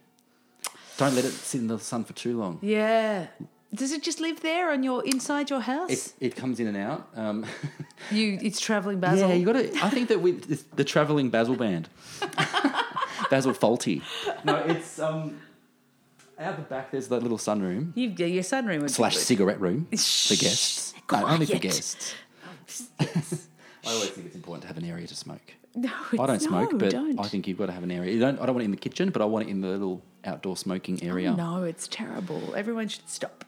Don't 0.97 1.13
let 1.15 1.25
it 1.25 1.31
sit 1.31 1.62
in 1.62 1.67
the 1.67 1.79
sun 1.79 2.03
for 2.03 2.13
too 2.13 2.38
long. 2.38 2.60
Yeah. 2.62 3.27
Does 3.73 3.91
it 3.91 4.01
just 4.01 4.19
live 4.21 4.39
there 4.41 4.71
on 4.71 4.81
your 4.81 5.03
inside 5.05 5.49
your 5.49 5.60
house? 5.60 5.89
It, 5.91 6.13
it 6.19 6.36
comes 6.36 6.60
in 6.60 6.67
and 6.67 6.77
out. 6.77 7.07
Um, 7.15 7.45
you, 8.12 8.39
it's 8.41 8.60
traveling 8.60 8.99
basil. 8.99 9.27
yeah, 9.29 9.36
you 9.36 9.45
got 9.45 9.53
to. 9.53 9.69
I 9.83 9.89
think 9.89 10.07
that 10.10 10.21
with 10.21 10.49
it's 10.49 10.63
the 10.75 10.83
traveling 10.86 11.29
basil 11.29 11.55
band, 11.55 11.89
Basil 13.29 13.53
Fawlty. 13.53 14.01
No, 14.45 14.55
it's 14.55 14.99
um, 14.99 15.38
out 16.39 16.55
the 16.55 16.62
back. 16.63 16.91
There's 16.91 17.10
that 17.10 17.21
little 17.21 17.38
sunroom 17.38 17.91
You, 17.95 18.13
yeah, 18.17 18.27
your 18.27 18.43
sunroom 18.43 18.81
would 18.81 18.91
slash 18.91 19.13
be 19.15 19.19
good. 19.19 19.25
cigarette 19.25 19.60
room 19.62 19.86
for 19.91 19.97
Shh, 19.97 20.39
guests. 20.39 20.93
No, 21.12 21.25
only 21.27 21.45
for 21.45 21.51
quiet. 21.53 21.62
guests. 21.63 22.15
I 22.99 23.05
always 23.91 24.10
think 24.10 24.27
it's 24.27 24.36
important 24.36 24.62
to 24.63 24.67
have 24.69 24.77
an 24.77 24.86
area 24.86 25.07
to 25.07 25.15
smoke. 25.15 25.53
No, 26.13 26.23
I 26.23 26.25
don't 26.25 26.39
smoke, 26.41 26.71
no, 26.71 26.77
but 26.79 26.89
don't. 26.89 27.19
I 27.19 27.27
think 27.27 27.47
you've 27.47 27.57
got 27.59 27.67
to 27.67 27.71
have 27.71 27.83
an 27.83 27.91
area. 27.91 28.11
You 28.11 28.19
don't, 28.19 28.39
I 28.41 28.45
don't 28.47 28.55
want 28.55 28.63
it 28.63 28.65
in 28.65 28.71
the 28.71 28.77
kitchen, 28.77 29.09
but 29.11 29.21
I 29.21 29.25
want 29.25 29.47
it 29.47 29.51
in 29.51 29.61
the 29.61 29.67
little 29.67 30.01
outdoor 30.25 30.57
smoking 30.57 31.01
area. 31.03 31.33
No, 31.33 31.63
it's 31.63 31.87
terrible. 31.87 32.55
Everyone 32.55 32.87
should 32.87 33.07
stop. 33.07 33.45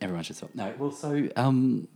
Everyone 0.00 0.22
should 0.22 0.36
stop. 0.36 0.50
No, 0.54 0.72
well, 0.78 0.92
so 0.92 1.28
um, 1.34 1.88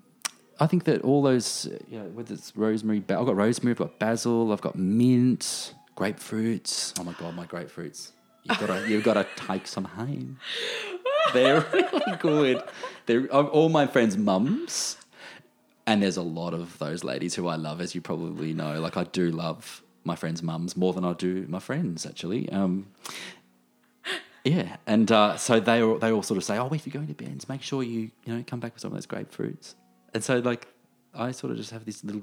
I 0.58 0.66
think 0.66 0.84
that 0.84 1.02
all 1.02 1.22
those, 1.22 1.68
you 1.88 1.98
know, 2.00 2.06
whether 2.06 2.34
it's 2.34 2.56
rosemary, 2.56 2.98
I've 2.98 3.06
got 3.26 3.36
rosemary, 3.36 3.72
I've 3.72 3.78
got 3.78 3.98
basil, 4.00 4.52
I've 4.52 4.60
got 4.60 4.74
mint, 4.76 5.74
grapefruits. 5.96 6.98
Oh 6.98 7.04
my 7.04 7.12
god, 7.12 7.36
my 7.36 7.46
grapefruits! 7.46 8.10
You've 8.44 8.58
got 8.58 8.66
to, 8.66 8.88
you've 8.88 9.04
got 9.04 9.14
to 9.14 9.26
take 9.46 9.66
some 9.68 9.84
home. 9.84 10.38
They're 11.32 11.64
really 11.72 12.16
good. 12.18 12.62
They're 13.06 13.26
all 13.28 13.68
my 13.68 13.86
friends' 13.86 14.16
mums, 14.16 14.96
and 15.88 16.02
there's 16.02 16.16
a 16.18 16.22
lot 16.22 16.52
of 16.54 16.78
those 16.78 17.02
ladies 17.02 17.34
who 17.34 17.48
I 17.48 17.56
love, 17.56 17.80
as 17.80 17.94
you 17.94 18.00
probably 18.00 18.52
know. 18.52 18.80
Like 18.80 18.96
I 18.96 19.04
do 19.04 19.30
love 19.30 19.82
my 20.04 20.14
friends' 20.16 20.42
mums 20.42 20.76
more 20.76 20.92
than 20.92 21.04
I 21.04 21.12
do 21.14 21.46
my 21.48 21.58
friends, 21.58 22.06
actually. 22.06 22.48
Um, 22.50 22.86
yeah, 24.44 24.76
and 24.86 25.10
uh, 25.10 25.36
so 25.36 25.60
they 25.60 25.82
all, 25.82 25.98
they 25.98 26.10
all 26.12 26.22
sort 26.22 26.38
of 26.38 26.44
say, 26.44 26.56
"Oh, 26.58 26.68
if 26.72 26.86
you're 26.86 26.92
going 26.92 27.08
to 27.08 27.14
Benn's, 27.14 27.48
make 27.48 27.62
sure 27.62 27.82
you 27.82 28.10
you 28.24 28.34
know 28.34 28.44
come 28.46 28.60
back 28.60 28.74
with 28.74 28.80
some 28.82 28.92
of 28.92 28.96
those 28.96 29.06
grapefruits." 29.06 29.74
And 30.14 30.22
so 30.24 30.38
like 30.38 30.68
I 31.14 31.32
sort 31.32 31.50
of 31.50 31.56
just 31.58 31.70
have 31.70 31.84
this 31.84 32.02
little 32.04 32.22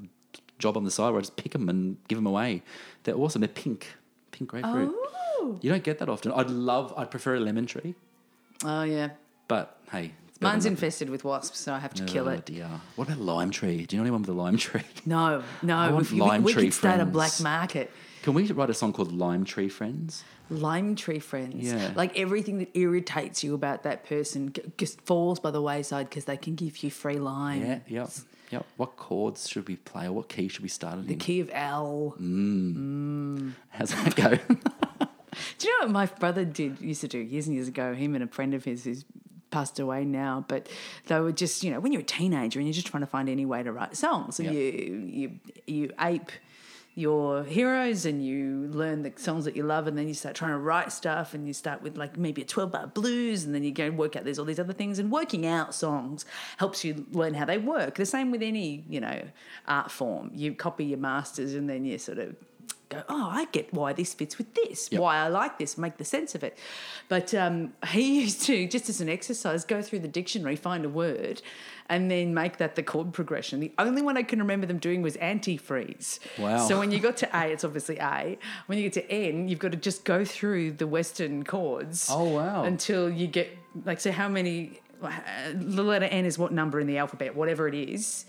job 0.58 0.76
on 0.76 0.84
the 0.84 0.90
side 0.90 1.10
where 1.10 1.18
I 1.18 1.20
just 1.20 1.36
pick 1.36 1.52
them 1.52 1.68
and 1.68 1.96
give 2.08 2.16
them 2.18 2.26
away. 2.26 2.62
They're 3.04 3.14
awesome. 3.16 3.40
They're 3.40 3.48
pink, 3.48 3.94
pink 4.32 4.50
grapefruit. 4.50 4.92
Oh. 4.94 5.58
You 5.60 5.70
don't 5.70 5.84
get 5.84 5.98
that 6.00 6.08
often. 6.08 6.32
I'd 6.32 6.50
love. 6.50 6.92
I'd 6.96 7.10
prefer 7.10 7.36
a 7.36 7.40
lemon 7.40 7.66
tree, 7.66 7.94
Oh, 8.64 8.82
yeah. 8.82 9.10
but 9.46 9.78
hey, 9.92 10.12
better 10.38 10.52
Mine's 10.52 10.66
infested 10.66 11.10
with 11.10 11.24
wasps, 11.24 11.58
so 11.58 11.72
I 11.72 11.78
have 11.78 11.94
to 11.94 12.02
nothing. 12.02 12.12
kill 12.14 12.28
Oh, 12.28 12.32
it. 12.32 12.44
Dear. 12.46 12.68
What 12.96 13.08
about 13.08 13.20
lime 13.20 13.50
tree? 13.50 13.86
Do 13.86 13.96
you 13.96 14.00
know 14.00 14.04
anyone 14.04 14.22
with 14.22 14.30
a 14.30 14.34
lime 14.34 14.56
tree? 14.56 14.82
No, 15.06 15.42
no. 15.62 15.76
I 15.76 15.90
want 15.90 16.10
we, 16.10 16.18
lime 16.20 16.42
we 16.42 16.52
tree 16.52 16.64
could 16.64 16.74
start 16.74 16.94
a 16.96 16.98
friends. 16.98 17.12
black 17.12 17.40
market. 17.40 17.90
Can 18.22 18.34
we 18.34 18.50
write 18.50 18.70
a 18.70 18.74
song 18.74 18.92
called 18.92 19.12
Lime 19.12 19.44
Tree 19.44 19.68
Friends? 19.68 20.24
Lime 20.50 20.94
tree 20.96 21.18
friends. 21.20 21.64
Yeah. 21.72 21.92
Like 21.94 22.18
everything 22.18 22.58
that 22.58 22.76
irritates 22.76 23.44
you 23.44 23.54
about 23.54 23.84
that 23.84 24.04
person 24.04 24.52
g- 24.52 24.62
just 24.76 25.00
falls 25.02 25.38
by 25.40 25.50
the 25.52 25.62
wayside 25.62 26.08
because 26.08 26.24
they 26.24 26.36
can 26.36 26.54
give 26.56 26.82
you 26.82 26.90
free 26.90 27.18
lime. 27.18 27.62
Yeah, 27.64 27.78
yep, 27.86 28.10
yep. 28.50 28.66
What 28.76 28.96
chords 28.96 29.48
should 29.48 29.66
we 29.68 29.76
play, 29.76 30.06
or 30.06 30.12
what 30.12 30.28
key 30.28 30.46
should 30.48 30.62
we 30.62 30.68
start 30.68 30.98
it 30.98 31.06
The 31.06 31.12
in? 31.14 31.18
key 31.18 31.40
of 31.40 31.50
L. 31.52 32.14
Mmm. 32.20 33.52
How's 33.70 33.90
that 33.90 34.14
go? 34.16 34.30
Do 35.58 35.68
you 35.68 35.80
know 35.80 35.86
what 35.86 35.92
my 35.92 36.06
brother 36.06 36.44
did 36.44 36.80
used 36.80 37.00
to 37.02 37.08
do 37.08 37.18
years 37.18 37.46
and 37.46 37.54
years 37.54 37.68
ago? 37.68 37.92
Him 37.94 38.14
and 38.14 38.24
a 38.24 38.26
friend 38.26 38.54
of 38.54 38.64
his 38.64 38.84
who's 38.84 39.04
passed 39.56 39.78
away 39.78 40.04
now, 40.04 40.44
but 40.52 40.68
they 41.08 41.18
were 41.20 41.32
just 41.44 41.56
you 41.64 41.70
know 41.72 41.80
when 41.80 41.92
you're 41.92 42.02
a 42.10 42.12
teenager 42.20 42.58
and 42.58 42.66
you're 42.68 42.74
just 42.82 42.86
trying 42.92 43.04
to 43.08 43.12
find 43.16 43.26
any 43.28 43.46
way 43.52 43.60
to 43.62 43.72
write 43.78 43.96
songs, 43.96 44.36
so 44.36 44.42
Yep. 44.42 44.52
you 44.54 44.62
you 45.20 45.26
you 45.66 45.84
ape 46.10 46.30
your 46.98 47.44
heroes 47.44 48.06
and 48.06 48.24
you 48.24 48.70
learn 48.82 49.02
the 49.02 49.12
songs 49.16 49.44
that 49.44 49.54
you 49.54 49.62
love 49.62 49.86
and 49.86 49.98
then 49.98 50.08
you 50.08 50.14
start 50.14 50.34
trying 50.34 50.52
to 50.58 50.62
write 50.70 50.90
stuff 50.90 51.34
and 51.34 51.46
you 51.46 51.52
start 51.52 51.82
with 51.82 51.94
like 52.02 52.16
maybe 52.16 52.40
a 52.40 52.44
12 52.46 52.72
bar 52.72 52.86
blues 52.86 53.44
and 53.44 53.54
then 53.54 53.62
you 53.62 53.70
go 53.70 53.84
and 53.84 53.98
work 53.98 54.16
out 54.16 54.24
there's 54.24 54.38
all 54.38 54.46
these 54.46 54.58
other 54.58 54.72
things 54.72 54.98
and 54.98 55.12
working 55.12 55.44
out 55.44 55.74
songs 55.74 56.24
helps 56.56 56.84
you 56.86 57.04
learn 57.12 57.34
how 57.34 57.44
they 57.44 57.58
work 57.58 57.96
the 57.96 58.06
same 58.06 58.30
with 58.30 58.42
any 58.42 58.82
you 58.88 58.98
know 59.06 59.18
art 59.68 59.90
form 59.90 60.30
you 60.34 60.54
copy 60.54 60.86
your 60.86 60.98
masters 61.12 61.52
and 61.52 61.68
then 61.68 61.84
you 61.84 61.98
sort 61.98 62.18
of 62.18 62.34
go 62.88 63.02
oh 63.08 63.28
i 63.32 63.46
get 63.46 63.72
why 63.74 63.92
this 63.92 64.14
fits 64.14 64.38
with 64.38 64.54
this 64.54 64.90
Yep. 64.92 65.00
why 65.00 65.16
i 65.16 65.28
like 65.28 65.58
this 65.58 65.76
make 65.76 65.96
the 65.96 66.04
sense 66.04 66.34
of 66.34 66.44
it 66.44 66.56
but 67.08 67.34
um, 67.34 67.72
he 67.88 68.20
used 68.22 68.42
to 68.42 68.66
just 68.68 68.88
as 68.88 69.00
an 69.00 69.08
exercise 69.08 69.64
go 69.64 69.82
through 69.82 69.98
the 70.00 70.08
dictionary 70.08 70.54
find 70.56 70.84
a 70.84 70.88
word 70.88 71.42
and 71.88 72.10
then 72.10 72.32
make 72.34 72.58
that 72.58 72.74
the 72.76 72.82
chord 72.82 73.12
progression 73.12 73.58
the 73.60 73.72
only 73.78 74.02
one 74.02 74.16
i 74.16 74.22
can 74.22 74.38
remember 74.38 74.66
them 74.66 74.78
doing 74.78 75.02
was 75.02 75.16
antifreeze 75.16 76.18
Wow. 76.38 76.58
so 76.58 76.78
when 76.78 76.90
you 76.92 76.98
got 77.00 77.16
to 77.18 77.36
A, 77.36 77.46
it's 77.50 77.64
obviously 77.64 77.98
A. 77.98 78.38
When 78.66 78.78
you 78.78 78.84
get 78.88 78.92
to 78.94 79.10
N, 79.10 79.48
you've 79.48 79.58
got 79.58 79.72
to 79.72 79.78
just 79.78 80.04
go 80.04 80.24
through 80.24 80.72
the 80.72 80.86
Western 80.86 81.44
chords. 81.44 82.08
Oh, 82.10 82.24
wow. 82.24 82.64
Until 82.64 83.10
you 83.10 83.26
get 83.26 83.48
like 83.84 84.00
so 84.00 84.12
how 84.12 84.28
many 84.28 84.80
uh, 85.02 85.10
the 85.54 85.82
letter 85.82 86.06
N 86.06 86.24
is 86.24 86.38
what 86.38 86.52
number 86.52 86.80
in 86.80 86.86
the 86.86 86.98
alphabet, 86.98 87.34
whatever 87.34 87.68
it 87.68 87.74
is. 87.74 88.24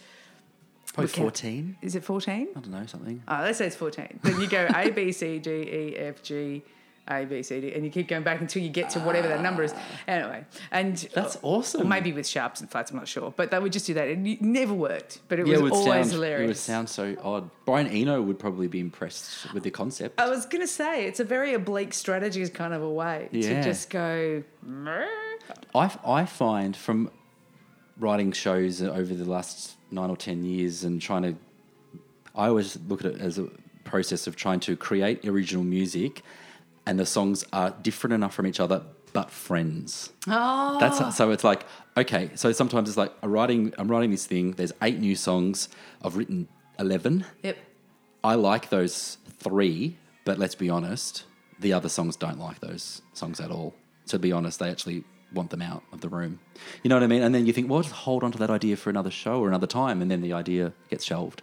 Probably 0.97 1.11
We 1.13 1.23
fourteen. 1.23 1.77
Is 1.81 1.95
it 1.95 2.03
fourteen? 2.03 2.47
I 2.55 2.59
don't 2.59 2.71
know 2.71 2.85
something. 2.85 3.21
Oh, 3.27 3.39
let's 3.41 3.57
say 3.59 3.67
it's 3.67 3.75
fourteen. 3.75 4.19
Then 4.23 4.41
you 4.41 4.47
go 4.47 4.67
A 4.75 4.89
B 4.89 5.11
C 5.11 5.39
D 5.39 5.49
E 5.51 5.95
F 5.97 6.21
G. 6.23 6.63
A 7.09 7.23
B 7.23 7.41
C 7.41 7.61
D, 7.61 7.71
and 7.73 7.85
you 7.85 7.89
keep 7.89 8.09
going 8.09 8.23
back 8.23 8.41
until 8.41 8.61
you 8.61 8.67
get 8.67 8.89
to 8.89 8.99
whatever 8.99 9.29
that 9.29 9.41
number 9.41 9.63
is. 9.63 9.73
Anyway, 10.09 10.43
and 10.71 10.97
That's 11.13 11.37
or 11.37 11.59
awesome. 11.59 11.87
maybe 11.87 12.11
with 12.11 12.27
sharps 12.27 12.59
and 12.59 12.69
flats, 12.69 12.91
I'm 12.91 12.97
not 12.97 13.07
sure, 13.07 13.33
but 13.33 13.49
they 13.49 13.57
would 13.59 13.71
just 13.71 13.87
do 13.87 13.93
that. 13.93 14.09
It 14.09 14.41
never 14.41 14.73
worked, 14.73 15.21
but 15.29 15.39
it 15.39 15.47
yeah, 15.47 15.57
was 15.59 15.71
it 15.71 15.75
always 15.75 15.85
sound, 16.07 16.11
hilarious. 16.11 16.43
It 16.43 16.47
would 16.47 16.57
sound 16.57 16.89
so 16.89 17.15
odd. 17.23 17.49
Brian 17.65 17.87
Eno 17.87 18.21
would 18.21 18.39
probably 18.39 18.67
be 18.67 18.81
impressed 18.81 19.53
with 19.53 19.63
the 19.63 19.71
concept. 19.71 20.19
I 20.19 20.27
was 20.29 20.45
going 20.45 20.59
to 20.59 20.67
say 20.67 21.05
it's 21.05 21.21
a 21.21 21.23
very 21.23 21.53
oblique 21.53 21.93
strategy 21.93 22.41
is 22.41 22.49
kind 22.49 22.73
of 22.73 22.83
a 22.83 22.89
way 22.91 23.29
Yeah. 23.31 23.53
to 23.53 23.63
just 23.63 23.89
go. 23.89 24.43
I, 25.73 25.95
I 26.05 26.25
find 26.25 26.75
from 26.75 27.09
writing 27.97 28.33
shows 28.33 28.81
over 28.81 29.13
the 29.13 29.23
last 29.23 29.76
nine 29.91 30.09
or 30.09 30.17
ten 30.17 30.43
years 30.43 30.83
and 30.83 31.01
trying 31.01 31.23
to, 31.23 31.35
I 32.35 32.47
always 32.47 32.77
look 32.87 33.03
at 33.03 33.13
it 33.13 33.21
as 33.21 33.37
a 33.37 33.47
process 33.83 34.27
of 34.27 34.35
trying 34.35 34.59
to 34.61 34.75
create 34.75 35.25
original 35.25 35.63
music, 35.63 36.23
and 36.85 36.99
the 36.99 37.05
songs 37.05 37.45
are 37.53 37.71
different 37.81 38.13
enough 38.13 38.33
from 38.33 38.47
each 38.47 38.59
other, 38.59 38.81
but 39.13 39.31
friends. 39.31 40.11
Oh, 40.27 40.77
That's 40.79 41.15
so 41.17 41.31
it's 41.31 41.43
like 41.43 41.65
okay. 41.95 42.29
So 42.35 42.51
sometimes 42.51 42.89
it's 42.89 42.97
like 42.97 43.13
I'm 43.23 43.31
writing. 43.31 43.73
I'm 43.77 43.89
writing 43.89 44.11
this 44.11 44.25
thing. 44.25 44.51
There's 44.51 44.73
eight 44.81 44.99
new 44.99 45.15
songs. 45.15 45.69
I've 46.03 46.17
written 46.17 46.47
eleven. 46.79 47.25
yep. 47.43 47.57
I 48.23 48.35
like 48.35 48.69
those 48.69 49.17
three, 49.39 49.97
but 50.25 50.37
let's 50.37 50.55
be 50.55 50.69
honest, 50.69 51.23
the 51.59 51.71
other 51.73 51.87
songs 51.87 52.15
don't 52.15 52.39
like 52.39 52.59
those 52.59 53.01
songs 53.13 53.39
at 53.39 53.51
all. 53.51 53.73
To 54.07 54.19
be 54.19 54.31
honest, 54.31 54.59
they 54.59 54.69
actually 54.69 55.03
want 55.33 55.49
them 55.49 55.61
out 55.61 55.83
of 55.91 56.01
the 56.01 56.09
room. 56.09 56.39
You 56.83 56.89
know 56.89 56.95
what 56.95 57.03
I 57.03 57.07
mean? 57.07 57.21
And 57.21 57.33
then 57.35 57.45
you 57.45 57.53
think, 57.53 57.69
well, 57.69 57.81
just 57.81 57.93
hold 57.93 58.23
on 58.23 58.31
to 58.31 58.37
that 58.39 58.49
idea 58.49 58.75
for 58.77 58.89
another 58.89 59.11
show 59.11 59.41
or 59.41 59.47
another 59.47 59.67
time, 59.67 60.01
and 60.01 60.09
then 60.09 60.21
the 60.21 60.33
idea 60.33 60.73
gets 60.89 61.03
shelved. 61.05 61.41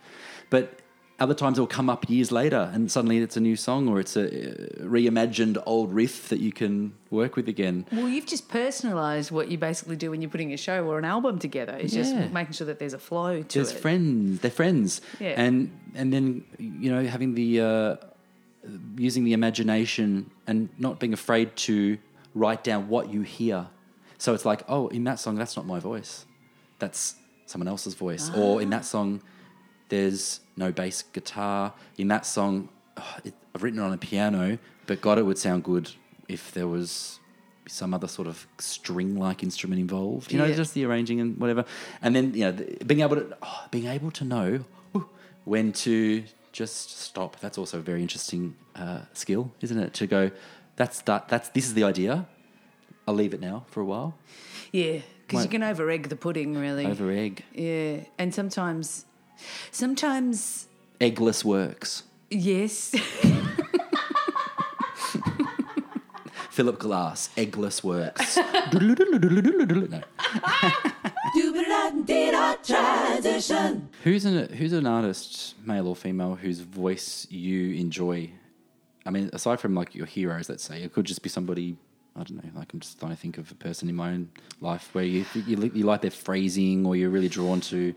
But 0.51 0.79
other 1.21 1.35
times 1.35 1.59
it'll 1.59 1.67
come 1.69 1.89
up 1.89 2.09
years 2.11 2.33
later, 2.33 2.71
and 2.75 2.91
suddenly 2.91 3.19
it's 3.19 3.37
a 3.37 3.41
new 3.41 3.55
song 3.55 3.87
or 3.89 4.01
it's 4.01 4.17
a 4.17 4.25
uh, 4.25 4.85
reimagined 4.85 5.63
old 5.65 5.93
riff 5.93 6.29
that 6.31 6.41
you 6.41 6.51
can 6.51 6.93
work 7.11 7.37
with 7.37 7.49
again. 7.49 7.87
Well, 7.93 8.09
you've 8.09 8.27
just 8.27 8.49
personalised 8.49 9.31
what 9.31 9.49
you 9.49 9.57
basically 9.57 9.95
do 9.95 10.11
when 10.11 10.23
you're 10.23 10.31
putting 10.31 10.53
a 10.53 10.57
show 10.57 10.85
or 10.87 10.99
an 10.99 11.05
album 11.05 11.39
together. 11.39 11.77
It's 11.77 11.95
Yeah. 11.95 12.03
just 12.03 12.33
making 12.33 12.55
sure 12.55 12.67
that 12.67 12.81
there's 12.81 12.95
a 12.95 12.99
flow 12.99 13.43
to 13.43 13.59
There's 13.59 13.71
it. 13.71 13.79
friends. 13.79 14.41
They're 14.41 14.51
friends. 14.51 15.01
Yeah. 15.21 15.35
And 15.41 15.71
and 15.95 16.13
then 16.13 16.45
you 16.59 16.91
know 16.91 17.05
having 17.07 17.35
the 17.35 17.61
uh, 17.61 17.97
using 18.97 19.25
the 19.25 19.35
imagination 19.35 20.31
and 20.47 20.69
not 20.79 20.99
being 20.99 21.13
afraid 21.13 21.55
to 21.57 21.99
write 22.35 22.65
down 22.65 22.89
what 22.89 23.13
you 23.13 23.23
hear. 23.23 23.69
So 24.19 24.35
it's 24.35 24.45
like, 24.45 24.63
oh, 24.69 24.89
in 24.89 25.05
that 25.05 25.19
song, 25.19 25.35
that's 25.37 25.57
not 25.57 25.67
my 25.67 25.81
voice. 25.81 26.25
That's 26.79 27.17
someone 27.47 27.69
else's 27.69 27.95
voice. 27.95 28.31
Or 28.35 28.63
in 28.63 28.71
that 28.71 28.85
song, 28.85 29.23
there's 29.89 30.41
no 30.57 30.73
bass 30.73 31.03
guitar. 31.03 31.73
In 31.99 32.09
that 32.09 32.25
song, 32.27 32.69
oh, 32.97 33.17
it, 33.25 33.35
I've 33.55 33.63
written 33.63 33.81
it 33.81 33.83
on 33.83 33.93
a 33.93 33.99
piano, 33.99 34.59
but 34.87 35.01
God, 35.01 35.19
it 35.19 35.23
would 35.23 35.39
sound 35.39 35.65
good 35.65 35.91
if 36.29 36.53
there 36.53 36.69
was 36.69 37.19
some 37.67 37.95
other 37.95 38.09
sort 38.09 38.29
of 38.29 38.47
string-like 38.59 39.43
instrument 39.43 39.81
involved. 39.81 40.33
You 40.33 40.39
know, 40.39 40.45
Yeah. 40.47 40.55
just 40.55 40.75
the 40.75 40.85
arranging 40.85 41.21
and 41.21 41.39
whatever. 41.39 41.65
And 42.03 42.15
then 42.15 42.35
you 42.35 42.41
know, 42.45 42.53
the, 42.53 42.85
being 42.85 43.01
able 43.01 43.17
to 43.17 43.37
oh, 43.43 43.65
being 43.71 43.87
able 43.87 44.11
to 44.13 44.25
know 44.25 44.65
when 45.45 45.73
to 45.73 46.25
just 46.53 46.99
stop. 47.01 47.41
That's 47.41 47.59
also 47.59 47.79
a 47.79 47.81
very 47.81 48.01
interesting 48.03 48.55
uh, 48.77 49.01
skill, 49.13 49.53
isn't 49.61 49.79
it? 49.79 49.93
To 49.95 50.07
go, 50.07 50.31
that's 50.77 51.01
that. 51.03 51.29
That's 51.29 51.49
this 51.51 51.67
is 51.67 51.75
the 51.75 51.85
idea. 51.85 52.27
I'll 53.07 53.15
leave 53.15 53.35
it 53.35 53.41
now 53.41 53.65
for 53.69 53.81
a 53.81 53.85
while. 53.85 54.15
Yeah, 54.73 55.01
because 55.27 55.45
you 55.45 55.51
can 55.51 55.63
over 55.63 55.91
egg 55.91 56.09
the 56.09 56.17
pudding, 56.17 56.57
really. 56.57 56.87
Over 56.87 57.11
egg, 57.11 57.45
Yeah, 57.53 58.01
and 58.19 58.35
sometimes, 58.35 59.05
sometimes, 59.71 60.67
eggless 61.01 61.45
works. 61.45 62.03
yes. 62.31 62.95
Philip 66.51 66.79
Glass, 66.79 67.31
eggless 67.37 67.83
works. 67.83 68.37
no. 68.73 70.03
Who's 74.05 74.25
an 74.25 74.49
who's 74.55 74.73
an 74.73 74.87
artist, 74.87 75.55
male 75.67 75.89
or 75.89 75.97
female, 75.97 76.37
whose 76.37 76.61
voice 76.61 77.27
you 77.31 77.73
enjoy? 77.75 78.31
I 79.05 79.11
mean, 79.11 79.31
aside 79.33 79.59
from 79.61 79.75
like 79.75 79.95
your 79.95 80.07
heroes, 80.07 80.49
let's 80.49 80.63
say, 80.63 80.83
it 80.83 80.93
could 80.93 81.07
just 81.07 81.23
be 81.23 81.29
somebody. 81.29 81.77
I 82.17 82.23
don't 82.23 82.45
know. 82.45 82.51
Like 82.55 82.73
I'm 82.73 82.81
just 82.81 82.99
trying 82.99 83.13
to 83.13 83.17
think 83.17 83.39
of 83.39 83.51
a 83.51 83.55
person 83.55 83.89
in 83.89 83.97
my 83.97 84.13
own 84.13 84.29
life 84.61 84.91
where 84.93 85.05
you 85.05 85.25
you, 85.35 85.71
you 85.75 85.85
like 85.85 86.03
their 86.03 86.11
phrasing, 86.11 86.87
or 86.87 86.95
you're 86.97 87.11
really 87.11 87.29
drawn 87.29 87.61
to 87.63 87.95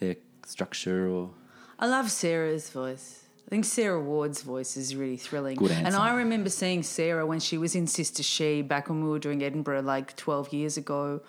their 0.00 0.16
structure, 0.46 1.08
or 1.08 1.30
I 1.78 1.86
love 1.86 2.10
Sarah's 2.10 2.70
voice. 2.70 3.24
I 3.46 3.50
think 3.50 3.64
Sarah 3.64 4.00
Ward's 4.00 4.42
voice 4.42 4.76
is 4.76 4.94
really 4.94 5.16
thrilling. 5.16 5.56
Good 5.56 5.72
answer. 5.72 5.86
And. 5.86 5.96
I 5.96 6.14
remember 6.14 6.50
seeing 6.50 6.84
Sarah 6.84 7.26
when 7.26 7.40
she 7.40 7.58
was 7.58 7.74
in 7.74 7.86
Sister 7.88 8.22
She 8.22 8.62
back 8.62 8.88
when 8.88 9.02
we 9.02 9.10
were 9.10 9.18
doing 9.18 9.42
Edinburgh 9.42 9.82
like 9.82 10.14
12 10.16 10.52
years 10.52 10.76
ago. 10.76 11.20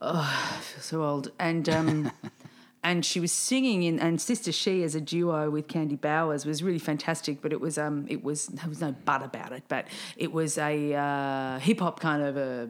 Oh, 0.00 0.50
I 0.50 0.60
feel 0.60 0.82
so 0.82 1.04
old. 1.04 1.30
And 1.38 1.68
um, 1.68 2.12
and 2.84 3.04
she 3.04 3.20
was 3.20 3.30
singing 3.30 3.84
in 3.84 4.00
and 4.00 4.20
Sister 4.20 4.50
She 4.50 4.82
as 4.82 4.94
a 4.94 5.00
duo 5.00 5.50
with 5.50 5.68
Candy 5.68 5.96
Bowers 5.96 6.44
was 6.44 6.62
really 6.62 6.80
fantastic. 6.80 7.40
But 7.40 7.52
it 7.52 7.60
was 7.60 7.78
um 7.78 8.06
it 8.08 8.24
was 8.24 8.46
there 8.46 8.68
was 8.68 8.80
no 8.80 8.94
but 9.04 9.22
about 9.22 9.52
it. 9.52 9.64
But 9.68 9.86
it 10.16 10.32
was 10.32 10.58
a 10.58 10.94
uh, 10.94 11.58
hip 11.60 11.80
hop 11.80 12.00
kind 12.00 12.22
of 12.22 12.36
a 12.36 12.68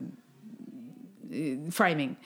framing. 1.70 2.16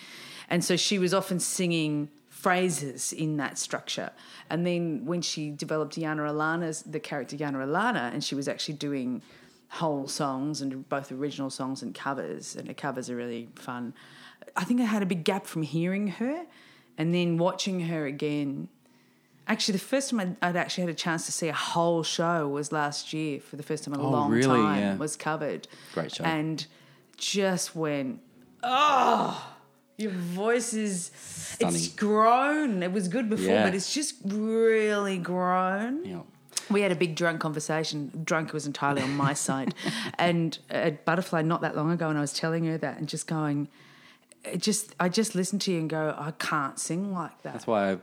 And 0.48 0.64
so 0.64 0.76
she 0.76 0.98
was 0.98 1.14
often 1.14 1.38
singing 1.40 2.08
phrases 2.28 3.12
in 3.12 3.36
that 3.38 3.58
structure. 3.58 4.10
And 4.50 4.66
then 4.66 5.04
when 5.04 5.22
she 5.22 5.50
developed 5.50 5.96
Yana 5.96 6.28
Alana's, 6.28 6.82
the 6.82 7.00
character 7.00 7.36
Yana 7.36 7.56
Alana, 7.56 8.12
and 8.12 8.22
she 8.22 8.34
was 8.34 8.46
actually 8.46 8.74
doing 8.74 9.22
whole 9.68 10.06
songs 10.06 10.60
and 10.60 10.88
both 10.88 11.10
original 11.10 11.50
songs 11.50 11.82
and 11.82 11.94
covers, 11.94 12.56
and 12.56 12.68
the 12.68 12.74
covers 12.74 13.10
are 13.10 13.16
really 13.16 13.48
fun. 13.56 13.94
I 14.56 14.64
think 14.64 14.80
I 14.80 14.84
had 14.84 15.02
a 15.02 15.06
big 15.06 15.24
gap 15.24 15.46
from 15.46 15.62
hearing 15.62 16.08
her 16.08 16.46
and 16.98 17.14
then 17.14 17.38
watching 17.38 17.80
her 17.80 18.06
again. 18.06 18.68
Actually, 19.48 19.72
the 19.72 19.78
first 19.84 20.10
time 20.10 20.18
I'd, 20.20 20.36
I'd 20.42 20.56
actually 20.56 20.82
had 20.82 20.90
a 20.90 20.94
chance 20.94 21.24
to 21.26 21.32
see 21.32 21.46
a 21.48 21.52
whole 21.52 22.02
show 22.02 22.48
was 22.48 22.72
last 22.72 23.12
year 23.12 23.38
for 23.40 23.54
the 23.56 23.62
first 23.62 23.84
time 23.84 23.94
in 23.94 24.00
a 24.00 24.02
Oh, 24.02 24.10
long 24.10 24.30
really? 24.32 24.46
time. 24.46 24.78
Yeah. 24.80 24.96
Was 24.96 25.14
covered. 25.16 25.68
Great 25.94 26.12
show. 26.12 26.24
And 26.24 26.66
just 27.16 27.76
went, 27.76 28.20
oh, 28.64 29.52
your 29.98 30.10
voice 30.10 30.74
is 30.74 31.10
it's 31.60 31.88
grown. 31.88 32.82
It 32.82 32.90
was 32.92 33.06
good 33.08 33.30
before, 33.30 33.46
Yeah. 33.54 33.64
but 33.64 33.74
it's 33.74 33.94
just 33.94 34.16
really 34.24 35.16
grown. 35.18 36.02
know, 36.02 36.26
We 36.68 36.80
had 36.82 36.90
a 36.90 36.96
big 36.96 37.14
drunk 37.14 37.40
conversation. 37.40 38.10
Drunk 38.24 38.52
was 38.52 38.66
entirely 38.66 39.00
on 39.02 39.16
my 39.16 39.32
side, 39.46 39.74
and 40.18 40.58
at 40.70 41.04
Butterfly 41.04 41.42
not 41.42 41.60
that 41.60 41.76
long 41.76 41.92
ago, 41.92 42.08
and 42.08 42.18
I 42.18 42.20
was 42.20 42.32
telling 42.32 42.64
her 42.64 42.76
that, 42.78 42.98
and 42.98 43.08
just 43.08 43.26
going, 43.28 43.68
it 44.46 44.62
just 44.62 44.94
I 44.98 45.08
just 45.08 45.34
listen 45.34 45.58
to 45.60 45.72
you 45.72 45.78
and 45.78 45.90
go, 45.90 46.14
I 46.18 46.32
can't 46.32 46.78
sing 46.78 47.12
like 47.12 47.42
that. 47.42 47.52
That's 47.52 47.66
why 47.66 47.92
I, 47.92 47.98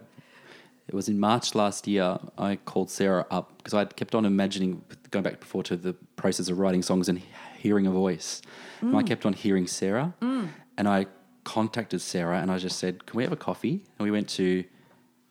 it 0.87 0.93
was 0.93 1.07
in 1.07 1.19
March 1.19 1.55
last 1.55 1.87
year. 1.87 2.17
I 2.37 2.57
called 2.57 2.89
Sarah 2.89 3.25
up 3.31 3.57
because 3.57 3.73
I 3.73 3.85
kept 3.85 4.15
on 4.15 4.25
imagining 4.25 4.83
going 5.11 5.23
back 5.23 5.39
before 5.39 5.63
to 5.63 5.75
the 5.75 5.93
process 6.15 6.49
of 6.49 6.59
writing 6.59 6.81
songs 6.81 7.09
and 7.09 7.21
hearing 7.57 7.87
a 7.87 7.91
voice. 7.91 8.41
And 8.81 8.97
I 8.97 9.03
kept 9.03 9.25
on 9.25 9.31
hearing 9.31 9.65
Sarah, 9.65 10.13
and 10.21 10.87
I 10.87 11.05
contacted 11.45 12.01
Sarah 12.01 12.39
and 12.39 12.51
I 12.51 12.57
just 12.57 12.77
said, 12.79 13.05
"Can 13.05 13.17
we 13.17 13.23
have 13.23 13.31
a 13.31 13.37
coffee?" 13.37 13.83
And 13.97 14.05
we 14.05 14.11
went 14.11 14.27
to 14.29 14.65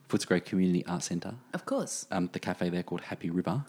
Footscray 0.08 0.44
Community 0.44 0.84
Art 0.86 1.02
Centre, 1.02 1.34
Of 1.54 1.64
course, 1.64 2.06
um, 2.10 2.28
the 2.32 2.38
cafe 2.38 2.68
there 2.68 2.82
called 2.82 3.00
Happy 3.02 3.30
River, 3.30 3.64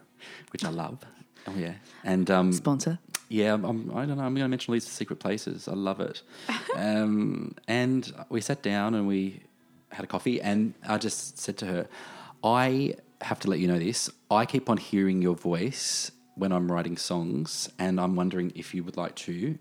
which 0.52 0.64
I 0.64 0.68
love. 0.68 0.98
Oh 1.46 1.54
yeah, 1.56 1.74
and 2.02 2.30
um, 2.30 2.52
sponsor. 2.52 2.98
Yeah, 3.34 3.54
I'm, 3.54 3.64
I'm, 3.64 3.90
I 3.96 4.06
don't 4.06 4.16
know. 4.16 4.22
I'm 4.22 4.32
going 4.32 4.44
to 4.44 4.48
mention 4.48 4.70
all 4.70 4.74
these 4.74 4.86
secret 4.86 5.18
places. 5.18 5.66
I 5.66 5.72
love 5.72 5.98
it. 5.98 6.22
um, 6.76 7.56
and 7.66 8.14
we 8.28 8.40
sat 8.40 8.62
down 8.62 8.94
and 8.94 9.08
we 9.08 9.42
had 9.90 10.04
a 10.04 10.06
coffee, 10.06 10.40
and 10.40 10.72
I 10.86 10.98
just 10.98 11.36
said 11.36 11.56
to 11.58 11.66
her, 11.66 11.88
I 12.44 12.94
have 13.22 13.40
to 13.40 13.50
let 13.50 13.58
you 13.58 13.66
know 13.66 13.78
this. 13.80 14.08
I 14.30 14.46
keep 14.46 14.70
on 14.70 14.76
hearing 14.76 15.20
your 15.20 15.34
voice 15.34 16.12
when 16.36 16.52
I'm 16.52 16.70
writing 16.70 16.96
songs, 16.96 17.68
and 17.76 18.00
I'm 18.00 18.14
wondering 18.14 18.52
if 18.54 18.72
you 18.72 18.84
would 18.84 18.96
like 18.96 19.16
to, 19.16 19.58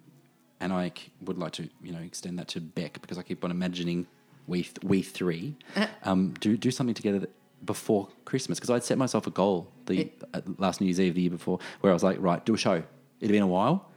and 0.59 0.71
I 0.71 0.91
c- 0.95 1.11
would 1.21 1.39
like 1.39 1.53
to, 1.53 1.67
you 1.82 1.93
know, 1.93 1.99
extend 1.99 2.38
that 2.38 2.49
to 2.49 2.61
Bec 2.61 3.01
because 3.01 3.17
I 3.17 3.24
keep 3.24 3.43
on 3.43 3.49
imagining 3.49 4.05
we 4.45 4.61
th- 4.61 4.84
we 4.84 5.01
three 5.01 5.55
um, 6.03 6.36
do 6.39 6.57
do 6.57 6.69
something 6.69 6.93
together 6.93 7.17
that, 7.19 7.32
before 7.65 8.09
Christmas 8.26 8.59
because 8.59 8.69
I'd 8.69 8.84
set 8.84 8.99
myself 8.99 9.26
a 9.26 9.32
goal 9.32 9.71
the 9.88 10.11
uh, 10.34 10.41
last 10.59 10.80
New 10.80 10.86
Year's 10.86 10.99
Eve 10.99 11.15
the 11.15 11.21
year 11.21 11.32
before 11.32 11.57
where 11.82 11.91
I 11.91 11.95
was 11.95 12.03
like, 12.03 12.17
right, 12.19 12.45
do 12.45 12.53
a 12.53 12.57
show. 12.57 12.84
It'd 13.24 13.32
been 13.32 13.41
a 13.43 13.47
while, 13.47 13.89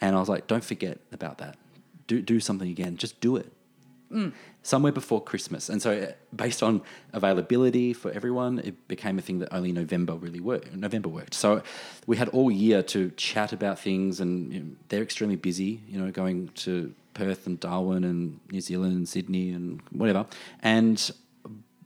and 0.00 0.14
I 0.14 0.20
was 0.20 0.28
like, 0.28 0.46
don't 0.46 0.64
forget 0.64 0.98
about 1.10 1.38
that. 1.38 1.56
Do 2.06 2.20
do 2.20 2.38
something 2.38 2.68
again. 2.68 2.96
Just 2.96 3.20
do 3.20 3.36
it 3.36 3.50
somewhere 4.62 4.92
before 4.92 5.22
Christmas. 5.22 5.68
And 5.68 5.82
so, 5.82 5.90
uh, 5.92 6.12
based 6.34 6.62
on 6.62 6.82
availability 7.12 7.92
for 7.92 8.10
everyone, 8.12 8.60
it 8.60 8.88
became 8.88 9.18
a 9.18 9.22
thing 9.22 9.38
that 9.40 9.52
only 9.52 9.72
November 9.72 10.14
really 10.14 10.40
worked. 10.40 10.74
November 10.74 11.08
worked. 11.08 11.34
So 11.34 11.62
we 12.06 12.16
had 12.16 12.28
all 12.28 12.50
year 12.50 12.82
to 12.82 13.10
chat 13.16 13.52
about 13.52 13.78
things, 13.78 14.20
and 14.20 14.52
you 14.52 14.60
know, 14.60 14.66
they're 14.88 15.02
extremely 15.02 15.36
busy. 15.36 15.82
You 15.88 16.00
know, 16.00 16.10
going 16.10 16.48
to 16.66 16.94
Perth 17.14 17.46
and 17.46 17.58
Darwin 17.60 18.04
and 18.04 18.40
New 18.50 18.60
Zealand 18.60 18.94
and 18.96 19.08
Sydney 19.08 19.50
and 19.50 19.80
whatever. 19.90 20.26
And 20.62 21.10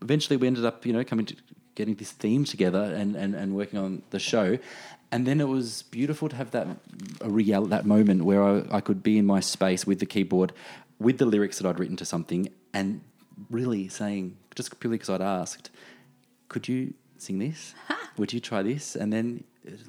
eventually, 0.03 0.36
we 0.36 0.46
ended 0.46 0.64
up, 0.64 0.84
you 0.86 0.92
know, 0.92 1.05
coming 1.05 1.26
to 1.26 1.36
getting 1.74 1.94
this 1.94 2.12
theme 2.12 2.44
together 2.44 2.82
and 2.82 3.16
and, 3.16 3.34
and 3.34 3.55
working 3.55 3.78
on 3.78 4.03
the 4.11 4.18
show. 4.18 4.59
And 5.11 5.27
then 5.27 5.41
it 5.41 5.49
was 5.49 5.83
beautiful 5.85 6.29
to 6.29 6.37
have 6.37 6.51
that 6.51 6.67
a 7.21 7.31
real 7.31 7.65
that 7.67 7.87
moment 7.87 8.25
where 8.25 8.43
I, 8.43 8.65
I 8.71 8.81
could 8.81 9.03
be 9.03 9.19
in 9.19 9.25
my 9.27 9.41
space 9.41 9.87
with 9.87 10.01
the 10.01 10.07
keyboard, 10.07 10.53
with 10.99 11.19
the 11.19 11.27
lyrics 11.27 11.59
that 11.59 11.69
I'd 11.69 11.79
written 11.79 11.97
to 11.97 12.05
something, 12.05 12.49
and 12.75 13.01
really 13.51 13.89
saying 13.89 14.37
just 14.55 14.79
purely 14.81 14.97
because 14.97 15.11
I'd 15.11 15.23
asked, 15.23 15.71
could 16.49 16.69
you 16.69 16.95
sing 17.17 17.39
this? 17.39 17.75
Would 18.19 18.33
you 18.33 18.41
try 18.41 18.63
this? 18.63 18.97
And 18.97 19.13
then 19.13 19.45
it, 19.65 19.81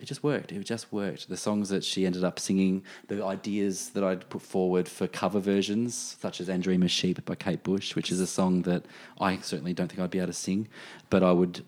it 0.00 0.04
just 0.04 0.22
worked. 0.22 0.52
It 0.52 0.62
just 0.64 0.92
worked. 0.92 1.28
The 1.28 1.36
songs 1.36 1.68
that 1.68 1.84
she 1.84 2.04
ended 2.04 2.24
up 2.24 2.38
singing, 2.38 2.82
the 3.08 3.24
ideas 3.24 3.90
that 3.90 4.04
I'd 4.04 4.28
put 4.28 4.42
forward 4.42 4.88
for 4.88 5.06
cover 5.06 5.38
versions, 5.38 6.16
such 6.20 6.40
as 6.40 6.48
And 6.48 6.62
Dream 6.62 6.82
of 6.82 6.90
Sheep 6.90 7.24
by 7.24 7.34
Kate 7.36 7.62
Bush, 7.62 7.94
which 7.94 8.10
is 8.10 8.20
a 8.20 8.26
song 8.26 8.62
that 8.62 8.84
I 9.20 9.38
certainly 9.38 9.72
don't 9.72 9.88
think 9.88 10.00
I'd 10.00 10.10
be 10.10 10.18
able 10.18 10.28
to 10.28 10.32
sing, 10.32 10.68
but 11.08 11.22
I 11.22 11.32
would 11.32 11.62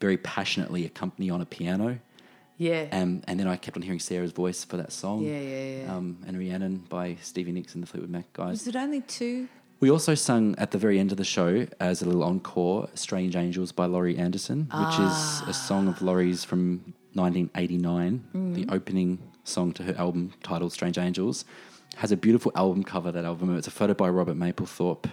very 0.00 0.16
passionately 0.16 0.84
accompany 0.84 1.30
on 1.30 1.40
a 1.40 1.46
piano. 1.46 1.98
Yeah. 2.56 2.86
Um, 2.92 3.22
and 3.26 3.38
then 3.40 3.46
I 3.48 3.56
kept 3.56 3.76
on 3.76 3.82
hearing 3.82 3.98
Sarah's 4.00 4.32
voice 4.32 4.64
for 4.64 4.76
that 4.76 4.92
song. 4.92 5.22
Yeah, 5.24 5.40
yeah, 5.40 5.64
yeah. 5.84 5.94
Um, 5.94 6.18
and 6.26 6.38
Rhiannon 6.38 6.84
by 6.88 7.16
Stevie 7.20 7.52
Nicks 7.52 7.74
and 7.74 7.82
the 7.82 7.86
Fleetwood 7.86 8.10
Mac 8.10 8.32
guys. 8.32 8.50
was 8.52 8.66
it 8.68 8.76
only 8.76 9.00
two? 9.00 9.48
We 9.80 9.90
also 9.90 10.14
sung 10.14 10.54
at 10.56 10.70
the 10.70 10.78
very 10.78 10.98
end 10.98 11.10
of 11.10 11.18
the 11.18 11.24
show 11.24 11.66
as 11.80 12.00
a 12.00 12.06
little 12.06 12.22
encore 12.24 12.88
Strange 12.94 13.36
Angels 13.36 13.72
by 13.72 13.86
Laurie 13.86 14.16
Anderson, 14.16 14.68
which 14.72 14.98
is 14.98 15.42
a 15.48 15.52
song 15.52 15.88
of 15.88 16.00
Laurie's 16.00 16.44
from 16.44 16.94
1989, 17.14 18.52
the 18.54 18.66
opening 18.72 19.18
song 19.44 19.72
to 19.72 19.82
her 19.82 19.94
album 19.98 20.32
titled 20.42 20.72
Strange 20.72 20.96
Angels. 20.96 21.44
Has 21.96 22.10
a 22.10 22.16
beautiful 22.16 22.50
album 22.56 22.82
cover, 22.82 23.12
that 23.12 23.24
album. 23.24 23.56
It's 23.56 23.66
a 23.68 23.70
photo 23.70 23.94
by 23.94 24.08
Robert 24.08 24.36
Mapplethorpe, 24.36 25.10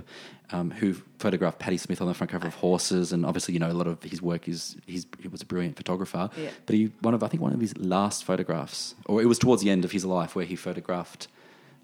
um, 0.51 0.71
who 0.71 0.93
photographed 1.19 1.59
Patti 1.59 1.77
Smith 1.77 2.01
on 2.01 2.07
the 2.07 2.13
front 2.13 2.31
cover 2.31 2.47
of 2.47 2.55
Horses. 2.55 3.13
And 3.13 3.25
obviously, 3.25 3.53
you 3.53 3.59
know, 3.59 3.71
a 3.71 3.73
lot 3.73 3.87
of 3.87 4.01
his 4.03 4.21
work 4.21 4.47
is, 4.47 4.77
he's, 4.85 5.05
he 5.19 5.27
was 5.27 5.41
a 5.41 5.45
brilliant 5.45 5.77
photographer. 5.77 6.29
Yeah. 6.37 6.49
But 6.65 6.75
he, 6.75 6.91
one 7.01 7.13
of, 7.13 7.23
I 7.23 7.27
think 7.27 7.41
one 7.41 7.53
of 7.53 7.59
his 7.59 7.77
last 7.77 8.23
photographs, 8.23 8.95
or 9.05 9.21
it 9.21 9.25
was 9.25 9.39
towards 9.39 9.61
the 9.61 9.69
end 9.69 9.85
of 9.85 9.91
his 9.91 10.05
life, 10.05 10.35
where 10.35 10.45
he 10.45 10.55
photographed 10.55 11.27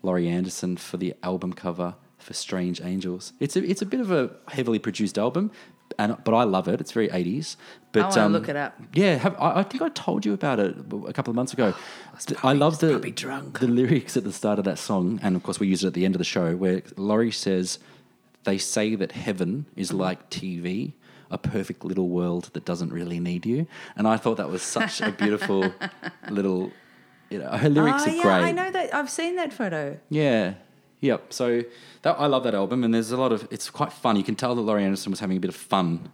Laurie 0.04 0.28
Anderson 0.28 0.78
for 0.78 0.98
the 0.98 1.14
album 1.24 1.54
cover 1.54 1.96
for 2.18 2.34
Strange 2.34 2.82
Angels. 2.82 3.34
It's 3.40 3.56
a 3.56 3.64
it's 3.64 3.82
a 3.82 3.86
bit 3.86 4.00
of 4.00 4.12
a 4.12 4.32
heavily 4.50 4.80
produced 4.80 5.18
album, 5.18 5.52
and 5.98 6.18
but 6.24 6.34
I 6.34 6.44
love 6.44 6.68
it. 6.68 6.82
It's 6.82 6.92
very 6.92 7.10
eighties. 7.12 7.58
But 7.92 8.04
I 8.04 8.08
wanna 8.10 8.26
um, 8.26 8.34
look 8.34 8.50
it 8.50 8.56
up. 8.56 8.80
Yeah, 8.94 9.16
have, 9.16 9.36
I, 9.40 9.60
I 9.60 9.64
think 9.64 9.82
I 9.82 9.90
told 9.90 10.26
you 10.26 10.34
about 10.34 10.60
it 10.60 10.76
a 11.08 11.14
couple 11.14 11.32
of 11.32 11.36
months 11.36 11.54
ago. 11.54 11.74
I 12.44 12.54
love 12.54 12.80
the 12.80 13.00
the 13.60 13.68
lyrics 13.68 14.18
at 14.18 14.24
the 14.24 14.34
start 14.34 14.60
of 14.60 14.66
that 14.66 14.78
song, 14.78 15.20
and 15.24 15.36
of 15.36 15.44
course 15.44 15.60
we 15.60 15.68
use 15.68 15.84
it 15.84 15.88
at 15.88 15.94
the 15.94 16.06
end 16.06 16.16
of 16.16 16.20
the 16.20 16.26
show, 16.26 16.56
where 16.56 16.82
Laurie 16.96 17.32
says, 17.32 17.80
"They 18.50 18.58
say 18.58 18.96
that 19.02 19.12
heaven 19.12 19.52
is 19.76 19.90
Mm-hmm. 19.90 20.00
like 20.08 20.20
TV." 20.30 20.94
A 21.30 21.38
perfect 21.38 21.84
little 21.84 22.08
world 22.08 22.44
that 22.54 22.64
doesn't 22.72 22.92
really 23.00 23.20
need 23.20 23.46
you, 23.46 23.68
and 23.98 24.08
I 24.08 24.16
thought 24.22 24.38
that 24.38 24.50
was 24.50 24.62
such 24.62 25.02
a 25.02 25.12
beautiful 25.12 25.62
little 26.38 26.72
You 27.30 27.40
know, 27.40 27.50
her 27.64 27.70
lyrics 27.78 28.04
oh, 28.08 28.10
are 28.10 28.16
yeah, 28.16 28.22
great. 28.28 28.44
I 28.50 28.52
know 28.60 28.70
that. 28.72 28.96
I've 28.96 29.10
seen 29.10 29.36
that 29.36 29.52
photo. 29.52 30.00
Yeah. 30.10 30.54
Yep. 31.02 31.34
So 31.34 31.64
that, 32.04 32.16
I 32.18 32.28
love 32.28 32.44
that 32.48 32.56
album, 32.56 32.84
and 32.86 32.94
there's 32.94 33.12
a 33.12 33.18
lot 33.18 33.32
of. 33.36 33.46
It's 33.52 33.70
quite 33.70 33.92
fun. 33.92 34.16
You 34.16 34.24
can 34.24 34.36
tell 34.36 34.56
that 34.56 34.62
Laurie 34.62 34.86
Anderson 34.86 35.12
was 35.12 35.20
having 35.20 35.36
a 35.36 35.44
bit 35.46 35.50
of 35.50 35.60
fun 35.76 36.12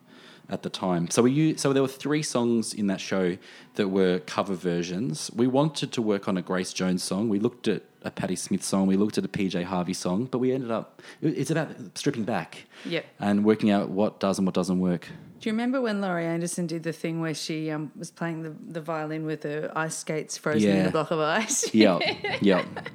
at 0.50 0.64
the 0.64 0.70
time. 0.70 1.10
So 1.10 1.22
we 1.22 1.56
so 1.58 1.74
there 1.74 1.84
were 1.88 1.88
three 2.06 2.24
songs 2.24 2.74
in 2.74 2.88
that 2.88 3.00
show 3.00 3.38
that 3.76 3.90
were 3.90 4.20
cover 4.36 4.56
versions. 4.56 5.30
We 5.36 5.48
wanted 5.48 5.92
to 5.94 6.02
work 6.02 6.28
on 6.28 6.38
a 6.38 6.42
Grace 6.42 6.74
Jones 6.74 7.04
song. 7.04 7.30
We 7.30 7.40
looked 7.40 7.68
at 7.68 7.84
a 8.04 8.12
Patti 8.12 8.36
Smith 8.36 8.64
song. 8.64 8.88
We 8.88 8.98
looked 8.98 9.18
at 9.18 9.26
a 9.26 9.28
PJ 9.28 9.64
Harvey 9.64 9.94
song, 9.94 10.26
but 10.26 10.40
we 10.40 10.52
ended 10.52 10.72
up. 10.72 11.02
It's 11.22 11.52
about 11.52 11.70
stripping 11.96 12.24
back. 12.24 12.66
Yep. 12.86 13.06
And 13.20 13.46
working 13.46 13.72
out 13.72 13.90
what 13.90 14.20
does 14.20 14.38
and 14.38 14.46
what 14.48 14.56
doesn't 14.56 14.80
work. 14.80 15.08
Do 15.40 15.50
you 15.50 15.54
remember 15.54 15.82
when 15.82 16.00
Laurie 16.00 16.26
Anderson 16.26 16.68
did 16.68 16.84
the 16.84 16.94
thing 16.94 17.20
where 17.20 17.34
she 17.34 17.70
um, 17.70 17.92
was 17.98 18.12
playing 18.12 18.44
the, 18.44 18.56
the 18.66 18.80
violin 18.80 19.26
with 19.26 19.44
her 19.44 19.72
ice 19.76 19.98
skates 19.98 20.38
frozen 20.38 20.70
in 20.70 20.86
a 20.86 20.92
block 20.92 21.12
of 21.12 21.20
ice? 21.20 21.70
Yep. 21.74 22.02
yep. 22.42 22.66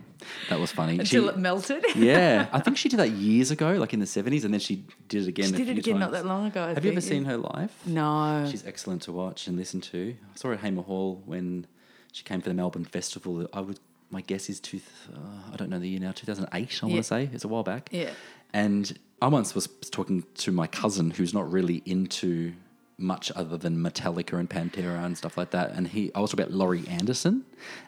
That 0.51 0.59
was 0.59 0.73
funny. 0.73 0.99
Until 0.99 1.25
She- 1.25 1.29
it 1.29 1.39
melted. 1.39 1.85
yeah, 1.97 2.49
I 2.53 2.61
think 2.61 2.77
she 2.77 2.89
did 2.89 2.99
that 2.99 3.11
years 3.11 3.51
ago, 3.51 3.73
like 3.75 3.95
in 3.95 4.01
the 4.01 4.07
seventies, 4.07 4.45
and 4.45 4.53
then 4.53 4.61
she 4.61 4.85
did 5.09 5.23
it 5.23 5.29
again. 5.29 5.47
She 5.47 5.53
did 5.53 5.69
it 5.69 5.79
again 5.79 5.99
not 5.99 6.11
that 6.13 6.27
long 6.27 6.47
ago. 6.47 6.65
I 6.65 6.75
Have 6.75 6.85
you 6.85 6.91
ever 6.93 7.01
seen 7.01 7.25
her 7.25 7.37
live? 7.37 7.73
No. 7.87 8.47
She's 8.51 8.67
excellent 8.67 9.03
to 9.03 9.13
watch 9.13 9.47
and 9.47 9.57
listen 9.57 9.81
to. 9.83 10.17
I 10.21 10.37
saw 10.37 10.49
her 10.49 10.55
at 10.55 10.61
Hamer 10.61 10.83
Hall 10.83 11.23
when 11.25 11.67
she 12.13 12.25
came 12.25 12.41
for 12.41 12.49
the 12.49 12.55
Melbourne 12.55 12.85
Festival. 12.85 13.47
I 13.53 13.61
would, 13.61 13.79
my 14.11 14.21
guess 14.23 14.49
is 14.49 14.61
two. 14.61 14.81
Uh, 15.13 15.19
I 15.53 15.57
don't 15.57 15.71
know 15.71 15.79
the 15.79 15.89
year 15.89 16.01
now. 16.01 16.13
Two 16.13 16.27
thousand 16.27 16.49
eight. 16.55 16.81
I 16.83 16.87
Yeah. 16.87 16.93
want 16.95 17.05
to 17.05 17.09
say 17.09 17.31
it's 17.33 17.45
a 17.45 17.49
while 17.49 17.63
back. 17.63 17.89
Yeah. 17.93 18.11
And 18.53 18.99
I 19.21 19.27
once 19.29 19.55
was 19.55 19.67
talking 19.91 20.25
to 20.37 20.53
my 20.53 20.67
cousin 20.67 21.11
who's 21.11 21.35
not 21.35 21.51
really 21.51 21.83
into 21.85 22.55
much 23.01 23.31
other 23.37 23.57
than 23.57 23.77
Metallica 23.77 24.37
and 24.41 24.51
Pantera 24.51 25.05
and 25.05 25.17
stuff 25.17 25.37
like 25.39 25.51
that. 25.51 25.71
And 25.71 25.87
he, 25.87 26.11
I 26.17 26.21
was 26.21 26.31
talking 26.33 26.47
about 26.47 26.55
Laurie 26.57 26.85
Anderson, 26.89 27.45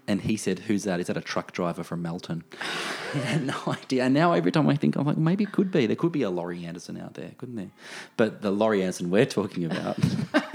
and 0.06 0.20
he 0.20 0.36
said, 0.36 0.60
"Who's 0.60 0.84
that? 0.84 1.00
Is 1.00 1.06
that 1.08 1.16
a 1.16 1.20
truck 1.20 1.52
driver 1.52 1.82
from 1.82 2.02
Melton?" 2.02 2.44
no 3.40 3.54
idea. 3.66 4.04
And 4.04 4.14
now 4.14 4.32
every 4.34 4.52
time 4.52 4.68
I 4.68 4.76
think, 4.76 4.94
I'm 4.96 5.06
like, 5.06 5.16
maybe 5.16 5.44
it 5.44 5.52
could 5.52 5.72
be. 5.72 5.86
There 5.86 5.96
could 5.96 6.12
be 6.12 6.22
a 6.22 6.30
Laurie 6.30 6.64
Anderson 6.64 7.00
out 7.00 7.14
there, 7.14 7.32
couldn't 7.38 7.56
there? 7.56 7.70
But 8.16 8.42
the 8.42 8.50
Laurie 8.52 8.82
Anderson 8.82 9.10
we're 9.10 9.26
talking 9.26 9.64
about. 9.64 9.98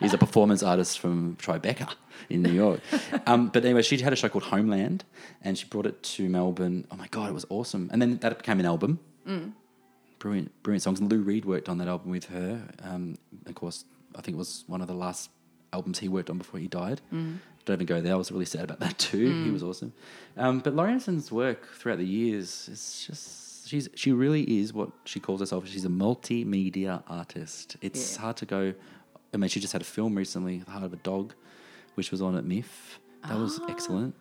He's 0.00 0.12
a 0.14 0.18
performance 0.18 0.62
artist 0.62 0.98
from 0.98 1.36
Tribeca 1.36 1.94
in 2.28 2.42
New 2.42 2.52
York. 2.52 2.80
Um, 3.26 3.48
but 3.48 3.64
anyway, 3.64 3.82
she 3.82 3.98
had 3.98 4.12
a 4.12 4.16
show 4.16 4.28
called 4.28 4.44
Homeland 4.44 5.04
and 5.42 5.56
she 5.58 5.66
brought 5.66 5.86
it 5.86 6.02
to 6.14 6.28
Melbourne. 6.28 6.86
Oh 6.90 6.96
my 6.96 7.06
God, 7.08 7.28
it 7.30 7.32
was 7.34 7.46
awesome. 7.50 7.88
And 7.92 8.00
then 8.02 8.16
that 8.18 8.38
became 8.38 8.60
an 8.60 8.66
album. 8.66 8.98
Brilliant, 10.18 10.62
brilliant 10.62 10.82
songs. 10.82 11.00
And 11.00 11.10
Lou 11.10 11.20
Reed 11.20 11.44
worked 11.44 11.68
on 11.68 11.78
that 11.78 11.88
album 11.88 12.10
with 12.10 12.26
her. 12.26 12.62
Um, 12.82 13.16
of 13.46 13.54
course, 13.54 13.84
I 14.16 14.22
think 14.22 14.36
it 14.36 14.38
was 14.38 14.64
one 14.66 14.80
of 14.80 14.86
the 14.86 14.94
last 14.94 15.30
albums 15.72 15.98
he 15.98 16.08
worked 16.08 16.30
on 16.30 16.38
before 16.38 16.60
he 16.60 16.66
died. 16.68 17.00
Don't 17.10 17.74
even 17.76 17.86
go 17.86 18.00
there. 18.00 18.12
I 18.14 18.16
was 18.16 18.30
really 18.32 18.44
sad 18.44 18.64
about 18.64 18.80
that 18.80 18.98
too. 18.98 19.42
He 19.44 19.50
was 19.50 19.62
awesome. 19.62 19.92
Um, 20.36 20.60
but 20.60 20.74
Laurie 20.74 20.90
Anderson's 20.92 21.30
work 21.32 21.68
throughout 21.74 21.98
the 21.98 22.06
years 22.06 22.68
is 22.68 23.04
just 23.06 23.68
she's 23.68 23.88
she 23.94 24.12
really 24.12 24.42
is 24.60 24.72
what 24.72 24.90
she 25.04 25.18
calls 25.20 25.40
herself. 25.40 25.66
She's 25.68 25.84
a 25.84 25.88
multimedia 25.90 27.02
artist. 27.08 27.76
It's 27.82 28.14
Yeah. 28.14 28.20
hard 28.22 28.36
to 28.38 28.46
go. 28.46 28.74
I 29.34 29.36
mean, 29.36 29.48
she 29.48 29.60
just 29.60 29.72
had 29.72 29.82
a 29.82 29.86
film 29.86 30.14
recently, 30.14 30.58
The 30.58 30.70
Heart 30.70 30.84
of 30.84 30.92
a 30.92 30.96
Dog, 30.96 31.34
which 31.94 32.10
was 32.10 32.22
on 32.22 32.36
at 32.36 32.44
MIFF. 32.44 33.00
That 33.28 33.38
was 33.38 33.60
excellent. 33.68 34.14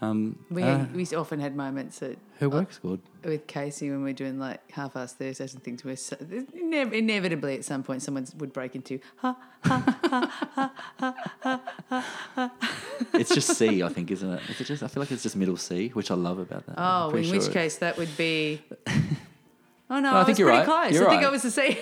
Um, 0.00 0.38
We, 0.48 0.62
uh, 0.62 0.84
we 0.94 1.04
often 1.16 1.40
had 1.40 1.56
moments 1.56 2.02
at, 2.02 2.18
her 2.38 2.48
work's 2.48 2.78
good. 2.78 3.00
with 3.24 3.48
Casey 3.48 3.90
when 3.90 4.04
we're 4.04 4.12
doing 4.12 4.38
like 4.38 4.60
half-assed 4.70 5.14
Thursdays 5.14 5.54
and 5.54 5.62
things 5.62 5.84
where 5.84 5.96
so, 5.96 6.14
inev- 6.16 6.92
inevitably 6.92 7.56
at 7.56 7.64
some 7.64 7.82
point 7.82 8.00
someone 8.02 8.24
would 8.38 8.52
break 8.52 8.76
into 8.76 9.00
ha 9.16 9.36
ha 9.64 9.96
ha 10.04 10.32
ha 10.54 10.72
ha 11.00 11.14
ha 11.90 12.04
ha. 12.36 12.52
It's 13.14 13.34
just 13.34 13.56
C, 13.56 13.82
I 13.82 13.88
think, 13.88 14.12
isn't 14.12 14.30
it? 14.34 14.40
Is 14.48 14.60
it 14.60 14.64
just? 14.66 14.82
I 14.84 14.88
feel 14.88 15.00
like 15.02 15.10
it's 15.10 15.24
just 15.24 15.34
middle 15.34 15.56
C, 15.56 15.88
which 15.88 16.10
I 16.12 16.14
love 16.14 16.38
about 16.38 16.64
that. 16.66 16.76
Oh 16.78 17.06
in 17.06 17.10
pretty 17.12 17.30
which 17.32 17.42
sure- 17.44 17.52
case 17.52 17.76
that 17.78 17.96
would 17.98 18.16
be 18.16 18.62
oh 19.90 19.98
no 19.98 20.12
I 20.14 20.20
I, 20.20 20.24
think 20.24 20.38
you're 20.38 20.48
right. 20.48 20.64
close 20.64 20.92
You're 20.92 21.06
I 21.06 21.10
think 21.10 21.22
right. 21.22 21.28
I 21.28 21.30
was 21.32 21.42
the 21.42 21.50
same 21.50 21.76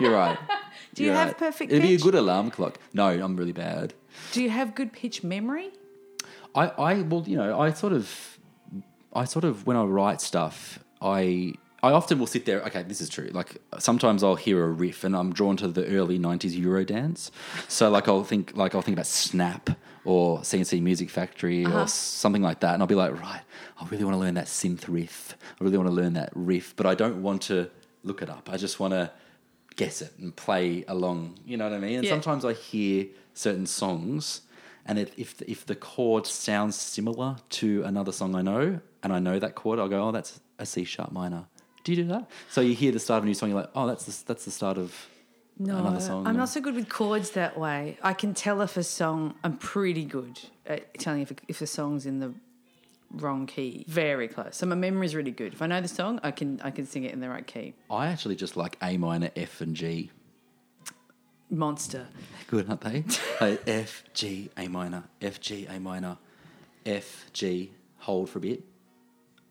You're 0.00 0.12
right. 0.12 0.36
Do 0.94 1.02
you 1.02 1.10
You're 1.10 1.16
have 1.18 1.28
right. 1.28 1.38
perfect 1.38 1.70
It'd 1.70 1.82
be 1.82 1.94
a 1.94 1.96
pitch? 1.96 2.02
good 2.02 2.14
alarm 2.14 2.50
clock. 2.50 2.78
No, 2.92 3.08
I'm 3.08 3.36
really 3.36 3.52
bad. 3.52 3.94
do 4.32 4.42
you 4.42 4.50
have 4.50 4.74
good 4.74 4.92
pitch 4.92 5.22
memory 5.22 5.70
I, 6.54 6.66
I 6.66 6.94
well, 7.02 7.24
you 7.26 7.36
know, 7.36 7.60
I 7.60 7.72
sort 7.72 7.92
of, 7.92 8.38
I 9.12 9.24
sort 9.24 9.44
of 9.44 9.66
when 9.66 9.76
I 9.76 9.84
write 9.84 10.20
stuff, 10.20 10.80
I 11.00 11.54
I 11.82 11.92
often 11.92 12.18
will 12.18 12.26
sit 12.26 12.44
there. 12.44 12.60
Okay, 12.62 12.82
this 12.82 13.00
is 13.00 13.08
true. 13.08 13.30
Like 13.32 13.56
sometimes 13.78 14.22
I'll 14.22 14.36
hear 14.36 14.62
a 14.64 14.68
riff 14.68 15.04
and 15.04 15.16
I'm 15.16 15.32
drawn 15.32 15.56
to 15.58 15.68
the 15.68 15.86
early 15.86 16.18
'90s 16.18 16.58
Eurodance. 16.60 17.30
So 17.68 17.88
like 17.90 18.08
I'll 18.08 18.24
think 18.24 18.52
like 18.56 18.74
I'll 18.74 18.82
think 18.82 18.96
about 18.96 19.06
Snap 19.06 19.70
or 20.04 20.42
C+C 20.44 20.80
Music 20.80 21.10
Factory 21.10 21.64
or 21.64 21.68
uh-huh. 21.68 21.86
something 21.86 22.42
like 22.42 22.60
that, 22.60 22.74
and 22.74 22.82
I'll 22.82 22.86
be 22.86 22.94
like, 22.94 23.12
right, 23.20 23.42
I 23.78 23.86
really 23.88 24.04
want 24.04 24.14
to 24.14 24.18
learn 24.18 24.34
that 24.34 24.46
synth 24.46 24.84
riff. 24.88 25.36
I 25.60 25.64
really 25.64 25.76
want 25.76 25.88
to 25.88 25.94
learn 25.94 26.14
that 26.14 26.30
riff, 26.34 26.74
but 26.74 26.86
I 26.86 26.94
don't 26.94 27.22
want 27.22 27.42
to 27.42 27.70
look 28.02 28.22
it 28.22 28.30
up. 28.30 28.48
I 28.50 28.56
just 28.56 28.80
want 28.80 28.92
to 28.92 29.10
guess 29.84 30.02
it 30.02 30.12
and 30.18 30.34
play 30.46 30.84
along. 30.88 31.18
You 31.50 31.56
know 31.58 31.64
what 31.68 31.74
I 31.74 31.78
mean? 31.86 31.96
And 32.00 32.04
Yeah. 32.04 32.10
sometimes 32.16 32.44
I 32.44 32.52
hear 32.52 33.06
certain 33.34 33.66
songs, 33.66 34.42
and 34.86 34.98
if 34.98 35.08
if 35.18 35.30
the, 35.38 35.44
if 35.50 35.60
the 35.70 35.74
chord 35.74 36.26
sounds 36.26 36.76
similar 36.76 37.30
to 37.60 37.68
another 37.90 38.12
song 38.12 38.34
I 38.40 38.42
know, 38.50 38.64
and 39.02 39.12
I 39.12 39.18
know 39.26 39.38
that 39.44 39.54
chord, 39.54 39.78
I'll 39.78 39.88
go, 39.96 40.00
oh, 40.08 40.12
that's 40.12 40.40
a 40.58 40.66
C 40.66 40.84
sharp 40.84 41.10
minor. 41.12 41.42
Do 41.84 41.92
you 41.92 42.02
do 42.04 42.08
that? 42.14 42.24
So 42.50 42.60
you 42.60 42.74
hear 42.74 42.92
the 42.92 42.98
start 43.06 43.18
of 43.18 43.24
a 43.24 43.26
new 43.26 43.34
song, 43.34 43.48
you're 43.50 43.60
like, 43.64 43.70
oh, 43.74 43.86
that's 43.86 44.04
the, 44.08 44.14
that's 44.28 44.44
the 44.44 44.50
start 44.50 44.76
of 44.76 44.88
No, 45.58 45.78
another 45.78 46.00
song. 46.00 46.26
I'm 46.26 46.34
or- 46.34 46.38
not 46.44 46.50
so 46.50 46.60
good 46.60 46.74
with 46.74 46.88
chords 46.90 47.30
that 47.30 47.58
way. 47.58 47.96
I 48.02 48.12
can 48.12 48.34
tell 48.34 48.60
if 48.60 48.76
a 48.76 48.82
song. 48.82 49.34
I'm 49.44 49.56
pretty 49.56 50.04
good 50.04 50.36
at 50.66 50.80
telling 51.04 51.22
if 51.22 51.30
a, 51.30 51.36
if 51.48 51.58
a 51.62 51.66
song's 51.66 52.04
in 52.04 52.18
the 52.20 52.30
wrong 53.10 53.46
key. 53.46 53.84
Very 53.88 54.28
close. 54.28 54.56
So 54.56 54.66
my 54.66 54.74
memory's 54.76 55.14
really 55.14 55.30
good. 55.30 55.52
If 55.52 55.62
I 55.62 55.66
know 55.66 55.80
the 55.80 55.88
song, 55.88 56.20
I 56.22 56.30
can 56.30 56.60
I 56.62 56.70
can 56.70 56.86
sing 56.86 57.04
it 57.04 57.12
in 57.12 57.20
the 57.20 57.28
right 57.28 57.46
key. 57.46 57.74
I 57.90 58.06
actually 58.08 58.36
just 58.36 58.56
like 58.56 58.76
A 58.82 58.96
minor, 58.96 59.30
F, 59.36 59.60
and 59.60 59.74
G. 59.74 60.10
Monster. 61.50 62.06
Good, 62.46 62.68
aren't 62.68 62.82
they? 62.82 63.04
like 63.40 63.62
F, 63.66 64.04
G, 64.14 64.50
A 64.56 64.68
minor, 64.68 65.04
F, 65.20 65.40
G, 65.40 65.66
A 65.66 65.80
minor, 65.80 66.16
F, 66.86 67.26
G, 67.32 67.72
hold 67.98 68.30
for 68.30 68.38
a 68.38 68.42
bit, 68.42 68.62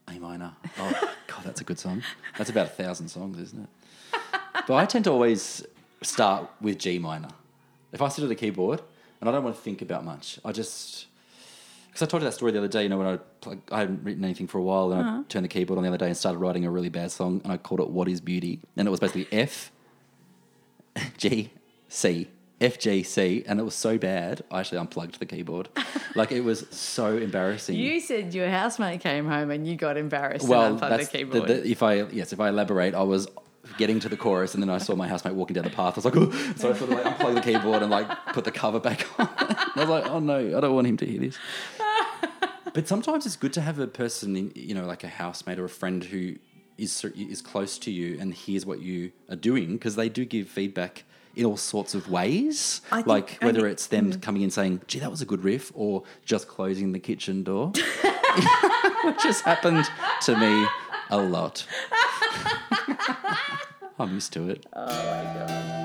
A 0.07 0.17
minor. 0.17 0.53
Oh, 0.77 1.13
God, 1.27 1.43
that's 1.43 1.59
a 1.59 1.65
good 1.65 1.77
song. 1.77 2.01
That's 2.37 2.49
about 2.49 2.67
a 2.67 2.69
thousand 2.69 3.09
songs, 3.09 3.37
isn't 3.37 3.63
it? 3.63 4.19
But 4.65 4.75
I 4.75 4.85
tend 4.85 5.03
to 5.05 5.11
always 5.11 5.65
start 6.01 6.49
with 6.61 6.77
G 6.77 6.99
minor. 6.99 7.29
If 7.91 8.01
I 8.01 8.07
sit 8.07 8.23
at 8.23 8.29
the 8.29 8.35
keyboard 8.35 8.81
and 9.19 9.29
I 9.29 9.33
don't 9.33 9.43
want 9.43 9.55
to 9.57 9.61
think 9.61 9.81
about 9.81 10.05
much, 10.05 10.39
I 10.45 10.53
just. 10.53 11.07
Because 11.89 12.03
I 12.03 12.05
told 12.05 12.23
you 12.23 12.29
that 12.29 12.33
story 12.33 12.51
the 12.51 12.59
other 12.59 12.67
day, 12.67 12.83
you 12.83 12.89
know, 12.89 12.97
when 12.97 13.07
I, 13.07 13.75
I 13.75 13.79
hadn't 13.79 14.03
written 14.03 14.23
anything 14.23 14.47
for 14.47 14.59
a 14.59 14.61
while 14.61 14.91
and 14.91 15.01
I 15.01 15.07
uh-huh. 15.07 15.23
turned 15.27 15.43
the 15.43 15.49
keyboard 15.49 15.77
on 15.77 15.83
the 15.83 15.89
other 15.89 15.97
day 15.97 16.05
and 16.05 16.15
started 16.15 16.37
writing 16.37 16.65
a 16.65 16.71
really 16.71 16.89
bad 16.89 17.11
song 17.11 17.41
and 17.43 17.51
I 17.51 17.57
called 17.57 17.79
it 17.81 17.89
What 17.89 18.07
is 18.07 18.21
Beauty? 18.21 18.59
And 18.77 18.87
it 18.87 18.91
was 18.91 18.99
basically 18.99 19.27
F, 19.31 19.71
G, 21.17 21.51
C, 21.87 22.29
F, 22.61 22.77
G, 22.77 23.03
C, 23.03 23.43
and 23.47 23.59
it 23.59 23.63
was 23.63 23.75
so 23.75 23.97
bad, 23.97 24.43
I 24.51 24.59
actually 24.59 24.79
unplugged 24.79 25.19
the 25.19 25.25
keyboard. 25.25 25.69
like 26.15 26.31
it 26.31 26.41
was 26.41 26.65
so 26.71 27.17
embarrassing. 27.17 27.75
You 27.75 27.99
said 27.99 28.33
your 28.33 28.49
housemate 28.49 29.01
came 29.01 29.27
home 29.27 29.49
and 29.49 29.67
you 29.67 29.75
got 29.75 29.97
embarrassed 29.97 30.47
well, 30.47 30.63
and 30.63 30.73
unplugged 30.73 30.99
that's 30.99 31.09
the 31.11 31.23
the, 31.23 31.69
if 31.69 31.81
I 31.81 32.03
yes, 32.03 32.33
if 32.33 32.39
I 32.39 32.49
elaborate, 32.49 32.93
I 32.95 33.03
was 33.03 33.27
getting 33.77 33.99
to 33.99 34.09
the 34.09 34.17
chorus 34.17 34.53
and 34.53 34.63
then 34.63 34.69
I 34.69 34.77
saw 34.77 34.95
my 34.95 35.07
housemate 35.07 35.35
walking 35.35 35.53
down 35.53 35.63
the 35.63 35.69
path. 35.69 35.93
I 35.93 35.97
was 35.97 36.05
like, 36.05 36.17
oh. 36.17 36.31
so 36.55 36.71
I 36.71 36.73
sort 36.73 36.81
of 36.81 36.89
like 36.89 37.05
unplugged 37.05 37.37
the 37.37 37.41
keyboard 37.41 37.81
and 37.81 37.91
like 37.91 38.07
put 38.33 38.43
the 38.43 38.51
cover 38.51 38.79
back 38.79 39.07
on. 39.19 39.29
I 39.37 39.71
was 39.75 39.89
like, 39.89 40.05
oh 40.07 40.19
no, 40.19 40.57
I 40.57 40.59
don't 40.59 40.75
want 40.75 40.87
him 40.87 40.97
to 40.97 41.05
hear 41.05 41.19
this. 41.19 41.37
But 42.73 42.87
sometimes 42.87 43.25
it's 43.25 43.35
good 43.35 43.53
to 43.53 43.61
have 43.61 43.79
a 43.79 43.87
person, 43.87 44.35
in, 44.35 44.51
you 44.55 44.73
know, 44.73 44.85
like 44.85 45.03
a 45.03 45.07
housemate 45.07 45.59
or 45.59 45.65
a 45.65 45.69
friend 45.69 46.03
who 46.03 46.35
is 46.77 47.03
is 47.03 47.41
close 47.41 47.77
to 47.79 47.91
you 47.91 48.17
and 48.19 48.33
hears 48.33 48.65
what 48.65 48.79
you 48.79 49.11
are 49.29 49.35
doing 49.35 49.73
because 49.73 49.95
they 49.95 50.07
do 50.09 50.23
give 50.25 50.47
feedback 50.47 51.03
in 51.35 51.45
all 51.45 51.57
sorts 51.57 51.93
of 51.93 52.09
ways. 52.09 52.81
Think- 52.89 53.07
like 53.07 53.37
whether 53.41 53.61
think- 53.61 53.71
it's 53.71 53.87
them 53.87 54.13
mm. 54.13 54.21
coming 54.21 54.41
in 54.41 54.51
saying, 54.51 54.81
"Gee, 54.87 54.99
that 54.99 55.11
was 55.11 55.21
a 55.21 55.25
good 55.25 55.43
riff," 55.43 55.71
or 55.75 56.03
just 56.25 56.47
closing 56.47 56.91
the 56.93 56.99
kitchen 56.99 57.43
door, 57.43 57.67
which 59.03 59.23
has 59.23 59.41
happened 59.41 59.85
to 60.21 60.37
me 60.37 60.67
a 61.09 61.17
lot. 61.17 61.65
I'm 63.99 64.13
used 64.13 64.31
to 64.33 64.49
it. 64.49 64.65
Oh 64.71 64.85
Would 64.85 65.69
you 65.69 65.78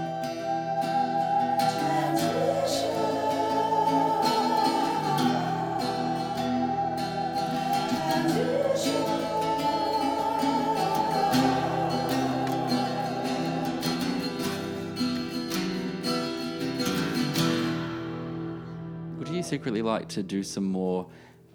secretly 19.44 19.82
like 19.82 20.08
to 20.10 20.22
do 20.22 20.42
some 20.42 20.64
more? 20.64 21.06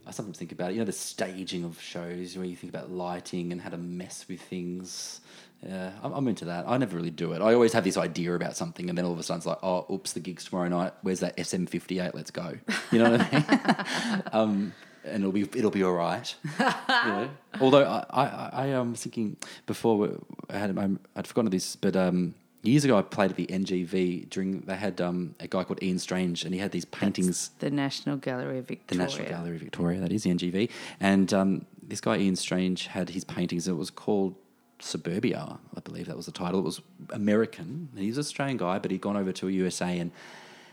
I 0.08 0.12
sometimes 0.12 0.38
think 0.38 0.52
about 0.52 0.72
it. 0.72 0.74
You 0.74 0.80
know, 0.80 0.86
the 0.86 0.92
staging 0.92 1.64
of 1.64 1.80
shows 1.80 2.36
where 2.36 2.46
you 2.46 2.56
think 2.56 2.74
about 2.74 2.92
lighting 2.92 3.52
and 3.52 3.62
how 3.62 3.70
to 3.70 3.78
mess 3.78 4.26
with 4.28 4.42
things. 4.42 5.22
Yeah, 5.64 5.92
I'm, 6.02 6.14
I'm 6.14 6.28
into 6.28 6.46
that. 6.46 6.66
I 6.68 6.78
never 6.78 6.96
really 6.96 7.12
do 7.12 7.34
it. 7.34 7.42
I 7.42 7.54
always 7.54 7.74
have 7.74 7.84
this 7.84 7.98
idea 7.98 8.34
about 8.34 8.56
something, 8.56 8.90
and 8.90 8.98
then 8.98 9.06
all 9.06 9.12
of 9.12 9.20
a 9.20 9.24
sudden 9.24 9.40
it's 9.40 9.46
like, 9.46 9.60
oh, 9.62 9.86
oops, 9.92 10.14
the 10.14 10.20
gig's 10.20 10.46
tomorrow 10.46 10.70
night. 10.70 10.94
Where's 11.02 11.20
that 11.20 11.36
SM58? 11.38 12.14
Let's 12.14 12.32
go. 12.32 12.54
You 12.92 13.00
know 13.00 13.12
what 13.12 13.22
I 13.22 13.32
mean? 13.32 14.24
um, 14.32 14.74
and 15.04 15.24
it'll 15.24 15.32
be 15.32 15.42
it'll 15.42 15.72
be 15.72 15.84
all 15.84 15.94
right. 15.94 16.34
you 16.60 16.66
know? 16.88 17.30
Although 17.62 17.84
I 17.84 18.06
I, 18.10 18.50
I 18.54 18.74
um, 18.74 18.92
was 18.92 19.04
thinking 19.04 19.38
before 19.66 20.18
I 20.50 20.58
had 20.58 20.78
I'd 21.16 21.28
forgotten 21.28 21.52
this, 21.52 21.76
but 21.76 21.96
um, 21.96 22.36
years 22.62 22.84
ago 22.84 22.98
I 22.98 23.02
played 23.02 23.32
at 23.32 23.38
the 23.38 23.48
NGV 23.48 24.30
during 24.30 24.62
they 24.62 24.76
had 24.76 25.00
um, 25.02 25.36
a 25.40 25.48
guy 25.48 25.64
called 25.64 25.82
Ian 25.82 26.00
Strange, 26.00 26.44
and 26.44 26.54
he 26.54 26.60
had 26.60 26.72
these 26.72 26.86
paintings. 26.86 27.52
The 27.60 27.70
National 27.70 28.18
Gallery 28.18 28.60
of 28.60 28.68
Victoria. 28.68 28.88
the 28.88 28.96
National 28.96 29.30
Gallery 29.30 29.56
of 29.56 29.62
Victoria, 29.62 30.00
that 30.02 30.12
is 30.12 30.24
the 30.24 30.32
NGV, 30.32 30.70
and 31.00 31.34
um, 31.34 31.66
this 31.82 32.02
guy 32.02 32.18
Ian 32.18 32.36
Strange 32.36 32.88
had 32.88 33.10
his 33.10 33.24
paintings. 33.24 33.68
It 33.68 33.74
was 33.74 33.90
called 33.90 34.36
Suburbia, 34.80 35.60
I 35.76 35.80
believe 35.82 36.08
that 36.08 36.16
was 36.18 36.26
the 36.26 36.32
title. 36.32 36.60
It 36.60 36.64
was 36.64 36.82
American. 37.12 37.90
He's 37.96 38.18
an 38.18 38.22
Australian 38.22 38.58
guy, 38.58 38.80
but 38.80 38.92
he'd 38.92 39.02
gone 39.02 39.18
over 39.18 39.32
to 39.34 39.48
USA 39.50 39.98
and 40.00 40.12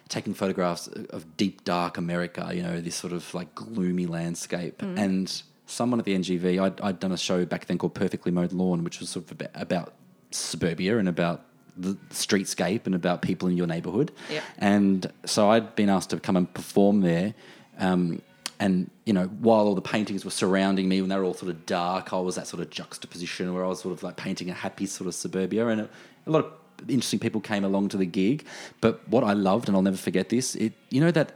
taking 0.09 0.35
photographs 0.35 0.87
of 0.87 1.37
deep, 1.37 1.65
dark 1.65 1.99
America, 1.99 2.51
you 2.55 2.63
know, 2.63 2.81
this 2.81 2.95
sort 2.95 3.13
of 3.13 3.33
like 3.35 3.55
gloomy 3.55 4.07
landscape. 4.07 4.81
And 4.97 5.43
someone 5.67 5.99
at 5.99 6.05
the 6.05 6.17
NGV, 6.17 6.63
I'd, 6.63 6.81
I'd 6.81 7.01
done 7.01 7.11
a 7.11 7.17
show 7.17 7.45
back 7.45 7.67
then 7.67 7.79
called 7.79 7.95
Perfectly 7.95 8.31
Mowed 8.31 8.53
Lawn, 8.53 8.85
which 8.85 9.01
was 9.01 9.09
sort 9.11 9.31
of 9.31 9.43
about 9.55 9.95
suburbia 10.31 10.99
and 10.99 11.09
about 11.09 11.45
the 11.77 11.95
streetscape 12.11 12.87
and 12.87 12.95
about 12.95 13.23
people 13.23 13.49
in 13.49 13.57
your 13.57 13.67
neighborhood. 13.67 14.13
Yep. 14.31 14.43
And 14.59 15.13
so 15.25 15.51
I'd 15.51 15.75
been 15.77 15.91
asked 15.91 16.11
to 16.11 16.21
come 16.21 16.37
and 16.37 16.53
perform 16.53 17.01
there. 17.01 17.35
Um, 17.79 18.23
and, 18.59 18.91
you 19.05 19.13
know, 19.13 19.27
while 19.27 19.67
all 19.67 19.75
the 19.75 19.83
paintings 19.83 20.25
were 20.25 20.31
surrounding 20.31 20.89
me, 20.89 21.01
when 21.01 21.11
they 21.11 21.17
were 21.17 21.25
all 21.25 21.35
sort 21.35 21.51
of 21.51 21.67
dark, 21.67 22.13
I 22.13 22.19
was 22.21 22.37
that 22.37 22.47
sort 22.47 22.63
of 22.63 22.71
juxtaposition 22.71 23.53
where 23.55 23.65
I 23.65 23.69
was 23.69 23.81
sort 23.81 23.93
of 23.93 24.03
like 24.03 24.17
painting 24.17 24.49
a 24.49 24.55
happy 24.55 24.87
sort 24.87 25.09
of 25.09 25.15
suburbia. 25.15 25.67
And 25.69 25.83
a, 25.83 25.89
a 26.27 26.31
lot 26.31 26.45
of 26.45 26.53
interesting 26.89 27.19
people 27.19 27.41
came 27.41 27.65
along 27.65 27.91
to 27.91 27.97
the 27.99 28.07
gig. 28.07 28.47
But 28.81 29.07
what 29.09 29.25
I 29.25 29.35
loved, 29.35 29.69
and 29.69 29.77
I'll 29.77 29.83
never 29.83 29.97
forget 29.97 30.31
this, 30.31 30.55
it 30.55 30.73
you 30.91 31.01
know 31.01 31.11
that 31.11 31.35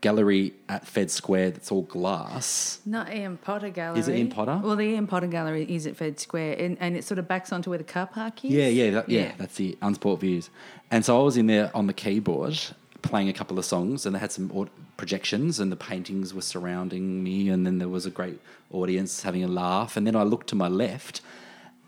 gallery 0.00 0.54
at 0.68 0.86
Fed 0.86 1.10
Square 1.10 1.52
that's 1.52 1.70
all 1.70 1.82
glass? 1.82 2.80
Not 2.86 3.12
Ian 3.14 3.36
Potter 3.36 3.70
Gallery. 3.70 4.00
Is 4.00 4.08
it 4.08 4.16
Ian 4.16 4.28
Potter? 4.30 4.60
Well, 4.62 4.76
the 4.76 4.84
Ian 4.84 5.06
Potter 5.06 5.26
Gallery 5.26 5.64
is 5.68 5.86
at 5.86 5.96
Fed 5.96 6.18
Square, 6.20 6.56
and, 6.58 6.76
and 6.80 6.96
it 6.96 7.04
sort 7.04 7.18
of 7.18 7.28
backs 7.28 7.52
onto 7.52 7.70
where 7.70 7.78
the 7.78 7.84
car 7.84 8.06
park 8.06 8.44
is. 8.44 8.50
Yeah, 8.50 8.68
yeah, 8.68 8.90
that, 8.90 9.08
yeah, 9.08 9.20
Yeah. 9.22 9.32
That's 9.38 9.56
the 9.56 9.76
Unsport 9.82 10.20
Views. 10.20 10.50
And 10.90 11.04
so 11.04 11.20
I 11.20 11.24
was 11.24 11.36
in 11.36 11.46
there 11.46 11.70
on 11.74 11.86
the 11.86 11.92
keyboard 11.92 12.58
playing 13.02 13.28
a 13.28 13.32
couple 13.32 13.58
of 13.58 13.64
songs, 13.64 14.04
and 14.06 14.14
they 14.14 14.18
had 14.20 14.32
some 14.32 14.50
aud- 14.52 14.70
projections, 14.96 15.58
and 15.60 15.72
the 15.72 15.76
paintings 15.76 16.34
were 16.34 16.42
surrounding 16.42 17.22
me, 17.22 17.48
and 17.48 17.66
then 17.66 17.78
there 17.78 17.88
was 17.88 18.04
a 18.06 18.10
great 18.10 18.38
audience 18.70 19.22
having 19.22 19.42
a 19.42 19.48
laugh. 19.48 19.96
And 19.96 20.06
then 20.06 20.14
I 20.16 20.22
looked 20.22 20.48
to 20.48 20.54
my 20.54 20.68
left. 20.68 21.20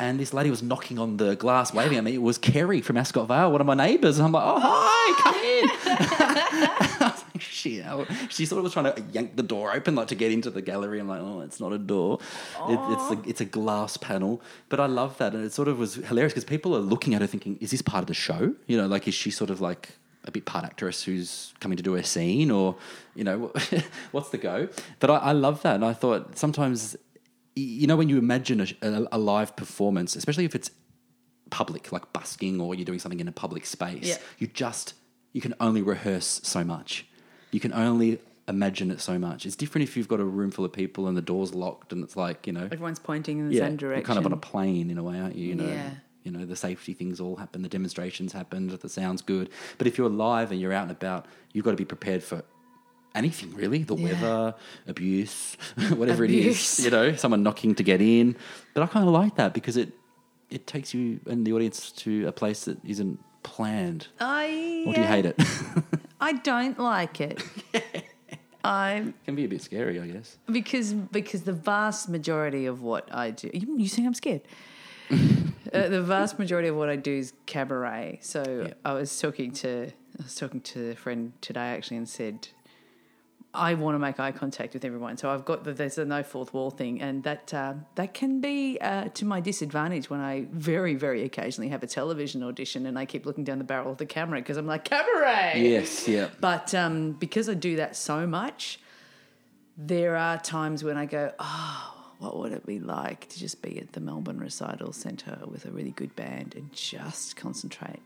And 0.01 0.19
this 0.19 0.33
lady 0.35 0.51
was 0.51 0.63
knocking 0.65 0.99
on 0.99 1.19
the 1.19 1.37
glass, 1.37 1.73
waving 1.73 1.97
at 1.99 2.03
me. 2.03 2.15
It 2.15 2.23
was 2.23 2.37
Kerry 2.37 2.81
from 2.81 2.97
Ascot 2.97 3.29
Vale, 3.29 3.53
one 3.53 3.61
of 3.61 3.67
my 3.69 3.75
neighbours. 3.75 4.19
And 4.19 4.27
I'm 4.27 4.33
like, 4.33 4.43
oh, 4.45 4.59
hi, 4.61 5.23
come 5.23 5.35
in. 5.45 6.29
I. 7.67 8.05
She 8.31 8.47
sort 8.47 8.59
of 8.59 8.65
was 8.65 8.73
trying 8.73 8.93
to 8.93 9.03
yank 9.13 9.37
the 9.37 9.43
door 9.43 9.73
open, 9.73 9.95
like 9.95 10.09
to 10.09 10.15
get 10.15 10.31
into 10.33 10.51
the 10.51 10.63
gallery. 10.63 10.99
I'm 11.01 11.09
like, 11.09 11.21
oh, 11.23 11.41
it's 11.41 11.61
not 11.61 11.73
a 11.73 11.79
door. 11.79 12.19
It, 12.69 12.79
it's, 12.93 13.11
a, 13.11 13.29
it's 13.31 13.41
a 13.41 13.45
glass 13.45 13.97
panel. 13.97 14.41
But 14.69 14.81
I 14.81 14.87
love 14.87 15.17
that. 15.19 15.35
And 15.35 15.45
it 15.45 15.53
sort 15.53 15.69
of 15.69 15.79
was 15.79 15.95
hilarious 15.97 16.33
because 16.33 16.45
people 16.45 16.75
are 16.77 16.81
looking 16.81 17.15
at 17.15 17.21
her 17.21 17.27
thinking, 17.27 17.59
is 17.61 17.71
this 17.71 17.83
part 17.83 18.03
of 18.03 18.09
the 18.09 18.15
show? 18.15 18.55
You 18.67 18.77
know, 18.79 18.87
like, 18.87 19.07
is 19.09 19.15
she 19.15 19.31
sort 19.31 19.51
of 19.51 19.61
like 19.61 19.91
a 20.25 20.31
bit 20.31 20.45
part 20.45 20.65
actress 20.65 21.03
who's 21.03 21.53
coming 21.61 21.77
to 21.77 21.83
do 21.83 21.95
a 21.97 22.05
scene 22.05 22.51
or, 22.51 22.77
you 23.15 23.25
know, 23.25 23.53
what's 24.13 24.31
the 24.31 24.39
go? 24.39 24.69
But 25.01 25.11
I, 25.11 25.17
I 25.17 25.33
love 25.33 25.63
that. 25.63 25.75
And 25.77 25.85
I 25.85 25.93
thought 25.93 26.39
sometimes, 26.39 26.97
you 27.57 27.87
know, 27.87 27.97
when 27.97 28.09
you 28.09 28.19
imagine 28.19 28.61
a, 28.61 28.67
a, 28.83 29.09
a 29.13 29.19
live 29.19 29.57
performance, 29.57 30.15
especially 30.17 30.45
if 30.45 30.55
it's 30.55 30.71
public, 31.51 31.93
like 31.93 32.13
busking 32.13 32.61
or 32.61 32.75
you're 32.75 32.85
doing 32.85 32.99
something 32.99 33.21
in 33.21 33.29
a 33.29 33.33
public 33.33 33.67
space, 33.67 34.05
Yeah. 34.09 34.17
you 34.39 34.47
just, 34.47 34.95
you 35.33 35.41
can 35.41 35.55
only 35.61 35.83
rehearse 35.83 36.41
so 36.45 36.65
much. 36.65 37.07
You 37.53 37.61
can 37.61 37.73
only 37.73 38.19
imagine 38.49 38.91
it 38.91 39.01
so 39.01 39.19
much. 39.19 39.47
It's 39.47 39.55
different 39.55 39.87
if 39.89 39.97
you've 39.97 40.09
got 40.09 40.19
a 40.21 40.25
room 40.25 40.51
full 40.51 40.65
of 40.65 40.73
people 40.73 41.07
and 41.07 41.17
the 41.17 41.23
door's 41.23 41.55
locked 41.55 41.93
and 41.93 42.03
it's 42.03 42.17
like, 42.17 42.47
you 42.47 42.53
know, 42.53 42.65
Everyone's 42.65 42.99
pointing 42.99 43.39
in 43.39 43.49
the 43.49 43.55
yeah, 43.55 43.67
same 43.67 43.77
direction. 43.77 44.01
you're 44.01 44.07
kind 44.07 44.19
of 44.19 44.27
on 44.27 44.33
a 44.33 44.37
plane 44.37 44.91
in 44.91 44.99
a 44.99 45.03
way, 45.03 45.21
aren't 45.21 45.37
you? 45.37 45.49
You 45.51 45.55
know, 45.55 45.69
Yeah. 45.69 45.91
you 46.25 46.33
know, 46.33 46.45
the 46.45 46.57
safety 46.57 46.93
things 46.93 47.21
all 47.21 47.37
happen, 47.37 47.63
the 47.63 47.69
demonstrations 47.69 48.33
happen, 48.33 48.67
the 48.69 48.89
sound's 48.89 49.23
good. 49.23 49.49
But 49.79 49.87
if 49.87 49.97
you're 49.97 50.09
live 50.09 50.51
and 50.51 50.61
you're 50.61 50.73
out 50.73 50.83
and 50.83 50.91
about, 50.91 51.27
you've 51.53 51.65
got 51.65 51.71
to 51.73 51.77
be 51.77 51.85
prepared 51.85 52.23
for 52.25 52.43
anything 53.15 53.55
really 53.55 53.83
the 53.83 53.95
Yeah. 53.95 54.05
weather 54.15 54.55
abuse 54.89 55.59
whatever 55.97 56.25
it 56.25 56.31
Abuse. 56.31 56.79
is 56.79 56.85
you 56.87 56.91
know 56.91 57.15
someone 57.15 57.43
knocking 57.43 57.75
to 57.75 57.83
get 57.83 58.01
in 58.01 58.35
but 58.73 58.83
i 58.83 58.87
kind 58.87 59.07
of 59.07 59.13
like 59.13 59.35
that 59.37 59.53
because 59.53 59.77
it 59.77 59.93
it 60.49 60.67
takes 60.67 60.95
you 60.95 61.21
and 61.27 61.47
the 61.47 61.53
audience 61.53 61.93
to 61.93 62.27
a 62.27 62.33
place 62.33 62.65
that 62.65 62.79
isn't 62.87 63.19
planned 63.43 64.07
I, 64.19 64.85
or 64.87 64.95
do 64.95 65.01
you 65.03 65.07
hate 65.07 65.27
it 65.27 65.37
I 66.23 66.35
don't 66.35 66.79
like 66.79 67.21
it. 67.21 67.43
I 68.65 69.13
can 69.25 69.35
be 69.35 69.45
a 69.45 69.49
bit 69.49 69.61
scary 69.61 69.99
i 70.01 70.07
guess 70.07 70.39
because 70.47 70.93
because 70.95 71.43
the 71.43 71.53
vast 71.53 72.09
majority 72.09 72.67
of 72.67 72.81
what 72.81 73.13
I 73.13 73.33
do, 73.33 73.51
you, 73.53 73.77
you 73.77 73.89
think 73.89 74.07
I'm 74.07 74.15
scared. 74.15 74.43
uh, 75.11 75.89
the 75.89 76.01
vast 76.01 76.39
majority 76.39 76.69
of 76.69 76.77
what 76.77 76.89
I 76.89 76.95
do 76.95 77.11
is 77.13 77.33
cabaret. 77.47 78.21
So. 78.23 78.71
I 78.85 78.93
was 78.93 79.19
talking 79.19 79.51
to 79.63 79.89
I 79.89 80.23
was 80.23 80.37
talking 80.37 80.61
to 80.61 80.91
a 80.91 80.95
friend 80.95 81.33
today 81.41 81.75
actually 81.75 81.97
and 81.97 82.09
said. 82.09 82.49
I 83.55 83.75
want 83.75 83.95
to 83.97 83.99
make 83.99 84.19
eye 84.19 84.33
contact 84.33 84.73
with 84.73 84.83
everyone, 84.85 85.19
so 85.19 85.29
I've 85.31 85.45
got 85.45 85.65
the 85.65 85.73
there's 85.75 85.99
a 85.99 86.07
no 86.07 86.23
fourth 86.23 86.55
wall 86.55 86.71
thing, 86.71 87.03
and 87.03 87.23
that 87.25 87.53
uh, 87.53 87.75
that 87.97 88.15
can 88.15 88.41
be 88.41 88.79
uh, 88.81 89.09
to 89.09 89.25
my 89.27 89.41
disadvantage 89.41 90.09
when 90.09 90.21
I 90.21 90.47
very 90.51 90.95
very 90.95 91.23
occasionally 91.25 91.69
have 91.69 91.83
a 91.83 91.87
television 91.87 92.43
audition 92.43 92.87
and 92.87 92.99
I 92.99 93.05
keep 93.05 93.27
looking 93.27 93.45
down 93.45 93.59
the 93.59 93.65
barrel 93.65 93.93
of 93.93 93.99
the 93.99 94.07
camera 94.07 94.41
because 94.41 94.57
I'm 94.57 94.67
like 94.67 94.85
cabaret. 94.85 95.53
yes 95.57 96.09
yeah 96.09 96.29
But 96.41 96.75
um, 96.75 97.13
because 97.13 97.49
I 97.51 97.55
do 97.55 97.77
that 97.77 97.95
so 97.95 98.27
much, 98.27 98.81
there 99.77 100.17
are 100.17 100.39
times 100.39 100.83
when 100.83 100.97
I 100.97 101.05
go, 101.05 101.33
oh, 101.39 101.95
what 102.21 102.39
would 102.39 102.53
it 102.53 102.65
be 102.65 102.79
like 102.81 103.29
to 103.29 103.39
just 103.39 103.61
be 103.61 103.79
at 103.79 103.93
the 103.93 104.01
Melbourne 104.01 104.39
Recital 104.39 104.93
Centre 104.95 105.39
with 105.47 105.67
a 105.67 105.71
really 105.71 105.91
good 105.91 106.17
band 106.17 106.55
and 106.55 106.73
just 106.73 107.37
concentrate 107.37 108.01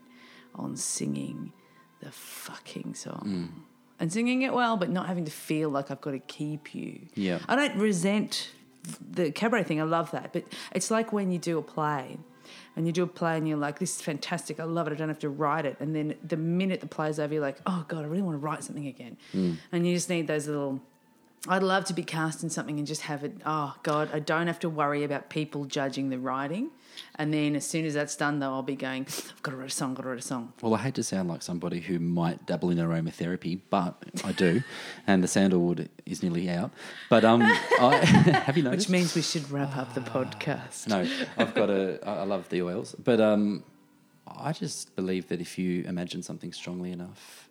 on 0.55 0.75
singing 0.75 1.53
the 2.01 2.11
fucking 2.11 2.95
song? 2.95 3.63
And 3.99 4.13
singing 4.13 4.43
it 4.43 4.53
well, 4.53 4.77
but 4.77 4.89
not 4.89 5.07
having 5.07 5.25
to 5.25 5.31
feel 5.31 5.69
like 5.69 5.89
I've 5.89 6.01
got 6.01 6.11
to 6.11 6.19
keep 6.19 6.75
you. 6.75 7.07
Yeah. 7.15 7.39
I 7.47 7.55
don't 7.55 7.77
resent 7.77 8.51
the 9.01 9.31
cabaret 9.31 9.63
thing. 9.63 9.81
I 9.81 9.85
love 9.85 10.11
that. 10.11 10.33
But 10.33 10.43
it's 10.73 10.91
like 10.91 11.11
when 11.11 11.31
you 11.31 11.39
do 11.39 11.57
a 11.57 11.63
play 11.63 12.17
and 12.75 12.85
you 12.85 12.93
do 12.93 13.03
a 13.03 13.07
play 13.07 13.37
and 13.37 13.47
you're 13.47 13.57
like, 13.57 13.79
this 13.79 13.95
is 13.95 14.01
fantastic. 14.01 14.59
I 14.59 14.65
love 14.65 14.87
it. 14.87 14.91
I 14.91 14.95
don't 14.95 15.07
have 15.07 15.19
to 15.19 15.29
write 15.29 15.65
it. 15.65 15.77
And 15.79 15.95
then 15.95 16.15
the 16.23 16.37
minute 16.37 16.79
the 16.79 16.87
play's 16.87 17.19
over, 17.19 17.33
you're 17.33 17.41
like, 17.41 17.57
oh 17.65 17.85
God, 17.87 18.03
I 18.03 18.07
really 18.07 18.21
want 18.21 18.35
to 18.35 18.39
write 18.39 18.63
something 18.63 18.85
again. 18.87 19.17
Mm. 19.33 19.57
And 19.71 19.87
you 19.87 19.95
just 19.95 20.09
need 20.09 20.27
those 20.27 20.47
little. 20.47 20.79
I'd 21.47 21.63
love 21.63 21.85
to 21.85 21.93
be 21.93 22.03
cast 22.03 22.43
in 22.43 22.49
something 22.49 22.77
and 22.77 22.87
just 22.87 23.03
have 23.03 23.23
it. 23.23 23.37
Oh 23.45 23.75
God, 23.83 24.09
I 24.13 24.19
don't 24.19 24.47
have 24.47 24.59
to 24.59 24.69
worry 24.69 25.03
about 25.03 25.29
people 25.29 25.65
judging 25.65 26.09
the 26.09 26.19
writing. 26.19 26.71
And 27.15 27.33
then 27.33 27.55
as 27.55 27.65
soon 27.65 27.85
as 27.85 27.93
that's 27.93 28.15
done, 28.15 28.39
though, 28.39 28.51
I'll 28.51 28.63
be 28.63 28.75
going. 28.75 29.03
I've 29.07 29.41
got 29.43 29.51
to 29.51 29.57
write 29.57 29.67
a 29.67 29.71
song. 29.71 29.93
Got 29.93 30.03
to 30.03 30.09
write 30.09 30.17
a 30.17 30.21
song. 30.21 30.53
Well, 30.61 30.73
I 30.73 30.79
hate 30.79 30.95
to 30.95 31.03
sound 31.03 31.29
like 31.29 31.41
somebody 31.41 31.79
who 31.79 31.99
might 31.99 32.45
dabble 32.45 32.71
in 32.71 32.77
aromatherapy, 32.77 33.59
but 33.69 33.95
I 34.23 34.31
do, 34.31 34.63
and 35.07 35.23
the 35.23 35.27
sandalwood 35.27 35.89
is 36.05 36.23
nearly 36.23 36.49
out. 36.49 36.71
But 37.09 37.23
um, 37.23 37.41
I, 37.79 37.97
have 38.45 38.57
you 38.57 38.63
noticed? 38.63 38.87
Which 38.87 38.91
means 38.91 39.15
we 39.15 39.21
should 39.21 39.49
wrap 39.51 39.77
up 39.77 39.93
the 39.93 40.01
podcast. 40.01 40.87
no, 40.87 41.07
I've 41.37 41.53
got 41.53 41.69
a. 41.69 41.99
I 42.03 42.23
love 42.23 42.49
the 42.49 42.63
oils, 42.63 42.95
but 42.97 43.21
um, 43.21 43.63
I 44.27 44.53
just 44.53 44.95
believe 44.95 45.27
that 45.29 45.39
if 45.39 45.57
you 45.57 45.83
imagine 45.83 46.23
something 46.23 46.51
strongly 46.51 46.91
enough, 46.91 47.46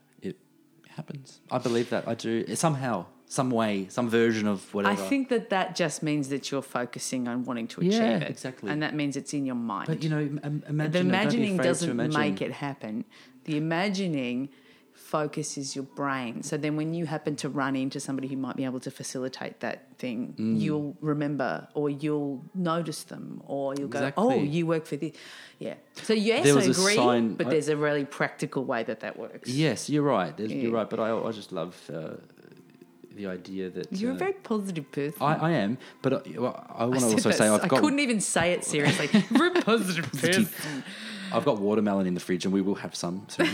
happens. 0.96 1.40
I 1.50 1.58
believe 1.58 1.90
that. 1.90 2.06
I 2.08 2.14
do 2.14 2.54
somehow, 2.56 3.06
some 3.26 3.50
way, 3.50 3.86
some 3.88 4.08
version 4.08 4.46
of 4.46 4.72
whatever. 4.74 4.92
I 5.00 5.08
think 5.08 5.28
that 5.28 5.50
that 5.50 5.76
just 5.76 6.02
means 6.02 6.28
that 6.30 6.50
you're 6.50 6.62
focusing 6.62 7.28
on 7.28 7.44
wanting 7.44 7.68
to 7.68 7.80
achieve 7.80 7.92
Yeah, 7.94 8.18
it. 8.18 8.30
exactly. 8.30 8.70
And 8.70 8.82
that 8.82 8.94
means 8.94 9.16
it's 9.16 9.34
in 9.34 9.44
your 9.46 9.56
mind. 9.56 9.86
But 9.88 10.02
you 10.02 10.10
know, 10.10 10.18
imagine. 10.18 10.60
the 10.66 10.68
it. 10.68 10.76
Don't 10.76 10.92
be 10.92 10.98
imagining 11.00 11.56
doesn't 11.58 11.90
imagine. 11.90 12.20
make 12.20 12.40
it 12.42 12.52
happen. 12.52 13.04
The 13.44 13.56
imagining 13.56 14.48
focuses 14.96 15.76
your 15.76 15.84
brain. 15.84 16.42
So 16.42 16.56
then 16.56 16.74
when 16.76 16.94
you 16.94 17.06
happen 17.06 17.36
to 17.36 17.48
run 17.48 17.76
into 17.76 18.00
somebody 18.00 18.28
who 18.28 18.36
might 18.36 18.56
be 18.56 18.64
able 18.64 18.80
to 18.80 18.90
facilitate 18.90 19.60
that 19.60 19.84
thing, 19.98 20.34
Mm. 20.38 20.60
you'll 20.60 20.96
remember 21.00 21.68
or 21.74 21.88
you'll 21.90 22.42
notice 22.54 23.04
them 23.04 23.42
or 23.46 23.74
you'll 23.78 23.88
go, 23.88 24.12
oh, 24.16 24.34
you 24.42 24.66
work 24.66 24.84
for 24.86 24.96
this. 24.96 25.12
Yeah. 25.58 25.74
So 26.02 26.12
yes, 26.14 26.44
There 26.44 26.58
I 26.58 26.62
agree, 26.62 26.96
sign- 26.96 27.34
but 27.34 27.46
I- 27.46 27.50
there's 27.50 27.68
a 27.68 27.76
really 27.76 28.04
practical 28.04 28.64
way 28.64 28.82
that 28.84 29.00
that 29.00 29.18
works. 29.18 29.48
Yes, 29.48 29.88
you're 29.88 30.02
right. 30.02 30.36
There's, 30.36 30.50
Yeah. 30.52 30.62
You're 30.62 30.72
right. 30.72 30.88
But 30.90 30.98
I, 31.00 31.16
I 31.16 31.30
just 31.30 31.52
love 31.52 31.74
uh, 31.92 32.16
the 33.14 33.26
idea 33.26 33.70
that 33.70 33.92
You're 33.92 34.12
uh, 34.12 34.14
a 34.14 34.18
very 34.18 34.32
positive 34.32 34.90
person. 34.92 35.22
I, 35.22 35.34
I 35.36 35.50
am, 35.52 35.78
but 36.02 36.12
I, 36.26 36.38
well, 36.38 36.66
I 36.74 36.84
want 36.84 37.00
to 37.00 37.06
also 37.06 37.28
that 37.30 37.38
say 37.38 37.48
I've 37.48 37.64
I 37.64 37.68
got 37.68 37.80
couldn't 37.80 38.00
even 38.00 38.20
say 38.20 38.52
it 38.52 38.64
seriously. 38.64 39.08
You're 39.30 39.56
a 39.56 39.62
positive 39.62 40.10
person. 40.12 40.48
I've 41.32 41.44
got 41.44 41.58
watermelon 41.58 42.06
in 42.06 42.14
the 42.14 42.20
fridge, 42.20 42.44
and 42.44 42.52
we 42.54 42.60
will 42.62 42.74
have 42.76 42.94
some 42.94 43.26
soon. 43.28 43.48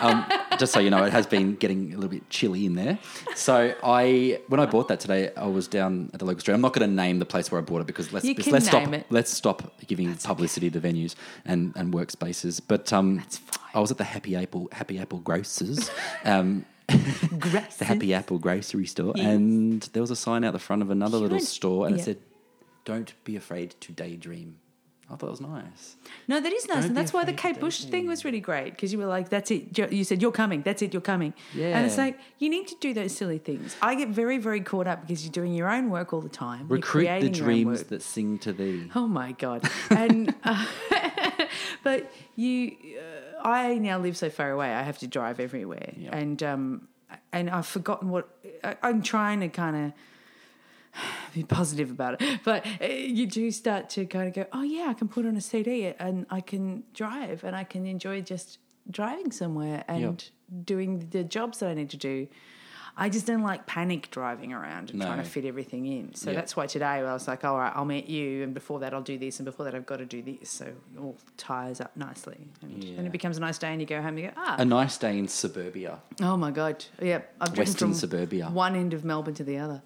um, 0.00 0.24
just 0.58 0.72
so 0.72 0.80
you 0.80 0.90
know, 0.90 1.04
it 1.04 1.12
has 1.12 1.26
been 1.26 1.54
getting 1.56 1.92
a 1.92 1.96
little 1.96 2.10
bit 2.10 2.28
chilly 2.30 2.66
in 2.66 2.74
there. 2.74 2.98
So 3.34 3.74
I, 3.82 4.40
when 4.48 4.60
I 4.60 4.66
bought 4.66 4.88
that 4.88 5.00
today, 5.00 5.30
I 5.36 5.46
was 5.46 5.68
down 5.68 6.10
at 6.12 6.20
the 6.20 6.24
local 6.24 6.40
street. 6.40 6.54
I'm 6.54 6.60
not 6.60 6.72
going 6.72 6.88
to 6.88 6.94
name 6.94 7.18
the 7.18 7.26
place 7.26 7.50
where 7.50 7.60
I 7.60 7.64
bought 7.64 7.80
it 7.80 7.86
because 7.86 8.12
let's 8.12 8.24
You 8.24 8.34
can 8.34 8.52
let's 8.52 8.66
stop 8.66 8.82
name 8.84 8.94
it. 8.94 9.06
let's 9.10 9.32
stop 9.32 9.80
giving 9.86 10.14
publicity 10.16 10.70
to 10.70 10.80
venues 10.80 11.14
and, 11.44 11.72
and 11.76 11.92
workspaces. 11.92 12.60
But 12.66 12.92
um, 12.92 13.20
fine. 13.20 13.60
I 13.74 13.80
was 13.80 13.90
at 13.90 13.98
the 13.98 14.04
Happy 14.04 14.34
Apple 14.36 14.68
Happy 14.72 14.98
Apple 14.98 15.18
Grocers. 15.18 15.90
Um, 16.24 16.64
the 16.88 17.84
Happy 17.84 18.14
Apple 18.14 18.38
grocery 18.38 18.86
store, 18.86 19.12
and 19.18 19.82
there 19.92 20.00
was 20.00 20.12
a 20.12 20.16
sign 20.16 20.44
out 20.44 20.52
the 20.52 20.58
front 20.60 20.82
of 20.82 20.90
another 20.90 21.18
little 21.18 21.40
store, 21.40 21.86
and 21.86 21.98
it 21.98 22.02
said, 22.04 22.18
"Don't 22.84 23.12
be 23.24 23.34
afraid 23.34 23.74
to 23.80 23.92
daydream." 23.92 24.58
I 25.08 25.14
thought 25.14 25.28
it 25.28 25.30
was 25.30 25.40
nice. 25.40 25.96
No, 26.26 26.40
that 26.40 26.52
is 26.52 26.66
nice, 26.66 26.78
Don't 26.78 26.86
and 26.86 26.96
that's 26.96 27.12
why 27.12 27.24
the 27.24 27.32
Kate 27.32 27.60
Bush 27.60 27.84
thing 27.84 28.08
was 28.08 28.24
really 28.24 28.40
great 28.40 28.72
because 28.72 28.92
you 28.92 28.98
were 28.98 29.06
like, 29.06 29.28
"That's 29.28 29.50
it." 29.52 29.78
You- 29.92 30.02
said, 30.04 30.20
"You're 30.20 30.32
coming." 30.32 30.62
That's 30.62 30.82
it. 30.82 30.92
You're 30.92 31.00
coming. 31.00 31.32
Yeah. 31.54 31.76
And 31.78 31.86
it's 31.86 31.96
like 31.96 32.18
you 32.40 32.48
need 32.50 32.66
to 32.68 32.74
do 32.80 32.92
those 32.92 33.14
silly 33.16 33.38
things. 33.38 33.76
I 33.80 33.94
get 33.94 34.08
very, 34.08 34.38
very 34.38 34.60
caught 34.60 34.86
up 34.88 35.02
because 35.02 35.24
you're 35.24 35.32
doing 35.32 35.54
your 35.54 35.70
own 35.70 35.90
work 35.90 36.12
all 36.12 36.20
the 36.20 36.28
time. 36.28 36.66
Recruit 36.68 37.02
the 37.02 37.06
creating 37.06 37.34
your 37.34 37.44
own 37.46 37.50
dreams 37.52 37.82
that 37.84 38.02
sing 38.02 38.38
to 38.40 38.52
thee. 38.52 38.90
Oh 38.96 39.06
my 39.06 39.32
god! 39.32 39.62
And 39.90 40.34
uh, 40.44 40.66
but 41.84 42.10
you, 42.34 42.72
uh, 42.98 43.46
I 43.48 43.78
now 43.78 43.98
live 43.98 44.16
so 44.16 44.30
far 44.30 44.50
away. 44.50 44.72
I 44.72 44.82
have 44.82 44.98
to 44.98 45.06
drive 45.06 45.40
everywhere, 45.40 45.92
Yeah. 45.96 46.16
and 46.16 46.42
um, 46.42 46.88
and 47.32 47.48
I've 47.50 47.66
forgotten 47.66 48.08
what 48.10 48.28
I, 48.64 48.76
I'm 48.82 49.02
trying 49.02 49.40
to 49.40 49.48
kind 49.48 49.76
of 49.86 49.92
be 51.34 51.42
positive 51.44 51.90
about 51.90 52.20
it. 52.20 52.40
But 52.44 52.66
uh, 52.80 52.86
you 52.86 53.26
do 53.26 53.50
start 53.50 53.88
to 53.90 54.06
kind 54.06 54.28
of 54.28 54.34
go, 54.34 54.46
oh 54.52 54.62
yeah, 54.62 54.86
I 54.88 54.94
can 54.94 55.08
put 55.08 55.26
on 55.26 55.36
a 55.36 55.40
CD 55.40 55.92
and 55.98 56.26
I 56.30 56.40
can 56.40 56.84
drive 56.94 57.44
and 57.44 57.54
I 57.56 57.64
can 57.64 57.86
enjoy 57.86 58.20
just 58.22 58.58
driving 58.90 59.32
somewhere 59.32 59.84
and 59.88 60.24
doing 60.64 61.08
the 61.10 61.24
jobs 61.24 61.58
that 61.58 61.68
I 61.70 61.74
need 61.74 61.90
to 61.90 61.96
do. 61.96 62.28
I 62.98 63.10
just 63.10 63.26
don't 63.26 63.42
like 63.42 63.66
panic 63.66 64.10
driving 64.10 64.54
around 64.54 64.88
and 64.90 65.02
trying 65.02 65.18
to 65.18 65.24
fit 65.24 65.44
everything 65.44 65.84
in. 65.84 66.14
So 66.14 66.30
Yeah. 66.30 66.36
that's 66.36 66.56
why 66.56 66.66
today 66.66 66.86
I 66.86 67.12
was 67.12 67.28
like, 67.28 67.44
all 67.44 67.58
right, 67.58 67.70
I'll 67.76 67.84
meet 67.84 68.06
you, 68.06 68.42
and 68.42 68.54
before 68.54 68.78
that 68.80 68.94
I'll 68.94 69.02
do 69.02 69.18
this, 69.18 69.38
and 69.38 69.44
before 69.44 69.64
that 69.66 69.74
I've 69.74 69.84
got 69.84 69.98
to 69.98 70.06
do 70.06 70.22
this. 70.22 70.48
So 70.48 70.64
it 70.64 70.98
all 70.98 71.14
ties 71.36 71.78
up 71.82 71.94
nicely, 71.94 72.48
and, 72.62 72.82
Yeah. 72.82 72.96
and 72.96 73.06
it 73.06 73.12
becomes 73.12 73.36
a 73.36 73.40
nice 73.40 73.58
day, 73.58 73.70
and 73.72 73.82
you 73.82 73.86
go 73.86 73.96
home 73.96 74.16
and 74.16 74.20
you 74.20 74.26
go, 74.28 74.32
ah, 74.38 74.56
A 74.58 74.64
nice 74.64 74.96
day 74.96 75.18
in 75.18 75.28
suburbia. 75.28 75.98
oh 76.22 76.38
my 76.38 76.50
god, 76.50 76.86
yeah, 77.02 77.20
I've 77.38 77.48
driven 77.52 77.58
Western 77.72 77.88
from 77.88 77.94
suburbia. 77.94 78.48
one 78.48 78.74
end 78.74 78.94
of 78.94 79.04
Melbourne 79.04 79.34
to 79.34 79.44
the 79.44 79.58
other. 79.58 79.82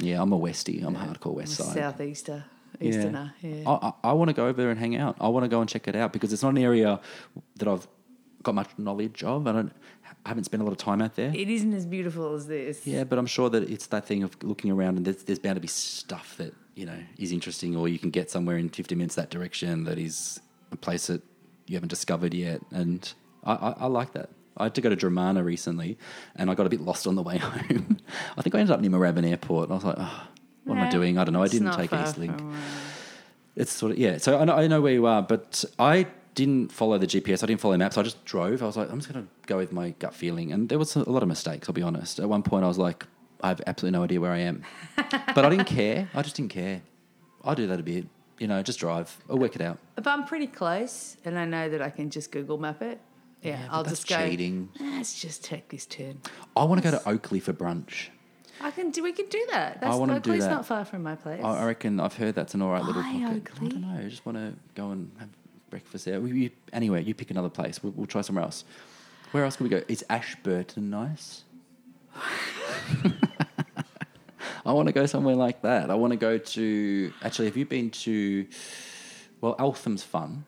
Yeah, 0.00 0.22
I'm 0.22 0.32
a 0.32 0.38
Westie. 0.38 0.84
I'm 0.84 0.96
a 0.96 0.98
hardcore 0.98 1.34
West 1.34 1.60
I'm 1.60 1.66
a 1.66 1.68
Side. 1.70 1.76
Southeaster, 1.76 2.44
Easterner, 2.80 3.34
yeah. 3.42 3.68
I, 3.68 3.88
I, 3.88 3.92
I 4.10 4.12
want 4.12 4.28
to 4.28 4.34
go 4.34 4.46
over 4.46 4.60
there 4.60 4.70
and 4.70 4.78
hang 4.78 4.96
out. 4.96 5.16
I 5.20 5.28
want 5.28 5.44
to 5.44 5.48
go 5.48 5.60
and 5.60 5.68
check 5.68 5.88
it 5.88 5.96
out 5.96 6.12
because 6.12 6.32
it's 6.32 6.42
not 6.42 6.50
an 6.50 6.58
area 6.58 7.00
that 7.56 7.68
I've 7.68 7.86
got 8.42 8.54
much 8.54 8.70
knowledge 8.78 9.22
of. 9.22 9.46
I 9.46 9.52
don't, 9.52 9.72
I 10.24 10.28
haven't 10.28 10.44
spent 10.44 10.62
a 10.62 10.64
lot 10.64 10.72
of 10.72 10.78
time 10.78 11.02
out 11.02 11.14
there. 11.16 11.32
It 11.34 11.48
isn't 11.48 11.72
as 11.74 11.86
beautiful 11.86 12.34
as 12.34 12.46
this. 12.46 12.86
Yeah, 12.86 13.04
but 13.04 13.18
I'm 13.18 13.26
sure 13.26 13.50
that 13.50 13.68
it's 13.70 13.86
that 13.88 14.06
thing 14.06 14.22
of 14.22 14.42
looking 14.42 14.70
around 14.70 14.96
and 14.96 15.04
there's, 15.06 15.24
there's 15.24 15.38
bound 15.38 15.56
to 15.56 15.60
be 15.60 15.68
stuff 15.68 16.36
that 16.38 16.54
you 16.74 16.86
know 16.86 16.98
is 17.18 17.32
interesting, 17.32 17.76
or 17.76 17.88
you 17.88 17.98
can 17.98 18.10
get 18.10 18.30
somewhere 18.30 18.56
in 18.56 18.68
50 18.68 18.94
minutes 18.94 19.14
that 19.16 19.30
direction 19.30 19.84
that 19.84 19.98
is 19.98 20.40
a 20.72 20.76
place 20.76 21.08
that 21.08 21.22
you 21.66 21.76
haven't 21.76 21.88
discovered 21.88 22.34
yet, 22.34 22.60
and 22.70 23.12
I, 23.44 23.54
I, 23.54 23.70
I 23.80 23.86
like 23.86 24.12
that. 24.12 24.30
I 24.56 24.64
had 24.64 24.74
to 24.74 24.80
go 24.80 24.88
to 24.90 24.96
Dromana 24.96 25.44
recently, 25.44 25.98
and 26.36 26.50
I 26.50 26.54
got 26.54 26.66
a 26.66 26.68
bit 26.68 26.80
lost 26.80 27.06
on 27.06 27.14
the 27.14 27.22
way 27.22 27.38
home. 27.38 27.98
I 28.36 28.42
think 28.42 28.54
I 28.54 28.60
ended 28.60 28.74
up 28.74 28.80
near 28.80 28.90
Moorabbin 28.90 29.28
Airport, 29.28 29.64
and 29.64 29.72
I 29.72 29.76
was 29.76 29.84
like, 29.84 29.96
oh, 29.98 30.22
"What 30.64 30.78
am 30.78 30.84
I 30.84 30.90
doing? 30.90 31.18
I 31.18 31.24
don't 31.24 31.32
know. 31.32 31.42
I 31.42 31.48
didn't 31.48 31.72
take 31.72 31.90
Eastlink." 31.90 32.56
It's 33.56 33.72
sort 33.72 33.92
of 33.92 33.98
yeah. 33.98 34.18
So 34.18 34.38
I 34.38 34.44
know, 34.44 34.54
I 34.54 34.66
know 34.68 34.80
where 34.80 34.92
you 34.92 35.06
are, 35.06 35.22
but 35.22 35.64
I 35.78 36.06
didn't 36.34 36.72
follow 36.72 36.98
the 36.98 37.06
GPS. 37.06 37.42
I 37.42 37.46
didn't 37.46 37.60
follow 37.60 37.76
maps. 37.76 37.98
I 37.98 38.02
just 38.02 38.24
drove. 38.24 38.62
I 38.62 38.66
was 38.66 38.76
like, 38.76 38.90
I'm 38.90 39.00
just 39.00 39.12
going 39.12 39.26
to 39.26 39.30
go 39.46 39.56
with 39.56 39.72
my 39.72 39.90
gut 39.98 40.14
feeling, 40.14 40.52
and 40.52 40.68
there 40.68 40.78
was 40.78 40.94
a 40.96 41.10
lot 41.10 41.22
of 41.22 41.28
mistakes. 41.28 41.68
I'll 41.68 41.74
be 41.74 41.82
honest. 41.82 42.20
At 42.20 42.28
one 42.28 42.42
point, 42.42 42.64
I 42.64 42.68
was 42.68 42.78
like, 42.78 43.04
I 43.42 43.48
have 43.48 43.60
absolutely 43.66 43.98
no 43.98 44.04
idea 44.04 44.20
where 44.20 44.32
I 44.32 44.38
am, 44.38 44.62
but 44.96 45.44
I 45.44 45.48
didn't 45.48 45.66
care. 45.66 46.08
I 46.14 46.22
just 46.22 46.36
didn't 46.36 46.50
care. 46.52 46.82
I 47.44 47.54
do 47.54 47.66
that 47.66 47.80
a 47.80 47.82
bit. 47.82 48.06
You 48.38 48.46
know, 48.46 48.62
just 48.62 48.78
drive. 48.78 49.14
I'll 49.28 49.36
work 49.38 49.54
it 49.54 49.60
out. 49.60 49.78
But 49.96 50.06
I'm 50.06 50.24
pretty 50.24 50.46
close, 50.46 51.16
and 51.24 51.38
I 51.38 51.44
know 51.44 51.68
that 51.68 51.82
I 51.82 51.90
can 51.90 52.08
just 52.10 52.32
Google 52.32 52.56
map 52.58 52.80
it. 52.82 53.00
Yeah, 53.42 53.60
Yeah, 53.60 53.68
I'll 53.70 53.84
just 53.84 54.06
go. 54.08 54.16
cheating. 54.28 54.68
"Ah, 54.80 54.94
Let's 54.96 55.20
just 55.20 55.42
take 55.44 55.68
this 55.70 55.86
turn. 55.86 56.20
I 56.56 56.64
want 56.64 56.82
to 56.82 56.90
go 56.90 56.96
to 56.96 57.08
Oakleigh 57.08 57.40
for 57.40 57.52
brunch. 57.52 58.08
I 58.60 58.70
can 58.70 58.90
do. 58.90 59.02
We 59.02 59.12
can 59.12 59.26
do 59.30 59.42
that. 59.52 59.80
That's, 59.80 59.94
I 59.94 59.98
wanna 59.98 60.20
do 60.20 60.30
Oakleigh's 60.32 60.44
that. 60.44 60.50
not 60.50 60.66
far 60.66 60.84
from 60.84 61.02
my 61.02 61.14
place. 61.16 61.42
I 61.42 61.48
I 61.62 61.64
reckon 61.64 61.98
I've 61.98 62.14
heard 62.16 62.34
that's 62.34 62.52
an 62.52 62.60
all 62.60 62.70
right 62.70 62.84
little 62.84 63.02
Why 63.02 63.12
pocket. 63.12 63.24
I 63.24 63.36
Oakleigh? 63.36 63.68
don't 63.70 63.80
know. 63.80 63.98
I 64.04 64.08
just 64.08 64.26
want 64.26 64.36
to 64.36 64.52
go 64.74 64.90
and 64.90 65.10
have 65.18 65.30
breakfast 65.70 66.04
there. 66.04 66.20
We, 66.20 66.32
you, 66.32 66.50
anyway, 66.72 67.02
you 67.02 67.14
pick 67.14 67.30
another 67.30 67.48
place. 67.48 67.82
We'll, 67.82 67.92
we'll 67.96 68.06
try 68.06 68.20
somewhere 68.20 68.44
else. 68.44 68.64
Where 69.30 69.44
else 69.44 69.56
can 69.56 69.64
we 69.64 69.70
go? 69.70 69.80
Is 69.88 70.04
Ashburton 70.10 70.90
nice? 70.90 71.44
I 74.66 74.72
want 74.72 74.88
to 74.88 74.92
go 74.92 75.06
somewhere 75.06 75.36
like 75.36 75.62
that. 75.62 75.90
I 75.90 75.94
want 75.94 76.12
to 76.12 76.18
go 76.18 76.36
to. 76.38 77.12
Actually, 77.22 77.46
have 77.46 77.56
you 77.56 77.64
been 77.64 77.90
to? 77.90 78.46
Well, 79.40 79.56
Eltham's 79.58 80.02
fun. 80.02 80.44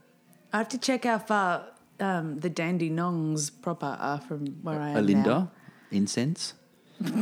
I 0.52 0.58
have 0.58 0.68
to 0.70 0.78
check 0.78 1.04
how 1.04 1.18
far 1.18 1.64
um, 2.02 2.38
the 2.40 2.50
Dandenongs 2.50 3.50
proper 3.62 3.96
are 3.98 4.20
from 4.20 4.46
where 4.62 4.80
I 4.80 4.90
am 4.90 5.06
Olinda, 5.06 5.24
now. 5.24 5.50
incense. 5.90 6.54
All 7.04 7.14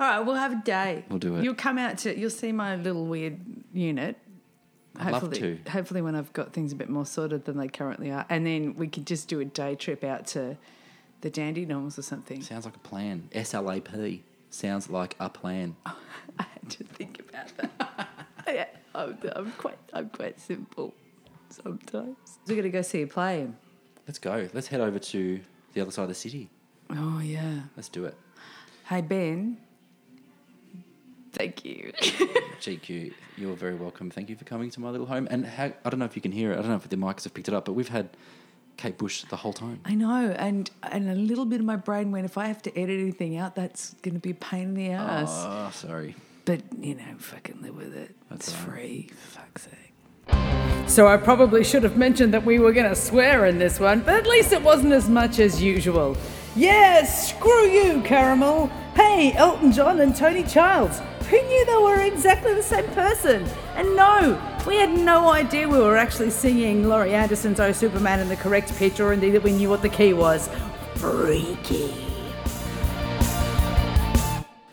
right, 0.00 0.20
we'll 0.20 0.34
have 0.34 0.52
a 0.52 0.62
day. 0.64 1.04
We'll 1.08 1.18
do 1.18 1.36
it. 1.36 1.44
You'll 1.44 1.54
come 1.54 1.78
out 1.78 1.98
to. 1.98 2.18
You'll 2.18 2.30
see 2.30 2.52
my 2.52 2.76
little 2.76 3.06
weird 3.06 3.40
unit. 3.72 4.16
I'd 4.96 5.12
love 5.12 5.22
hopefully, 5.22 5.60
to. 5.64 5.70
hopefully 5.70 6.02
when 6.02 6.14
I've 6.14 6.32
got 6.32 6.52
things 6.52 6.72
a 6.72 6.76
bit 6.76 6.88
more 6.88 7.06
sorted 7.06 7.44
than 7.44 7.58
they 7.58 7.68
currently 7.68 8.10
are, 8.10 8.24
and 8.28 8.46
then 8.46 8.74
we 8.76 8.88
could 8.88 9.06
just 9.06 9.28
do 9.28 9.40
a 9.40 9.44
day 9.44 9.74
trip 9.74 10.04
out 10.04 10.26
to 10.28 10.56
the 11.20 11.30
Dandenongs 11.30 11.98
or 11.98 12.02
something. 12.02 12.42
Sounds 12.42 12.64
like 12.64 12.76
a 12.76 12.80
plan. 12.80 13.28
SLAP 13.34 14.20
sounds 14.50 14.88
like 14.88 15.16
a 15.18 15.28
plan. 15.28 15.76
I 15.86 15.94
had 16.38 16.70
to 16.70 16.84
think 16.84 17.20
about 17.28 17.56
that. 17.56 18.08
yeah, 18.46 18.66
I'm, 18.94 19.18
I'm 19.34 19.52
quite, 19.52 19.78
I'm 19.92 20.10
quite 20.10 20.40
simple 20.40 20.94
sometimes. 21.62 22.16
We're 22.46 22.56
gonna 22.56 22.68
go 22.68 22.82
see 22.82 23.02
a 23.02 23.06
play. 23.06 23.48
Let's 24.06 24.18
go. 24.18 24.48
Let's 24.52 24.68
head 24.68 24.80
over 24.80 24.98
to 24.98 25.40
the 25.72 25.80
other 25.80 25.90
side 25.90 26.02
of 26.02 26.08
the 26.08 26.14
city. 26.14 26.50
Oh 26.90 27.20
yeah. 27.20 27.60
Let's 27.76 27.88
do 27.88 28.04
it. 28.04 28.14
Hey 28.84 29.00
Benn. 29.00 29.58
Thank 31.32 31.64
you. 31.64 31.92
GQ, 32.60 33.12
you're 33.36 33.56
very 33.56 33.74
welcome. 33.74 34.08
Thank 34.08 34.30
you 34.30 34.36
for 34.36 34.44
coming 34.44 34.70
to 34.70 34.80
my 34.80 34.90
little 34.90 35.06
home. 35.06 35.26
And 35.30 35.44
how, 35.44 35.72
I 35.84 35.90
don't 35.90 35.98
know 35.98 36.04
if 36.04 36.14
you 36.14 36.22
can 36.22 36.30
hear 36.30 36.52
it. 36.52 36.54
I 36.54 36.62
don't 36.62 36.68
know 36.68 36.76
if 36.76 36.88
the 36.88 36.96
mics 36.96 37.24
have 37.24 37.34
picked 37.34 37.48
it 37.48 37.54
up, 37.54 37.64
but 37.64 37.72
we've 37.72 37.88
had 37.88 38.10
Kate 38.76 38.96
Bush 38.96 39.24
the 39.24 39.36
whole 39.36 39.52
time. 39.52 39.80
I 39.84 39.94
know, 39.94 40.30
and 40.38 40.70
and 40.82 41.10
a 41.10 41.14
little 41.14 41.44
bit 41.44 41.60
of 41.60 41.66
my 41.66 41.76
brain 41.76 42.12
went, 42.12 42.24
if 42.24 42.38
I 42.38 42.46
have 42.46 42.62
to 42.62 42.78
edit 42.78 43.00
anything 43.00 43.36
out, 43.36 43.54
that's 43.56 43.94
going 44.02 44.14
to 44.14 44.20
be 44.20 44.30
a 44.30 44.34
pain 44.34 44.68
in 44.68 44.74
the 44.74 44.94
ah, 44.94 45.22
ass. 45.22 45.30
Oh, 45.30 45.70
sorry. 45.72 46.14
But 46.44 46.62
you 46.80 46.94
know, 46.94 47.04
fucking 47.18 47.62
live 47.62 47.76
with 47.76 47.96
it. 47.96 48.14
That's 48.30 48.48
it's 48.48 48.56
all 48.56 48.68
right. 48.68 48.74
free. 48.74 49.10
For 49.10 49.40
fuck's 49.40 49.62
sake. 49.62 50.63
So 50.86 51.08
I 51.08 51.16
probably 51.16 51.64
should 51.64 51.82
have 51.82 51.96
mentioned 51.96 52.32
that 52.34 52.44
we 52.44 52.58
were 52.58 52.72
going 52.72 52.88
to 52.88 52.94
swear 52.94 53.46
in 53.46 53.58
this 53.58 53.80
one, 53.80 54.00
but 54.00 54.14
at 54.14 54.26
least 54.26 54.52
it 54.52 54.62
wasn't 54.62 54.92
as 54.92 55.08
much 55.08 55.38
as 55.38 55.60
usual. 55.60 56.16
Yes, 56.54 57.30
screw 57.30 57.66
you, 57.66 58.00
Caramel. 58.02 58.68
Hey, 58.94 59.32
Elton 59.32 59.72
John 59.72 60.00
and 60.00 60.14
Toni 60.14 60.44
Childs. 60.44 61.00
Who 61.28 61.40
knew 61.40 61.66
they 61.66 61.76
were 61.78 62.00
exactly 62.02 62.54
the 62.54 62.62
same 62.62 62.86
person? 62.90 63.44
And 63.74 63.96
no, 63.96 64.40
we 64.66 64.76
had 64.76 64.90
no 64.90 65.30
idea 65.30 65.68
we 65.68 65.78
were 65.78 65.96
actually 65.96 66.30
singing 66.30 66.88
Laurie 66.88 67.14
Anderson's 67.14 67.58
Oh 67.58 67.72
Superman 67.72 68.20
in 68.20 68.28
the 68.28 68.36
correct 68.36 68.72
pitch, 68.76 69.00
or 69.00 69.12
indeed 69.12 69.30
that 69.30 69.42
we 69.42 69.52
knew 69.52 69.68
what 69.68 69.82
the 69.82 69.88
key 69.88 70.12
was. 70.12 70.48
Freaky. 70.94 71.92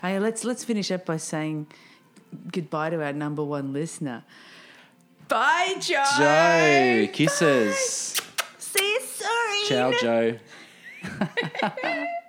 Hey, 0.02 0.20
let's 0.20 0.44
let's 0.44 0.64
finish 0.64 0.92
up 0.92 1.06
by 1.06 1.18
saying 1.18 1.68
goodbye 2.52 2.92
to 2.92 3.04
our 3.04 3.14
number 3.14 3.44
one 3.44 3.74
listener. 3.74 4.24
Bye, 5.32 5.76
Joe. 5.80 6.04
Joe, 6.18 7.08
kisses. 7.14 8.20
See 8.58 8.84
you 8.84 9.00
soon. 9.00 9.68
Ciao, 9.70 9.94
Joe. 10.02 10.38